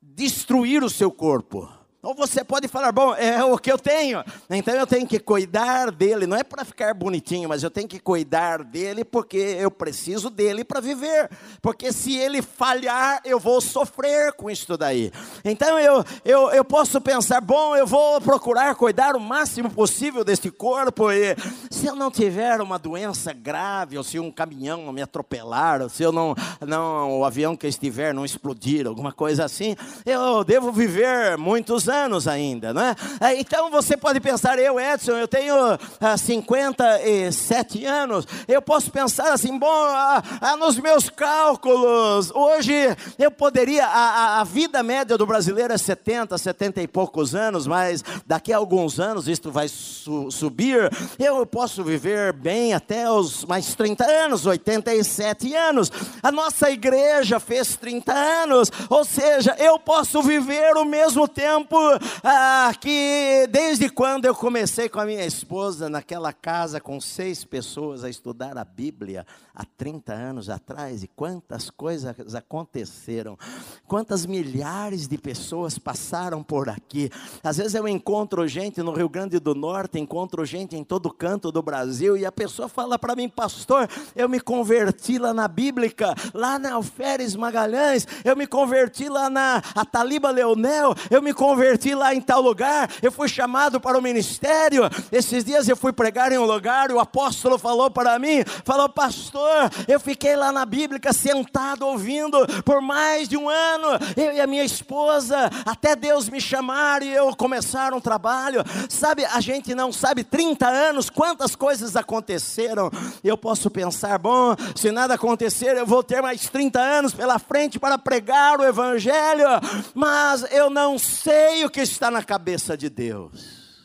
destruir 0.00 0.84
o 0.84 0.88
seu 0.88 1.10
corpo, 1.10 1.68
ou 2.02 2.14
você 2.14 2.42
pode 2.42 2.66
falar, 2.66 2.92
bom, 2.92 3.14
é 3.14 3.44
o 3.44 3.58
que 3.58 3.70
eu 3.70 3.78
tenho, 3.78 4.24
então 4.48 4.74
eu 4.74 4.86
tenho 4.86 5.06
que 5.06 5.18
cuidar 5.18 5.90
dele, 5.90 6.26
não 6.26 6.36
é 6.36 6.42
para 6.42 6.64
ficar 6.64 6.94
bonitinho, 6.94 7.48
mas 7.48 7.62
eu 7.62 7.70
tenho 7.70 7.86
que 7.86 8.00
cuidar 8.00 8.64
dele 8.64 9.04
porque 9.04 9.36
eu 9.36 9.70
preciso 9.70 10.30
dele 10.30 10.64
para 10.64 10.80
viver, 10.80 11.30
porque 11.60 11.92
se 11.92 12.16
ele 12.16 12.40
falhar, 12.40 13.20
eu 13.24 13.38
vou 13.38 13.60
sofrer 13.60 14.32
com 14.32 14.50
isso 14.50 14.78
daí. 14.78 15.12
Então 15.44 15.78
eu, 15.78 16.02
eu, 16.24 16.50
eu 16.52 16.64
posso 16.64 17.00
pensar, 17.02 17.40
bom, 17.42 17.76
eu 17.76 17.86
vou 17.86 18.18
procurar 18.20 18.74
cuidar 18.74 19.14
o 19.14 19.20
máximo 19.20 19.70
possível 19.70 20.24
desse 20.24 20.50
corpo, 20.50 21.12
e 21.12 21.36
se 21.70 21.86
eu 21.86 21.94
não 21.94 22.10
tiver 22.10 22.62
uma 22.62 22.78
doença 22.78 23.32
grave, 23.34 23.98
ou 23.98 24.04
se 24.04 24.18
um 24.18 24.30
caminhão 24.30 24.90
me 24.90 25.02
atropelar, 25.02 25.82
ou 25.82 25.90
se 25.90 26.02
eu 26.02 26.12
não, 26.12 26.34
não 26.66 27.18
o 27.18 27.24
avião 27.26 27.54
que 27.54 27.66
estiver 27.66 28.14
não 28.14 28.24
explodir, 28.24 28.86
alguma 28.86 29.12
coisa 29.12 29.44
assim, 29.44 29.76
eu 30.06 30.42
devo 30.44 30.72
viver 30.72 31.36
muitos 31.36 31.89
anos 31.90 32.26
ainda, 32.26 32.72
não 32.72 32.82
é? 32.82 32.94
é? 33.20 33.40
Então 33.40 33.70
você 33.70 33.96
pode 33.96 34.20
pensar, 34.20 34.58
eu, 34.58 34.78
Edson, 34.78 35.12
eu 35.12 35.28
tenho 35.28 35.54
ah, 36.00 36.16
57 36.16 37.84
anos, 37.84 38.26
eu 38.48 38.62
posso 38.62 38.90
pensar 38.90 39.32
assim, 39.32 39.58
bom, 39.58 39.66
ah, 39.68 40.22
ah, 40.40 40.56
nos 40.56 40.78
meus 40.78 41.10
cálculos, 41.10 42.30
hoje 42.30 42.72
eu 43.18 43.30
poderia, 43.30 43.86
a, 43.86 44.40
a, 44.40 44.44
vida 44.44 44.82
média 44.82 45.18
do 45.18 45.26
brasileiro 45.26 45.72
é 45.72 45.78
70, 45.78 46.38
70 46.38 46.82
e 46.82 46.88
poucos 46.88 47.34
anos, 47.34 47.66
mas 47.66 48.04
daqui 48.26 48.52
a 48.52 48.56
alguns 48.56 48.98
anos 49.00 49.28
isto 49.28 49.50
vai 49.50 49.68
su 49.68 50.30
subir, 50.30 50.90
eu 51.18 51.44
posso 51.44 51.82
viver 51.82 52.32
bem 52.32 52.72
até 52.72 53.10
os 53.10 53.44
mais 53.44 53.74
30 53.74 54.04
anos, 54.04 54.46
87 54.46 55.54
anos. 55.54 55.90
A 56.22 56.30
nossa 56.30 56.70
igreja 56.70 57.40
fez 57.40 57.76
30 57.76 58.12
anos, 58.12 58.70
ou 58.88 59.04
seja, 59.04 59.56
eu 59.58 59.78
posso 59.78 60.22
viver 60.22 60.76
o 60.76 60.84
mesmo 60.84 61.26
tempo 61.26 61.79
ah, 62.22 62.72
que 62.80 63.46
desde 63.50 63.88
quando 63.88 64.24
eu 64.24 64.34
comecei 64.34 64.88
com 64.88 65.00
a 65.00 65.04
minha 65.04 65.24
esposa 65.24 65.88
naquela 65.88 66.32
casa 66.32 66.80
com 66.80 67.00
seis 67.00 67.44
pessoas 67.44 68.04
a 68.04 68.10
estudar 68.10 68.56
a 68.58 68.64
Bíblia 68.64 69.26
há 69.54 69.64
30 69.76 70.12
anos 70.12 70.48
atrás, 70.48 71.02
e 71.02 71.08
quantas 71.08 71.68
coisas 71.68 72.34
aconteceram, 72.34 73.38
quantas 73.86 74.24
milhares 74.24 75.06
de 75.06 75.18
pessoas 75.18 75.78
passaram 75.78 76.42
por 76.42 76.68
aqui. 76.68 77.10
Às 77.42 77.58
vezes 77.58 77.74
eu 77.74 77.86
encontro 77.86 78.46
gente 78.48 78.82
no 78.82 78.92
Rio 78.92 79.08
Grande 79.08 79.38
do 79.38 79.54
Norte, 79.54 79.98
encontro 79.98 80.44
gente 80.44 80.76
em 80.76 80.84
todo 80.84 81.12
canto 81.12 81.52
do 81.52 81.62
Brasil 81.62 82.16
e 82.16 82.24
a 82.24 82.32
pessoa 82.32 82.68
fala 82.68 82.98
para 82.98 83.14
mim, 83.14 83.28
pastor, 83.28 83.88
eu 84.16 84.28
me 84.28 84.40
converti 84.40 85.18
lá 85.18 85.34
na 85.34 85.46
Bíblica, 85.46 86.14
lá 86.32 86.58
na 86.58 86.72
Alferes 86.74 87.36
Magalhães, 87.36 88.06
eu 88.24 88.36
me 88.36 88.46
converti 88.46 89.08
lá 89.08 89.28
na 89.28 89.62
Ataliba 89.74 90.30
Leonel, 90.30 90.94
eu 91.10 91.20
me 91.20 91.34
converti 91.34 91.69
lá 91.94 92.14
em 92.14 92.20
tal 92.20 92.40
lugar, 92.40 92.90
eu 93.02 93.12
fui 93.12 93.28
chamado 93.28 93.80
para 93.80 93.98
o 93.98 94.02
ministério. 94.02 94.82
Esses 95.12 95.44
dias 95.44 95.68
eu 95.68 95.76
fui 95.76 95.92
pregar 95.92 96.32
em 96.32 96.38
um 96.38 96.44
lugar, 96.44 96.90
o 96.90 96.98
apóstolo 96.98 97.58
falou 97.58 97.90
para 97.90 98.18
mim, 98.18 98.44
falou, 98.64 98.88
pastor, 98.88 99.70
eu 99.86 100.00
fiquei 100.00 100.36
lá 100.36 100.50
na 100.52 100.64
Bíblica 100.64 101.12
sentado 101.12 101.86
ouvindo 101.86 102.38
por 102.64 102.80
mais 102.80 103.28
de 103.28 103.36
um 103.36 103.48
ano, 103.48 103.88
eu 104.16 104.32
e 104.32 104.40
a 104.40 104.46
minha 104.46 104.64
esposa, 104.64 105.50
até 105.64 105.94
Deus 105.94 106.28
me 106.28 106.40
chamar 106.40 107.02
e 107.02 107.08
eu 107.12 107.34
começar 107.36 107.92
um 107.92 108.00
trabalho. 108.00 108.64
Sabe, 108.88 109.24
a 109.24 109.40
gente 109.40 109.74
não 109.74 109.92
sabe 109.92 110.24
30 110.24 110.66
anos 110.66 111.10
quantas 111.10 111.54
coisas 111.54 111.96
aconteceram. 111.96 112.90
Eu 113.22 113.36
posso 113.36 113.70
pensar, 113.70 114.18
bom, 114.18 114.54
se 114.74 114.90
nada 114.90 115.14
acontecer, 115.14 115.76
eu 115.76 115.86
vou 115.86 116.02
ter 116.02 116.22
mais 116.22 116.48
30 116.48 116.80
anos 116.80 117.14
pela 117.14 117.38
frente 117.38 117.78
para 117.78 117.98
pregar 117.98 118.58
o 118.58 118.64
evangelho, 118.64 119.46
mas 119.94 120.44
eu 120.50 120.70
não 120.70 120.98
sei 120.98 121.59
o 121.64 121.70
que 121.70 121.80
está 121.80 122.10
na 122.10 122.24
cabeça 122.24 122.76
de 122.76 122.88
Deus. 122.88 123.84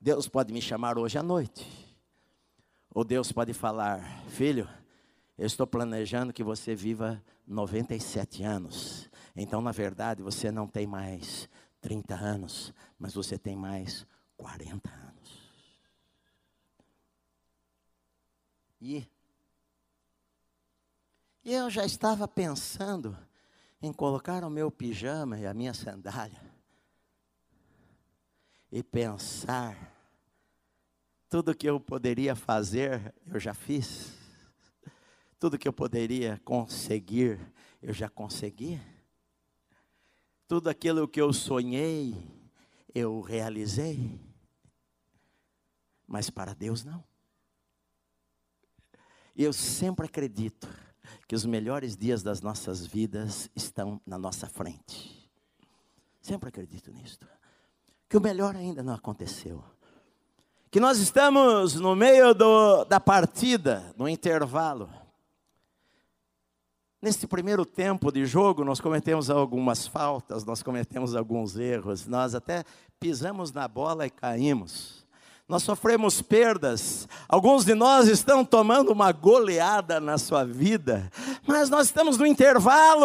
Deus 0.00 0.28
pode 0.28 0.52
me 0.52 0.60
chamar 0.60 0.98
hoje 0.98 1.18
à 1.18 1.22
noite. 1.22 1.66
Ou 2.94 3.04
Deus 3.04 3.32
pode 3.32 3.52
falar, 3.52 4.22
filho, 4.28 4.68
eu 5.36 5.46
estou 5.46 5.66
planejando 5.66 6.32
que 6.32 6.44
você 6.44 6.74
viva 6.74 7.22
97 7.46 8.42
anos. 8.42 9.10
Então, 9.34 9.60
na 9.60 9.72
verdade, 9.72 10.22
você 10.22 10.50
não 10.50 10.66
tem 10.66 10.86
mais 10.86 11.48
30 11.80 12.14
anos, 12.14 12.72
mas 12.98 13.14
você 13.14 13.36
tem 13.36 13.56
mais 13.56 14.06
40 14.36 14.90
anos. 14.90 15.04
E, 18.80 19.08
eu 21.44 21.68
já 21.70 21.84
estava 21.84 22.28
pensando 22.28 23.16
em 23.84 23.92
colocar 23.92 24.42
o 24.44 24.48
meu 24.48 24.70
pijama 24.70 25.38
e 25.38 25.46
a 25.46 25.52
minha 25.52 25.74
sandália 25.74 26.40
e 28.72 28.82
pensar 28.82 29.92
tudo 31.28 31.54
que 31.54 31.68
eu 31.68 31.78
poderia 31.78 32.34
fazer, 32.34 33.14
eu 33.26 33.38
já 33.38 33.52
fiz. 33.52 34.14
Tudo 35.38 35.58
que 35.58 35.68
eu 35.68 35.72
poderia 35.72 36.40
conseguir, 36.46 37.38
eu 37.82 37.92
já 37.92 38.08
consegui. 38.08 38.80
Tudo 40.48 40.70
aquilo 40.70 41.06
que 41.06 41.20
eu 41.20 41.30
sonhei, 41.32 42.16
eu 42.94 43.20
realizei. 43.20 44.18
Mas 46.06 46.30
para 46.30 46.54
Deus 46.54 46.84
não. 46.84 47.04
Eu 49.36 49.52
sempre 49.52 50.06
acredito 50.06 50.68
que 51.26 51.34
os 51.34 51.44
melhores 51.44 51.96
dias 51.96 52.22
das 52.22 52.40
nossas 52.40 52.86
vidas 52.86 53.50
estão 53.54 54.00
na 54.06 54.18
nossa 54.18 54.46
frente. 54.48 55.30
Sempre 56.20 56.48
acredito 56.48 56.90
nisso. 56.92 57.18
Que 58.08 58.16
o 58.16 58.20
melhor 58.20 58.56
ainda 58.56 58.82
não 58.82 58.94
aconteceu. 58.94 59.62
Que 60.70 60.80
nós 60.80 60.98
estamos 60.98 61.74
no 61.74 61.94
meio 61.94 62.34
do, 62.34 62.84
da 62.84 62.98
partida, 62.98 63.94
no 63.96 64.08
intervalo. 64.08 64.88
Nesse 67.00 67.26
primeiro 67.26 67.66
tempo 67.66 68.10
de 68.10 68.24
jogo, 68.24 68.64
nós 68.64 68.80
cometemos 68.80 69.28
algumas 69.28 69.86
faltas, 69.86 70.44
nós 70.44 70.62
cometemos 70.62 71.14
alguns 71.14 71.56
erros, 71.56 72.06
nós 72.06 72.34
até 72.34 72.64
pisamos 72.98 73.52
na 73.52 73.68
bola 73.68 74.06
e 74.06 74.10
caímos 74.10 75.03
nós 75.46 75.62
sofremos 75.62 76.22
perdas, 76.22 77.06
alguns 77.28 77.66
de 77.66 77.74
nós 77.74 78.08
estão 78.08 78.46
tomando 78.46 78.90
uma 78.90 79.12
goleada 79.12 80.00
na 80.00 80.16
sua 80.16 80.42
vida, 80.42 81.12
mas 81.46 81.68
nós 81.68 81.88
estamos 81.88 82.16
no 82.16 82.26
intervalo, 82.26 83.04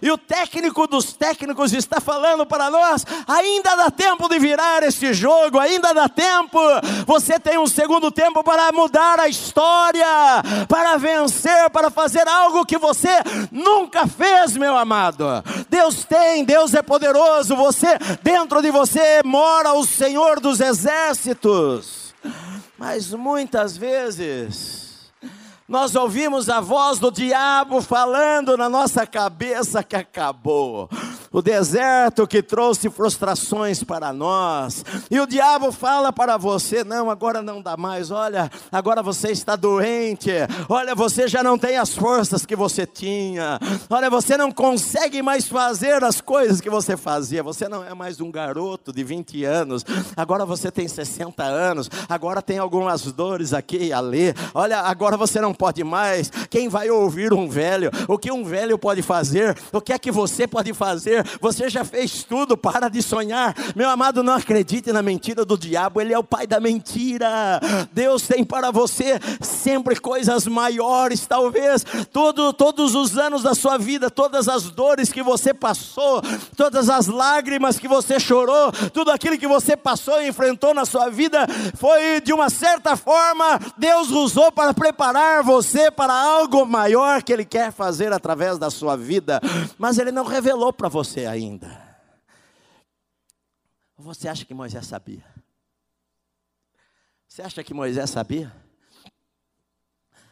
e 0.00 0.08
o 0.08 0.16
técnico 0.16 0.86
dos 0.86 1.12
técnicos 1.12 1.72
está 1.72 2.00
falando 2.00 2.46
para 2.46 2.70
nós: 2.70 3.04
ainda 3.26 3.74
dá 3.74 3.90
tempo 3.90 4.28
de 4.28 4.38
virar 4.38 4.84
este 4.84 5.12
jogo, 5.12 5.58
ainda 5.58 5.92
dá 5.92 6.08
tempo, 6.08 6.60
você 7.08 7.40
tem 7.40 7.58
um 7.58 7.66
segundo 7.66 8.12
tempo 8.12 8.44
para 8.44 8.70
mudar 8.70 9.18
a 9.18 9.26
história, 9.26 10.06
para 10.68 10.96
vencer, 10.96 11.70
para 11.70 11.90
fazer 11.90 12.28
algo 12.28 12.64
que 12.64 12.78
você 12.78 13.10
nunca 13.50 14.06
fez, 14.06 14.56
meu 14.56 14.76
amado. 14.76 15.26
Deus 15.68 16.04
tem, 16.04 16.44
Deus 16.44 16.72
é 16.72 16.82
poderoso, 16.82 17.56
você, 17.56 17.98
dentro 18.22 18.62
de 18.62 18.70
você 18.70 19.22
mora 19.24 19.72
o 19.72 19.84
Senhor 19.84 20.38
dos 20.38 20.60
exércitos. 20.60 21.89
Mas 22.78 23.12
muitas 23.12 23.76
vezes 23.76 24.79
nós 25.70 25.94
ouvimos 25.94 26.48
a 26.48 26.60
voz 26.60 26.98
do 26.98 27.12
diabo 27.12 27.80
falando 27.80 28.56
na 28.56 28.68
nossa 28.68 29.06
cabeça 29.06 29.84
que 29.84 29.94
acabou 29.94 30.90
o 31.32 31.40
deserto 31.40 32.26
que 32.26 32.42
trouxe 32.42 32.90
frustrações 32.90 33.84
para 33.84 34.12
nós. 34.12 34.84
E 35.10 35.20
o 35.20 35.26
diabo 35.26 35.70
fala 35.70 36.12
para 36.12 36.36
você: 36.36 36.82
não, 36.82 37.08
agora 37.08 37.40
não 37.40 37.62
dá 37.62 37.76
mais. 37.76 38.10
Olha, 38.10 38.50
agora 38.70 39.02
você 39.02 39.30
está 39.30 39.54
doente. 39.54 40.30
Olha, 40.68 40.94
você 40.94 41.28
já 41.28 41.42
não 41.42 41.56
tem 41.56 41.76
as 41.76 41.94
forças 41.94 42.44
que 42.44 42.56
você 42.56 42.84
tinha. 42.84 43.58
Olha, 43.88 44.10
você 44.10 44.36
não 44.36 44.50
consegue 44.50 45.22
mais 45.22 45.46
fazer 45.46 46.02
as 46.02 46.20
coisas 46.20 46.60
que 46.60 46.68
você 46.68 46.96
fazia. 46.96 47.42
Você 47.42 47.68
não 47.68 47.84
é 47.84 47.94
mais 47.94 48.20
um 48.20 48.30
garoto 48.30 48.92
de 48.92 49.04
20 49.04 49.44
anos. 49.44 49.84
Agora 50.16 50.44
você 50.44 50.70
tem 50.70 50.88
60 50.88 51.42
anos. 51.44 51.88
Agora 52.08 52.42
tem 52.42 52.58
algumas 52.58 53.02
dores 53.12 53.52
aqui 53.52 53.76
e 53.84 53.92
ali. 53.92 54.34
Olha, 54.52 54.80
agora 54.80 55.16
você 55.16 55.40
não 55.40 55.54
pode 55.60 55.84
mais. 55.84 56.32
Quem 56.48 56.70
vai 56.70 56.88
ouvir 56.88 57.34
um 57.34 57.46
velho? 57.46 57.90
O 58.08 58.16
que 58.16 58.32
um 58.32 58.42
velho 58.42 58.78
pode 58.78 59.02
fazer? 59.02 59.54
O 59.70 59.80
que 59.82 59.92
é 59.92 59.98
que 59.98 60.10
você 60.10 60.46
pode 60.46 60.72
fazer? 60.72 61.22
você 61.38 61.68
já 61.68 61.84
fez 61.84 62.24
tudo, 62.24 62.56
para 62.56 62.88
de 62.88 63.02
sonhar. 63.02 63.54
Meu 63.76 63.90
amado, 63.90 64.22
não 64.22 64.32
acredite 64.32 64.90
na 64.90 65.02
mentira 65.02 65.44
do 65.44 65.58
diabo, 65.58 66.00
ele 66.00 66.14
é 66.14 66.18
o 66.18 66.24
pai 66.24 66.46
da 66.46 66.58
mentira. 66.58 67.60
Deus 67.92 68.22
tem 68.22 68.42
para 68.42 68.70
você 68.70 69.18
sempre 69.42 70.00
coisas 70.00 70.46
maiores, 70.46 71.26
talvez 71.26 71.84
todo, 72.10 72.54
todos 72.54 72.94
os 72.94 73.18
anos 73.18 73.42
da 73.42 73.54
sua 73.54 73.76
vida, 73.76 74.10
todas 74.10 74.48
as 74.48 74.70
dores 74.70 75.12
que 75.12 75.22
você 75.22 75.52
passou, 75.52 76.22
todas 76.56 76.88
as 76.88 77.06
lágrimas 77.06 77.78
que 77.78 77.88
você 77.88 78.18
chorou, 78.18 78.72
tudo 78.94 79.10
aquilo 79.10 79.36
que 79.36 79.46
você 79.46 79.76
passou 79.76 80.22
e 80.22 80.28
enfrentou 80.28 80.72
na 80.72 80.86
sua 80.86 81.10
vida, 81.10 81.46
foi 81.74 82.20
de 82.22 82.32
uma 82.32 82.48
certa 82.48 82.96
forma, 82.96 83.60
Deus 83.76 84.10
usou 84.10 84.50
para 84.50 84.72
preparar 84.72 85.42
você 85.50 85.90
para 85.90 86.14
algo 86.14 86.64
maior 86.64 87.24
que 87.24 87.32
Ele 87.32 87.44
quer 87.44 87.72
fazer 87.72 88.12
através 88.12 88.56
da 88.56 88.70
sua 88.70 88.96
vida, 88.96 89.40
mas 89.76 89.98
Ele 89.98 90.12
não 90.12 90.24
revelou 90.24 90.72
para 90.72 90.88
você 90.88 91.26
ainda? 91.26 91.90
Você 93.98 94.28
acha 94.28 94.44
que 94.44 94.54
Moisés 94.54 94.86
sabia? 94.86 95.24
Você 97.26 97.42
acha 97.42 97.64
que 97.64 97.74
Moisés 97.74 98.08
sabia? 98.10 98.54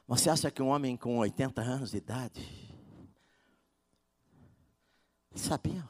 Você 0.06 0.30
acha 0.30 0.50
que 0.50 0.62
um 0.62 0.68
homem 0.68 0.96
com 0.96 1.18
80 1.18 1.60
anos 1.60 1.90
de 1.90 1.96
idade 1.96 2.68
sabia? 5.34 5.84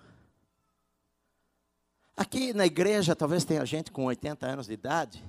Aqui 2.17 2.53
na 2.53 2.67
igreja 2.67 3.15
talvez 3.15 3.45
tenha 3.45 3.65
gente 3.65 3.93
com 3.93 4.07
80 4.07 4.47
anos 4.47 4.67
de 4.67 4.73
idade, 4.73 5.23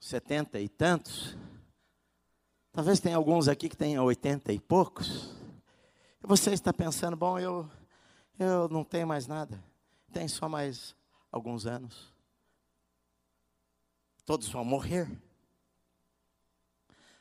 70 0.00 0.60
e 0.60 0.68
tantos. 0.68 1.36
Talvez 2.74 2.98
tenha 2.98 3.16
alguns 3.16 3.46
aqui 3.46 3.68
que 3.68 3.76
tenham 3.76 4.04
80 4.04 4.52
e 4.52 4.58
poucos. 4.58 5.32
E 6.20 6.26
você 6.26 6.52
está 6.52 6.72
pensando, 6.72 7.16
bom, 7.16 7.38
eu 7.38 7.70
eu 8.36 8.68
não 8.68 8.82
tenho 8.82 9.06
mais 9.06 9.28
nada. 9.28 9.62
Tem 10.12 10.26
só 10.26 10.48
mais 10.48 10.96
alguns 11.30 11.66
anos. 11.66 12.12
Todos 14.24 14.48
vão 14.48 14.64
morrer. 14.64 15.08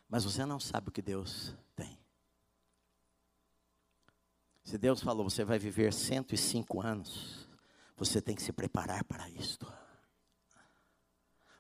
Mas 0.10 0.24
você 0.24 0.44
não 0.44 0.60
sabe 0.60 0.90
o 0.90 0.92
que 0.92 1.04
Deus 1.04 1.56
tem. 1.76 2.00
Se 4.64 4.76
Deus 4.76 5.02
falou, 5.02 5.30
você 5.30 5.44
vai 5.44 5.60
viver 5.60 5.94
105 5.94 6.82
anos, 6.82 7.48
você 7.96 8.20
tem 8.20 8.36
que 8.36 8.42
se 8.42 8.52
preparar 8.52 9.04
para 9.04 9.30
isto. 9.30 9.72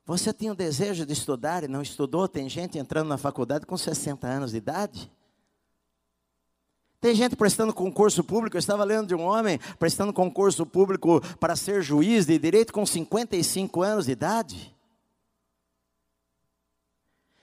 Você 0.06 0.34
tem 0.34 0.52
o 0.52 0.56
desejo 0.56 1.06
de 1.06 1.14
estudar 1.14 1.64
e 1.64 1.68
não 1.68 1.82
estudou? 1.82 2.28
Tem 2.28 2.50
gente 2.50 2.78
entrando 2.78 3.08
na 3.08 3.18
faculdade 3.18 3.66
com 3.66 3.78
60 3.78 4.28
anos 4.28 4.52
de 4.52 4.58
idade. 4.58 5.12
Tem 7.00 7.16
gente 7.16 7.36
prestando 7.36 7.74
concurso 7.74 8.24
público, 8.24 8.56
eu 8.56 8.60
estava 8.60 8.84
lendo 8.84 9.08
de 9.08 9.16
um 9.16 9.24
homem 9.24 9.60
prestando 9.78 10.14
concurso 10.14 10.66
público 10.66 11.22
para 11.38 11.56
ser 11.56 11.82
juiz 11.82 12.26
de 12.26 12.38
direito 12.38 12.72
com 12.72 12.86
55 12.86 13.82
anos 13.82 14.06
de 14.06 14.12
idade. 14.14 14.74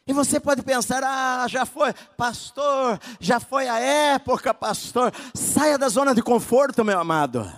E 0.07 0.13
você 0.13 0.41
pode 0.41 0.63
pensar, 0.63 1.05
ah, 1.05 1.47
já 1.47 1.65
foi, 1.65 1.93
pastor, 2.17 2.99
já 3.21 3.39
foi 3.39 3.69
a 3.69 3.79
época, 3.79 4.53
pastor. 4.53 5.13
Saia 5.35 5.79
da 5.79 5.89
zona 5.89 6.15
de 6.15 6.23
conforto, 6.23 6.85
meu 6.85 6.99
amado. 6.99 7.51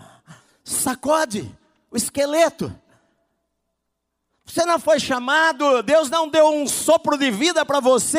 Sacode 0.64 1.56
o 1.90 1.96
esqueleto. 1.96 2.74
Você 4.44 4.66
não 4.66 4.78
foi 4.78 4.98
chamado, 4.98 5.82
Deus 5.84 6.10
não 6.10 6.28
deu 6.28 6.48
um 6.48 6.66
sopro 6.66 7.16
de 7.16 7.30
vida 7.30 7.64
para 7.64 7.78
você, 7.78 8.18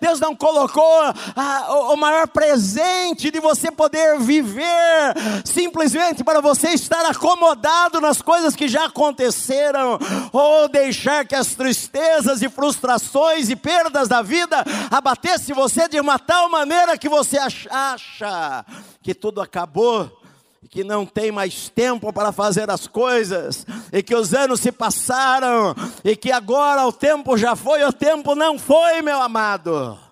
Deus 0.00 0.20
não 0.20 0.34
colocou 0.34 1.02
o, 1.36 1.92
o 1.92 1.96
maior 1.96 2.28
presente 2.28 3.30
de 3.30 3.40
você 3.40 3.72
poder 3.72 4.18
viver, 4.20 4.62
simplesmente 5.44 6.22
para 6.22 6.40
você 6.40 6.70
estar 6.70 7.04
acomodado 7.06 8.00
nas 8.00 8.22
coisas 8.22 8.54
que 8.54 8.68
já 8.68 8.86
aconteceram, 8.86 9.98
ou 10.32 10.68
deixar 10.68 11.26
que 11.26 11.34
as 11.34 11.54
tristezas 11.54 12.40
e 12.40 12.48
frustrações 12.48 13.50
e 13.50 13.56
perdas 13.56 14.06
da 14.06 14.22
vida 14.22 14.64
abatessem 14.90 15.54
você 15.54 15.88
de 15.88 15.98
uma 15.98 16.20
tal 16.20 16.48
maneira 16.48 16.96
que 16.96 17.08
você 17.08 17.36
acha 17.36 18.64
que 19.02 19.12
tudo 19.12 19.40
acabou 19.42 20.23
que 20.70 20.84
não 20.84 21.06
tem 21.06 21.30
mais 21.30 21.68
tempo 21.68 22.12
para 22.12 22.32
fazer 22.32 22.70
as 22.70 22.86
coisas, 22.86 23.66
e 23.92 24.02
que 24.02 24.14
os 24.14 24.34
anos 24.34 24.60
se 24.60 24.72
passaram, 24.72 25.74
e 26.04 26.16
que 26.16 26.32
agora 26.32 26.86
o 26.86 26.92
tempo 26.92 27.36
já 27.36 27.54
foi, 27.56 27.84
o 27.84 27.92
tempo 27.92 28.34
não 28.34 28.58
foi, 28.58 29.02
meu 29.02 29.20
amado. 29.20 30.03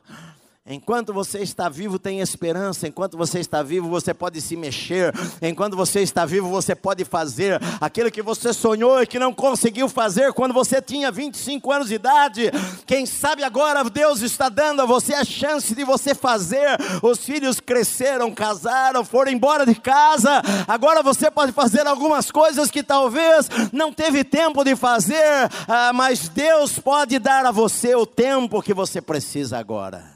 Enquanto 0.64 1.12
você 1.12 1.40
está 1.40 1.68
vivo, 1.68 1.98
tem 1.98 2.20
esperança. 2.20 2.86
Enquanto 2.86 3.18
você 3.18 3.40
está 3.40 3.64
vivo, 3.64 3.88
você 3.88 4.14
pode 4.14 4.40
se 4.40 4.56
mexer. 4.56 5.12
Enquanto 5.42 5.76
você 5.76 6.02
está 6.02 6.24
vivo, 6.24 6.48
você 6.48 6.72
pode 6.72 7.04
fazer 7.04 7.60
aquilo 7.80 8.12
que 8.12 8.22
você 8.22 8.52
sonhou 8.52 9.02
e 9.02 9.06
que 9.06 9.18
não 9.18 9.34
conseguiu 9.34 9.88
fazer 9.88 10.32
quando 10.32 10.54
você 10.54 10.80
tinha 10.80 11.10
25 11.10 11.72
anos 11.72 11.88
de 11.88 11.96
idade. 11.96 12.52
Quem 12.86 13.06
sabe 13.06 13.42
agora 13.42 13.82
Deus 13.90 14.22
está 14.22 14.48
dando 14.48 14.82
a 14.82 14.86
você 14.86 15.14
a 15.14 15.24
chance 15.24 15.74
de 15.74 15.82
você 15.82 16.14
fazer. 16.14 16.78
Os 17.02 17.18
filhos 17.18 17.58
cresceram, 17.58 18.30
casaram, 18.30 19.04
foram 19.04 19.32
embora 19.32 19.66
de 19.66 19.74
casa. 19.74 20.40
Agora 20.68 21.02
você 21.02 21.28
pode 21.28 21.50
fazer 21.50 21.88
algumas 21.88 22.30
coisas 22.30 22.70
que 22.70 22.84
talvez 22.84 23.48
não 23.72 23.92
teve 23.92 24.22
tempo 24.22 24.62
de 24.62 24.76
fazer, 24.76 25.50
ah, 25.66 25.92
mas 25.92 26.28
Deus 26.28 26.78
pode 26.78 27.18
dar 27.18 27.46
a 27.46 27.50
você 27.50 27.96
o 27.96 28.06
tempo 28.06 28.62
que 28.62 28.72
você 28.72 29.00
precisa 29.00 29.58
agora. 29.58 30.11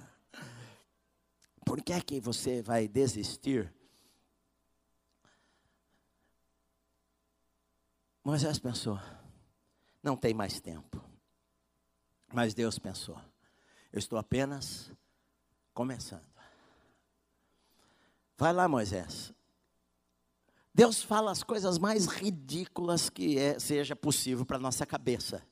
Por 1.66 1.82
que 1.82 1.92
é 1.92 2.00
que 2.00 2.20
você 2.20 2.62
vai 2.62 2.86
desistir? 2.86 3.74
Moisés 8.22 8.60
pensou, 8.60 9.00
não 10.00 10.16
tem 10.16 10.32
mais 10.32 10.60
tempo. 10.60 11.04
Mas 12.32 12.54
Deus 12.54 12.78
pensou, 12.78 13.20
eu 13.92 13.98
estou 13.98 14.16
apenas 14.16 14.92
começando. 15.74 16.24
Vai 18.38 18.52
lá, 18.52 18.68
Moisés. 18.68 19.34
Deus 20.72 21.02
fala 21.02 21.32
as 21.32 21.42
coisas 21.42 21.78
mais 21.78 22.06
ridículas 22.06 23.10
que 23.10 23.38
é, 23.38 23.58
seja 23.58 23.96
possível 23.96 24.46
para 24.46 24.58
nossa 24.58 24.86
cabeça. 24.86 25.44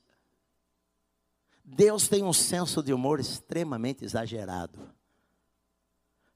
Deus 1.61 2.07
tem 2.07 2.23
um 2.23 2.31
senso 2.31 2.81
de 2.81 2.93
humor 2.93 3.19
extremamente 3.19 4.05
exagerado. 4.05 4.94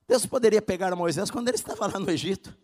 Deus 0.09 0.25
poderia 0.25 0.59
pegar 0.59 0.95
Moisés 0.95 1.29
quando 1.29 1.49
ele 1.49 1.55
estava 1.55 1.85
lá 1.85 1.99
no 1.99 2.09
Egito. 2.09 2.57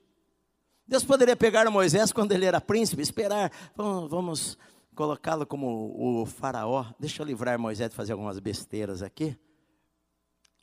Deus 0.88 1.04
poderia 1.04 1.36
pegar 1.36 1.70
Moisés 1.70 2.12
quando 2.12 2.32
ele 2.32 2.44
era 2.44 2.60
príncipe, 2.60 3.04
esperar, 3.04 3.52
vamos, 3.76 4.58
colocá-lo 4.96 5.46
como 5.46 5.94
o 5.96 6.26
faraó. 6.26 6.92
Deixa 7.00 7.22
eu 7.22 7.26
livrar 7.28 7.60
Moisés 7.60 7.92
de 7.92 7.96
fazer 7.96 8.14
algumas 8.14 8.40
besteiras 8.40 9.04
aqui. 9.04 9.38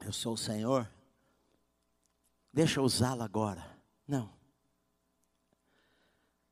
Eu 0.04 0.12
sou 0.12 0.34
o 0.34 0.36
Senhor. 0.36 0.90
Deixa 2.52 2.80
eu 2.80 2.84
usá-lo 2.84 3.22
agora. 3.22 3.64
Não. 4.04 4.28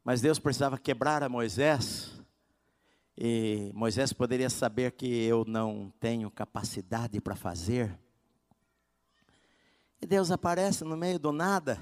Mas 0.05 0.21
Deus 0.21 0.39
precisava 0.39 0.79
quebrar 0.79 1.25
a 1.25 1.29
Moisés. 1.29 2.13
E 3.19 3.73
Moisés 3.75 4.13
poderia 4.13 4.49
saber 4.49 4.93
que 4.93 5.25
eu 5.25 5.45
não 5.45 5.93
tenho 5.99 6.31
capacidade 6.31 7.21
para 7.21 7.35
fazer. 7.35 7.99
E 10.01 10.07
Deus 10.07 10.31
aparece 10.31 10.83
no 10.83 10.97
meio 10.97 11.19
do 11.19 11.31
nada, 11.31 11.79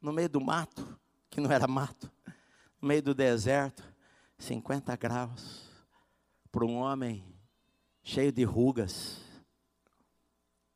no 0.00 0.12
meio 0.12 0.30
do 0.30 0.40
mato, 0.40 0.98
que 1.28 1.40
não 1.40 1.52
era 1.52 1.68
mato, 1.68 2.10
no 2.80 2.88
meio 2.88 3.02
do 3.02 3.14
deserto, 3.14 3.84
50 4.38 4.96
graus, 4.96 5.68
para 6.50 6.64
um 6.64 6.76
homem 6.76 7.22
cheio 8.02 8.32
de 8.32 8.44
rugas. 8.44 9.20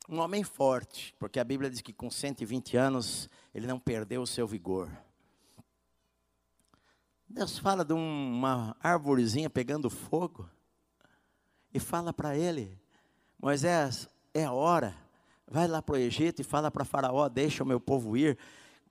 Um 0.09 0.21
homem 0.21 0.45
forte, 0.45 1.15
porque 1.19 1.41
a 1.41 1.45
Bíblia 1.45 1.71
diz 1.71 1.81
que 1.81 1.93
com 1.93 2.11
120 2.11 2.77
anos 2.77 3.31
ele 3.55 3.67
não 3.67 3.81
perdeu 3.81 4.21
o 4.21 4.27
seu 4.27 4.47
vigor. 4.47 4.91
Deus 7.27 7.59
fala 7.59 7.85
de 7.85 7.93
uma 7.93 8.77
árvorezinha 8.81 9.51
pegando 9.51 9.91
fogo 9.91 10.49
e 11.75 11.81
fala 11.81 12.13
para 12.13 12.37
ele: 12.37 12.81
Moisés, 13.41 14.09
é 14.33 14.49
hora 14.49 15.06
vai 15.51 15.69
lá 15.69 15.81
para 15.81 15.95
o 15.95 15.99
Egito 15.99 16.41
e 16.41 16.45
fala 16.45 16.71
para 16.71 16.85
Faraó: 16.85 17.29
deixa 17.29 17.63
o 17.63 17.67
meu 17.67 17.81
povo 17.81 18.17
ir. 18.17 18.37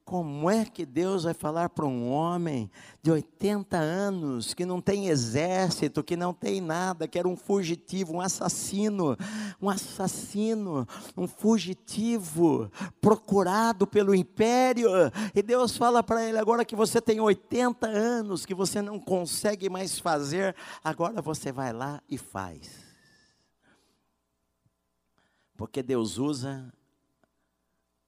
Como 0.06 0.52
é 0.52 0.64
que 0.66 0.86
Deus 0.86 1.24
vai 1.24 1.34
falar 1.34 1.70
para 1.70 1.84
um 1.84 2.12
homem 2.12 2.70
de 3.02 3.10
80 3.10 3.76
anos, 3.76 4.54
que 4.54 4.64
não 4.64 4.80
tem 4.80 5.08
exército, 5.08 6.04
que 6.04 6.16
não 6.16 6.32
tem 6.32 6.62
nada, 6.62 7.08
que 7.08 7.18
era 7.18 7.28
um 7.28 7.36
fugitivo, 7.36 8.14
um 8.14 8.22
assassino, 8.22 9.18
um 9.60 9.68
assassino, 9.68 10.88
um 11.18 11.28
fugitivo, 11.28 12.72
procurado 13.02 13.88
pelo 13.88 14.14
império, 14.14 14.92
e 15.34 15.42
Deus 15.42 15.76
fala 15.76 16.04
para 16.04 16.24
ele: 16.24 16.38
agora 16.38 16.64
que 16.64 16.76
você 16.76 17.02
tem 17.02 17.20
80 17.20 17.88
anos, 17.88 18.46
que 18.46 18.54
você 18.54 18.84
não 18.84 19.00
consegue 19.00 19.72
mais 19.72 19.98
fazer, 19.98 20.56
agora 20.84 21.20
você 21.20 21.52
vai 21.52 21.74
lá 21.74 22.00
e 22.08 22.16
faz. 22.16 22.85
Porque 25.58 25.82
Deus 25.82 26.18
usa 26.18 26.72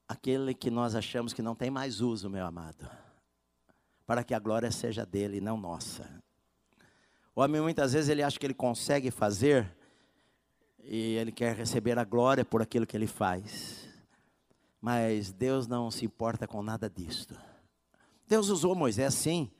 aquele 0.06 0.54
que 0.54 0.70
nós 0.70 0.94
achamos 0.94 1.32
que 1.32 1.42
não 1.42 1.54
tem 1.54 1.70
mais 1.70 2.00
uso, 2.00 2.28
meu 2.28 2.44
amado, 2.44 2.88
para 4.06 4.24
que 4.24 4.34
a 4.34 4.38
glória 4.38 4.70
seja 4.70 5.04
dele 5.04 5.38
e 5.38 5.40
não 5.40 5.56
nossa. 5.56 6.22
O 7.34 7.40
homem 7.40 7.60
muitas 7.60 7.92
vezes 7.92 8.08
ele 8.08 8.22
acha 8.22 8.38
que 8.38 8.46
ele 8.46 8.54
consegue 8.54 9.10
fazer 9.10 9.76
e 10.82 11.14
ele 11.16 11.30
quer 11.30 11.54
receber 11.54 11.98
a 11.98 12.04
glória 12.04 12.44
por 12.44 12.60
aquilo 12.60 12.86
que 12.86 12.96
ele 12.96 13.06
faz. 13.06 13.88
Mas 14.80 15.32
Deus 15.32 15.66
não 15.66 15.90
se 15.90 16.04
importa 16.04 16.46
com 16.46 16.62
nada 16.62 16.88
disto. 16.88 17.38
Deus 18.26 18.48
usou 18.48 18.74
Moisés 18.74 19.14
sim. 19.14 19.50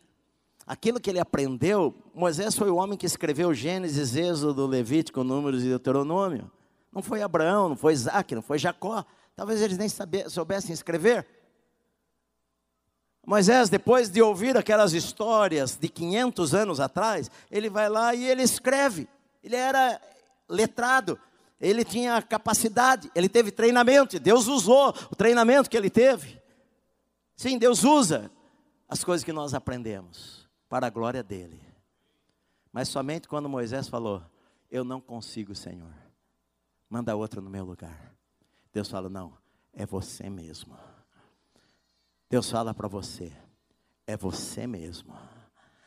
Aquilo 0.66 1.01
que 1.01 1.09
ele 1.09 1.18
aprendeu, 1.18 1.95
Moisés 2.14 2.55
foi 2.55 2.70
o 2.70 2.76
homem 2.76 2.99
que 2.99 3.07
escreveu 3.07 3.55
Gênesis, 3.55 4.14
Êxodo, 4.14 4.66
Levítico, 4.66 5.24
Números 5.24 5.62
e 5.62 5.68
Deuteronômio. 5.68 6.51
Não 6.93 7.03
foi 7.03 7.22
Abraão, 7.22 7.70
não 7.70 7.76
foi 7.76 7.93
Isaac, 7.93 8.34
não 8.34 8.43
foi 8.43 8.59
Jacó. 8.59 9.05
Talvez 9.36 9.61
eles 9.61 9.78
nem 9.78 9.89
soubessem 10.28 10.72
escrever. 10.72 11.26
Moisés, 13.24 13.68
depois 13.68 14.09
de 14.09 14.22
ouvir 14.22 14.57
aquelas 14.57 14.95
histórias 14.95 15.76
de 15.76 15.89
500 15.89 16.55
anos 16.55 16.80
atrás, 16.80 17.30
ele 17.51 17.68
vai 17.68 17.89
lá 17.89 18.14
e 18.14 18.24
ele 18.24 18.43
escreve. 18.43 19.07
Ele 19.43 19.55
era 19.55 20.01
letrado, 20.49 21.20
ele 21.61 21.84
tinha 21.84 22.22
capacidade, 22.22 23.11
ele 23.14 23.28
teve 23.28 23.51
treinamento. 23.51 24.18
Deus 24.18 24.47
usou 24.47 24.95
o 25.11 25.14
treinamento 25.14 25.68
que 25.68 25.76
ele 25.76 25.91
teve. 25.91 26.41
Sim, 27.36 27.59
Deus 27.59 27.84
usa 27.84 28.30
as 28.89 29.05
coisas 29.05 29.22
que 29.22 29.32
nós 29.32 29.53
aprendemos 29.53 30.49
para 30.68 30.86
a 30.86 30.91
glória 30.91 31.22
dele. 31.22 31.61
Mas 32.72 32.89
somente 32.89 33.28
quando 33.28 33.49
Moisés 33.49 33.89
falou: 33.89 34.22
Eu 34.70 34.84
não 34.84 35.01
consigo, 35.03 35.55
Senhor 35.55 36.07
manda 36.89 37.14
outro 37.16 37.41
no 37.41 37.51
meu 37.51 37.64
lugar. 37.64 38.14
Deus 38.72 38.89
fala: 38.89 39.09
não, 39.09 39.36
é 39.72 39.84
você 39.86 40.28
mesmo. 40.28 40.76
Deus 42.28 42.51
fala 42.51 42.74
para 42.74 42.89
você: 42.89 43.32
é 44.07 44.16
você 44.16 44.66
mesmo. 44.66 45.14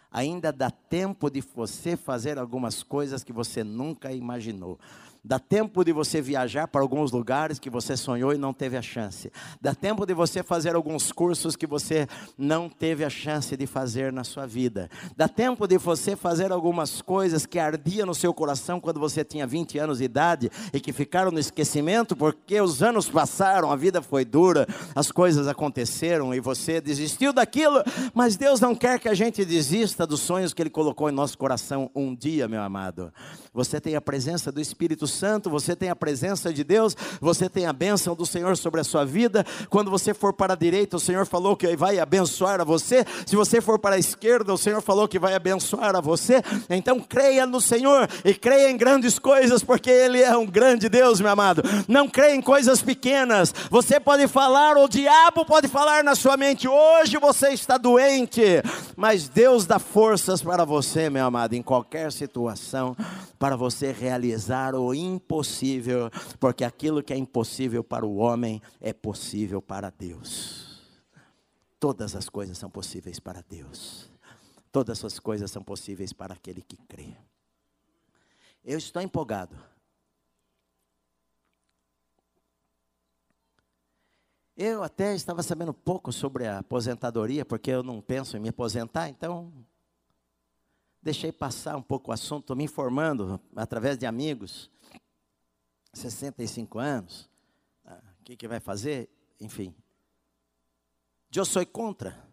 Ainda 0.10 0.52
dá 0.52 0.70
tempo 0.70 1.30
de 1.30 1.39
você 1.39 1.95
fazer 1.95 2.38
algumas 2.38 2.84
coisas 2.84 3.24
que 3.24 3.32
você 3.32 3.64
nunca 3.64 4.12
imaginou. 4.12 4.78
Dá 5.24 5.38
tempo 5.38 5.84
de 5.84 5.93
você 5.93 6.19
viajar 6.19 6.67
para 6.67 6.82
alguns 6.82 7.11
lugares 7.11 7.59
que 7.59 7.69
você 7.69 7.95
sonhou 7.95 8.34
e 8.34 8.39
não 8.39 8.51
teve 8.51 8.76
a 8.76 8.82
chance. 8.82 9.32
Dá 9.61 9.76
tempo 9.76 10.03
de 10.03 10.15
você 10.15 10.41
fazer 10.41 10.76
alguns 10.76 11.11
cursos 11.11 11.55
que 11.55 11.67
você 11.67 12.07
não 12.36 12.67
teve 12.67 13.03
a 13.05 13.09
chance 13.09 13.55
de 13.55 13.67
fazer 13.67 14.11
na 14.11 14.24
sua 14.24 14.47
vida. 14.47 14.89
Dá 15.15 15.28
tempo 15.28 15.67
de 15.67 15.78
você 15.78 16.15
fazer 16.15 16.51
algumas 16.51 17.03
coisas 17.03 17.45
que 17.45 17.59
ardiam 17.59 18.07
no 18.07 18.15
seu 18.15 18.34
coração 18.34 18.80
quando 18.80 18.99
você 18.99 19.24
tinha 19.24 19.45
20 19.45 19.78
anos 19.78 19.99
de 19.99 20.05
idade 20.05 20.49
e 20.74 20.80
que 20.80 20.91
ficaram 20.91 21.30
no 21.30 21.39
esquecimento 21.39 22.15
porque 22.15 22.59
os 22.59 22.82
anos 22.82 23.07
passaram, 23.07 23.72
a 23.72 23.76
vida 23.76 24.01
foi 24.01 24.26
dura, 24.26 24.67
as 24.95 25.11
coisas 25.11 25.47
aconteceram 25.47 26.34
e 26.34 26.39
você 26.39 26.82
desistiu 26.82 27.32
daquilo, 27.32 27.84
mas 28.11 28.36
Deus 28.36 28.59
não 28.59 28.74
quer 28.74 28.99
que 28.99 29.07
a 29.07 29.13
gente 29.13 29.45
desista 29.45 30.07
dos 30.07 30.22
sonhos 30.22 30.51
que 30.51 30.63
Ele 30.63 30.69
colocou 30.72 31.07
em 31.07 31.13
nosso 31.13 31.38
coração 31.38 31.91
um 31.93 32.15
dia, 32.15 32.47
meu 32.47 32.63
amado. 32.63 33.13
Você 33.53 33.80
tem 33.80 33.95
a 33.95 34.01
presença 34.01 34.51
do 34.51 34.59
Espírito 34.59 35.11
Santo, 35.12 35.49
você 35.49 35.76
tem 35.76 35.89
a 35.89 35.95
presença 35.95 36.51
de 36.51 36.64
Deus, 36.64 36.95
você 37.20 37.47
tem 37.49 37.66
a 37.66 37.74
bênção 37.74 38.16
do 38.16 38.26
Senhor 38.26 38.57
sobre 38.57 38.82
a 38.82 38.84
sua 38.84 39.05
vida. 39.05 39.45
Quando 39.70 39.91
você 39.91 40.14
for 40.14 40.34
para 40.34 40.53
a 40.53 40.55
direita, 40.55 40.97
o 40.97 40.99
Senhor 40.99 41.26
falou 41.26 41.55
que 41.55 41.76
vai 41.76 41.99
abençoar 41.99 42.59
a 42.62 42.64
você. 42.64 43.05
Se 43.26 43.36
você 43.36 43.62
for 43.62 43.78
para 43.78 43.95
a 43.95 43.99
esquerda, 43.99 44.53
o 44.53 44.57
Senhor 44.57 44.82
falou 44.82 45.07
que 45.07 45.20
vai 45.20 45.36
abençoar 45.36 45.95
a 45.95 46.01
você. 46.01 46.41
Então 46.70 46.99
creia 46.99 47.45
no 47.45 47.62
Senhor 47.62 48.09
e 48.26 48.34
creia 48.34 48.72
em 48.72 48.78
grandes 48.78 49.20
coisas, 49.20 49.64
porque 49.64 49.89
Ele 49.89 50.22
é 50.22 50.36
um 50.36 50.45
grande 50.45 50.89
Deus, 50.89 51.20
meu 51.20 51.32
amado. 51.32 51.62
Não 51.88 52.07
creia 52.07 52.36
em 52.36 52.41
coisas 52.41 52.82
pequenas. 52.82 53.53
Você 53.70 53.99
pode 53.99 54.28
falar, 54.28 54.78
o 54.78 54.88
diabo 54.88 55.45
pode 55.45 55.68
falar 55.68 56.03
na 56.03 56.16
sua 56.16 56.38
mente: 56.38 56.68
hoje 56.68 57.18
você 57.18 57.49
está 57.49 57.78
doente, 57.78 58.41
mas 58.95 59.28
Deus 59.28 59.66
dá 59.66 59.80
forças 59.80 60.41
para 60.41 60.66
você, 60.66 61.09
meu 61.09 61.26
amado, 61.26 61.53
em 61.53 61.62
qualquer 61.62 62.12
situação, 62.12 62.95
para 63.38 63.55
você 63.55 63.91
realizar 63.91 64.76
o 64.76 64.93
impossível, 65.02 66.10
porque 66.39 66.64
aquilo 66.64 67.04
que 67.04 67.14
é 67.14 67.18
impossível 67.18 67.84
para 67.84 68.06
o 68.06 68.18
homem 68.18 68.62
é 68.80 68.93
possível 68.93 69.62
para 69.62 69.89
Deus. 69.89 70.82
Todas 71.80 72.16
as 72.16 72.30
coisas 72.30 72.58
são 72.58 72.70
possíveis 72.70 73.20
para 73.20 73.41
Deus. 73.41 74.10
Todas 74.72 75.04
as 75.04 75.20
coisas 75.20 75.52
são 75.52 75.64
possíveis 75.64 76.14
para 76.14 76.34
aquele 76.34 76.62
que 76.62 76.78
crê. 76.78 77.18
Eu 78.64 78.78
estou 78.78 79.02
empolgado. 79.02 79.58
Eu 84.56 84.84
até 84.84 85.16
estava 85.16 85.41
sabendo 85.41 85.74
pouco 85.74 86.12
sobre 86.12 86.45
a 86.45 86.60
aposentadoria, 86.60 87.43
porque 87.43 87.72
eu 87.72 87.82
não 87.82 87.99
penso 87.99 88.38
em 88.38 88.39
me 88.39 88.49
aposentar, 88.49 89.10
então 89.10 89.52
deixei 91.02 91.32
passar 91.32 91.76
um 91.76 91.82
pouco 91.82 92.12
o 92.12 92.14
assunto, 92.14 92.56
me 92.56 92.64
informando 92.64 93.41
através 93.56 93.97
de 93.97 94.06
amigos. 94.06 94.70
65 95.93 96.79
anos, 96.79 97.29
ah, 97.85 98.01
o 98.19 98.23
que, 98.23 98.35
que 98.35 98.47
vai 98.47 98.59
fazer? 98.59 99.09
Enfim. 99.39 99.75
Eu 101.33 101.45
sou 101.45 101.65
contra 101.65 102.29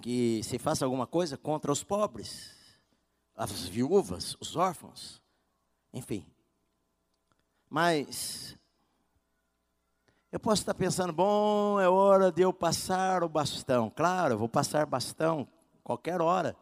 que 0.00 0.42
se 0.42 0.58
faça 0.58 0.84
alguma 0.84 1.06
coisa 1.06 1.36
contra 1.36 1.70
os 1.70 1.82
pobres, 1.82 2.54
as 3.34 3.66
viúvas, 3.66 4.36
os 4.40 4.56
órfãos, 4.56 5.20
enfim. 5.92 6.26
Mas 7.68 8.56
eu 10.32 10.38
posso 10.38 10.62
estar 10.62 10.74
pensando, 10.74 11.12
bom, 11.12 11.80
é 11.80 11.88
hora 11.88 12.30
de 12.30 12.42
eu 12.42 12.52
passar 12.52 13.24
o 13.24 13.28
bastão. 13.28 13.90
Claro, 13.90 14.34
eu 14.34 14.38
vou 14.38 14.48
passar 14.48 14.86
bastão 14.86 15.48
qualquer 15.82 16.20
hora. 16.20 16.56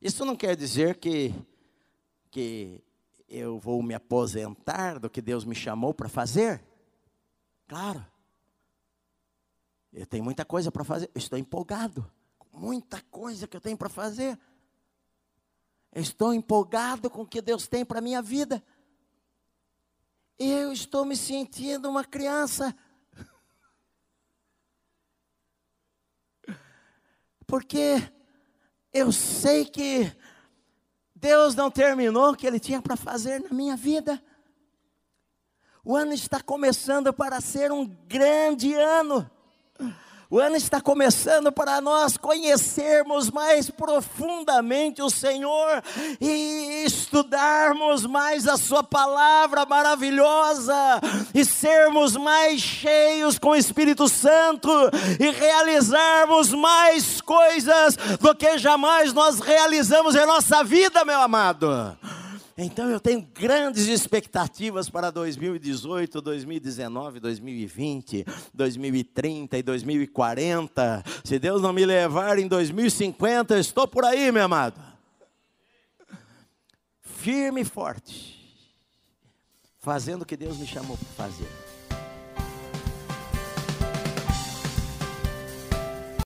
Isso 0.00 0.24
não 0.24 0.36
quer 0.36 0.56
dizer 0.56 0.96
que, 0.98 1.34
que 2.30 2.82
eu 3.34 3.58
vou 3.58 3.82
me 3.82 3.94
aposentar 3.94 5.00
do 5.00 5.10
que 5.10 5.20
Deus 5.20 5.44
me 5.44 5.56
chamou 5.56 5.92
para 5.92 6.08
fazer. 6.08 6.62
Claro. 7.66 8.06
Eu 9.92 10.06
tenho 10.06 10.22
muita 10.22 10.44
coisa 10.44 10.70
para 10.70 10.84
fazer. 10.84 11.10
Eu 11.12 11.18
estou 11.18 11.36
empolgado. 11.36 12.08
Muita 12.52 13.02
coisa 13.02 13.48
que 13.48 13.56
eu 13.56 13.60
tenho 13.60 13.76
para 13.76 13.88
fazer. 13.88 14.38
Eu 15.92 16.00
estou 16.00 16.32
empolgado 16.32 17.10
com 17.10 17.22
o 17.22 17.26
que 17.26 17.42
Deus 17.42 17.66
tem 17.66 17.84
para 17.84 17.98
a 17.98 18.02
minha 18.02 18.22
vida. 18.22 18.62
Eu 20.38 20.72
estou 20.72 21.04
me 21.04 21.16
sentindo 21.16 21.90
uma 21.90 22.04
criança. 22.04 22.72
Porque 27.48 27.96
eu 28.92 29.10
sei 29.10 29.64
que 29.64 30.16
Deus 31.24 31.54
não 31.54 31.70
terminou 31.70 32.32
o 32.32 32.36
que 32.36 32.46
Ele 32.46 32.60
tinha 32.60 32.82
para 32.82 32.96
fazer 32.96 33.40
na 33.40 33.48
minha 33.48 33.74
vida. 33.74 34.22
O 35.82 35.96
ano 35.96 36.12
está 36.12 36.38
começando 36.38 37.14
para 37.14 37.40
ser 37.40 37.72
um 37.72 37.86
grande 37.86 38.74
ano. 38.74 39.30
O 40.34 40.40
ano 40.40 40.56
está 40.56 40.80
começando 40.80 41.52
para 41.52 41.80
nós 41.80 42.16
conhecermos 42.16 43.30
mais 43.30 43.70
profundamente 43.70 45.00
o 45.00 45.08
Senhor 45.08 45.80
e 46.20 46.82
estudarmos 46.84 48.04
mais 48.04 48.48
a 48.48 48.56
Sua 48.56 48.82
palavra 48.82 49.64
maravilhosa 49.64 50.74
e 51.32 51.44
sermos 51.44 52.16
mais 52.16 52.60
cheios 52.60 53.38
com 53.38 53.50
o 53.50 53.54
Espírito 53.54 54.08
Santo 54.08 54.68
e 55.20 55.30
realizarmos 55.30 56.52
mais 56.52 57.20
coisas 57.20 57.94
do 58.18 58.34
que 58.34 58.58
jamais 58.58 59.12
nós 59.12 59.38
realizamos 59.38 60.16
em 60.16 60.26
nossa 60.26 60.64
vida, 60.64 61.04
meu 61.04 61.20
amado. 61.20 61.96
Então 62.56 62.88
eu 62.88 63.00
tenho 63.00 63.20
grandes 63.20 63.88
expectativas 63.88 64.88
para 64.88 65.10
2018, 65.10 66.20
2019, 66.20 67.18
2020, 67.18 68.24
2030 68.54 69.58
e 69.58 69.62
2040. 69.62 71.04
Se 71.24 71.38
Deus 71.38 71.60
não 71.60 71.72
me 71.72 71.84
levar 71.84 72.38
em 72.38 72.46
2050, 72.46 73.54
eu 73.54 73.60
estou 73.60 73.88
por 73.88 74.04
aí, 74.04 74.30
meu 74.30 74.44
amado. 74.44 74.80
Firme 77.00 77.62
e 77.62 77.64
forte, 77.64 78.38
fazendo 79.80 80.22
o 80.22 80.26
que 80.26 80.36
Deus 80.36 80.56
me 80.58 80.66
chamou 80.66 80.96
para 80.96 81.26
fazer. 81.26 81.63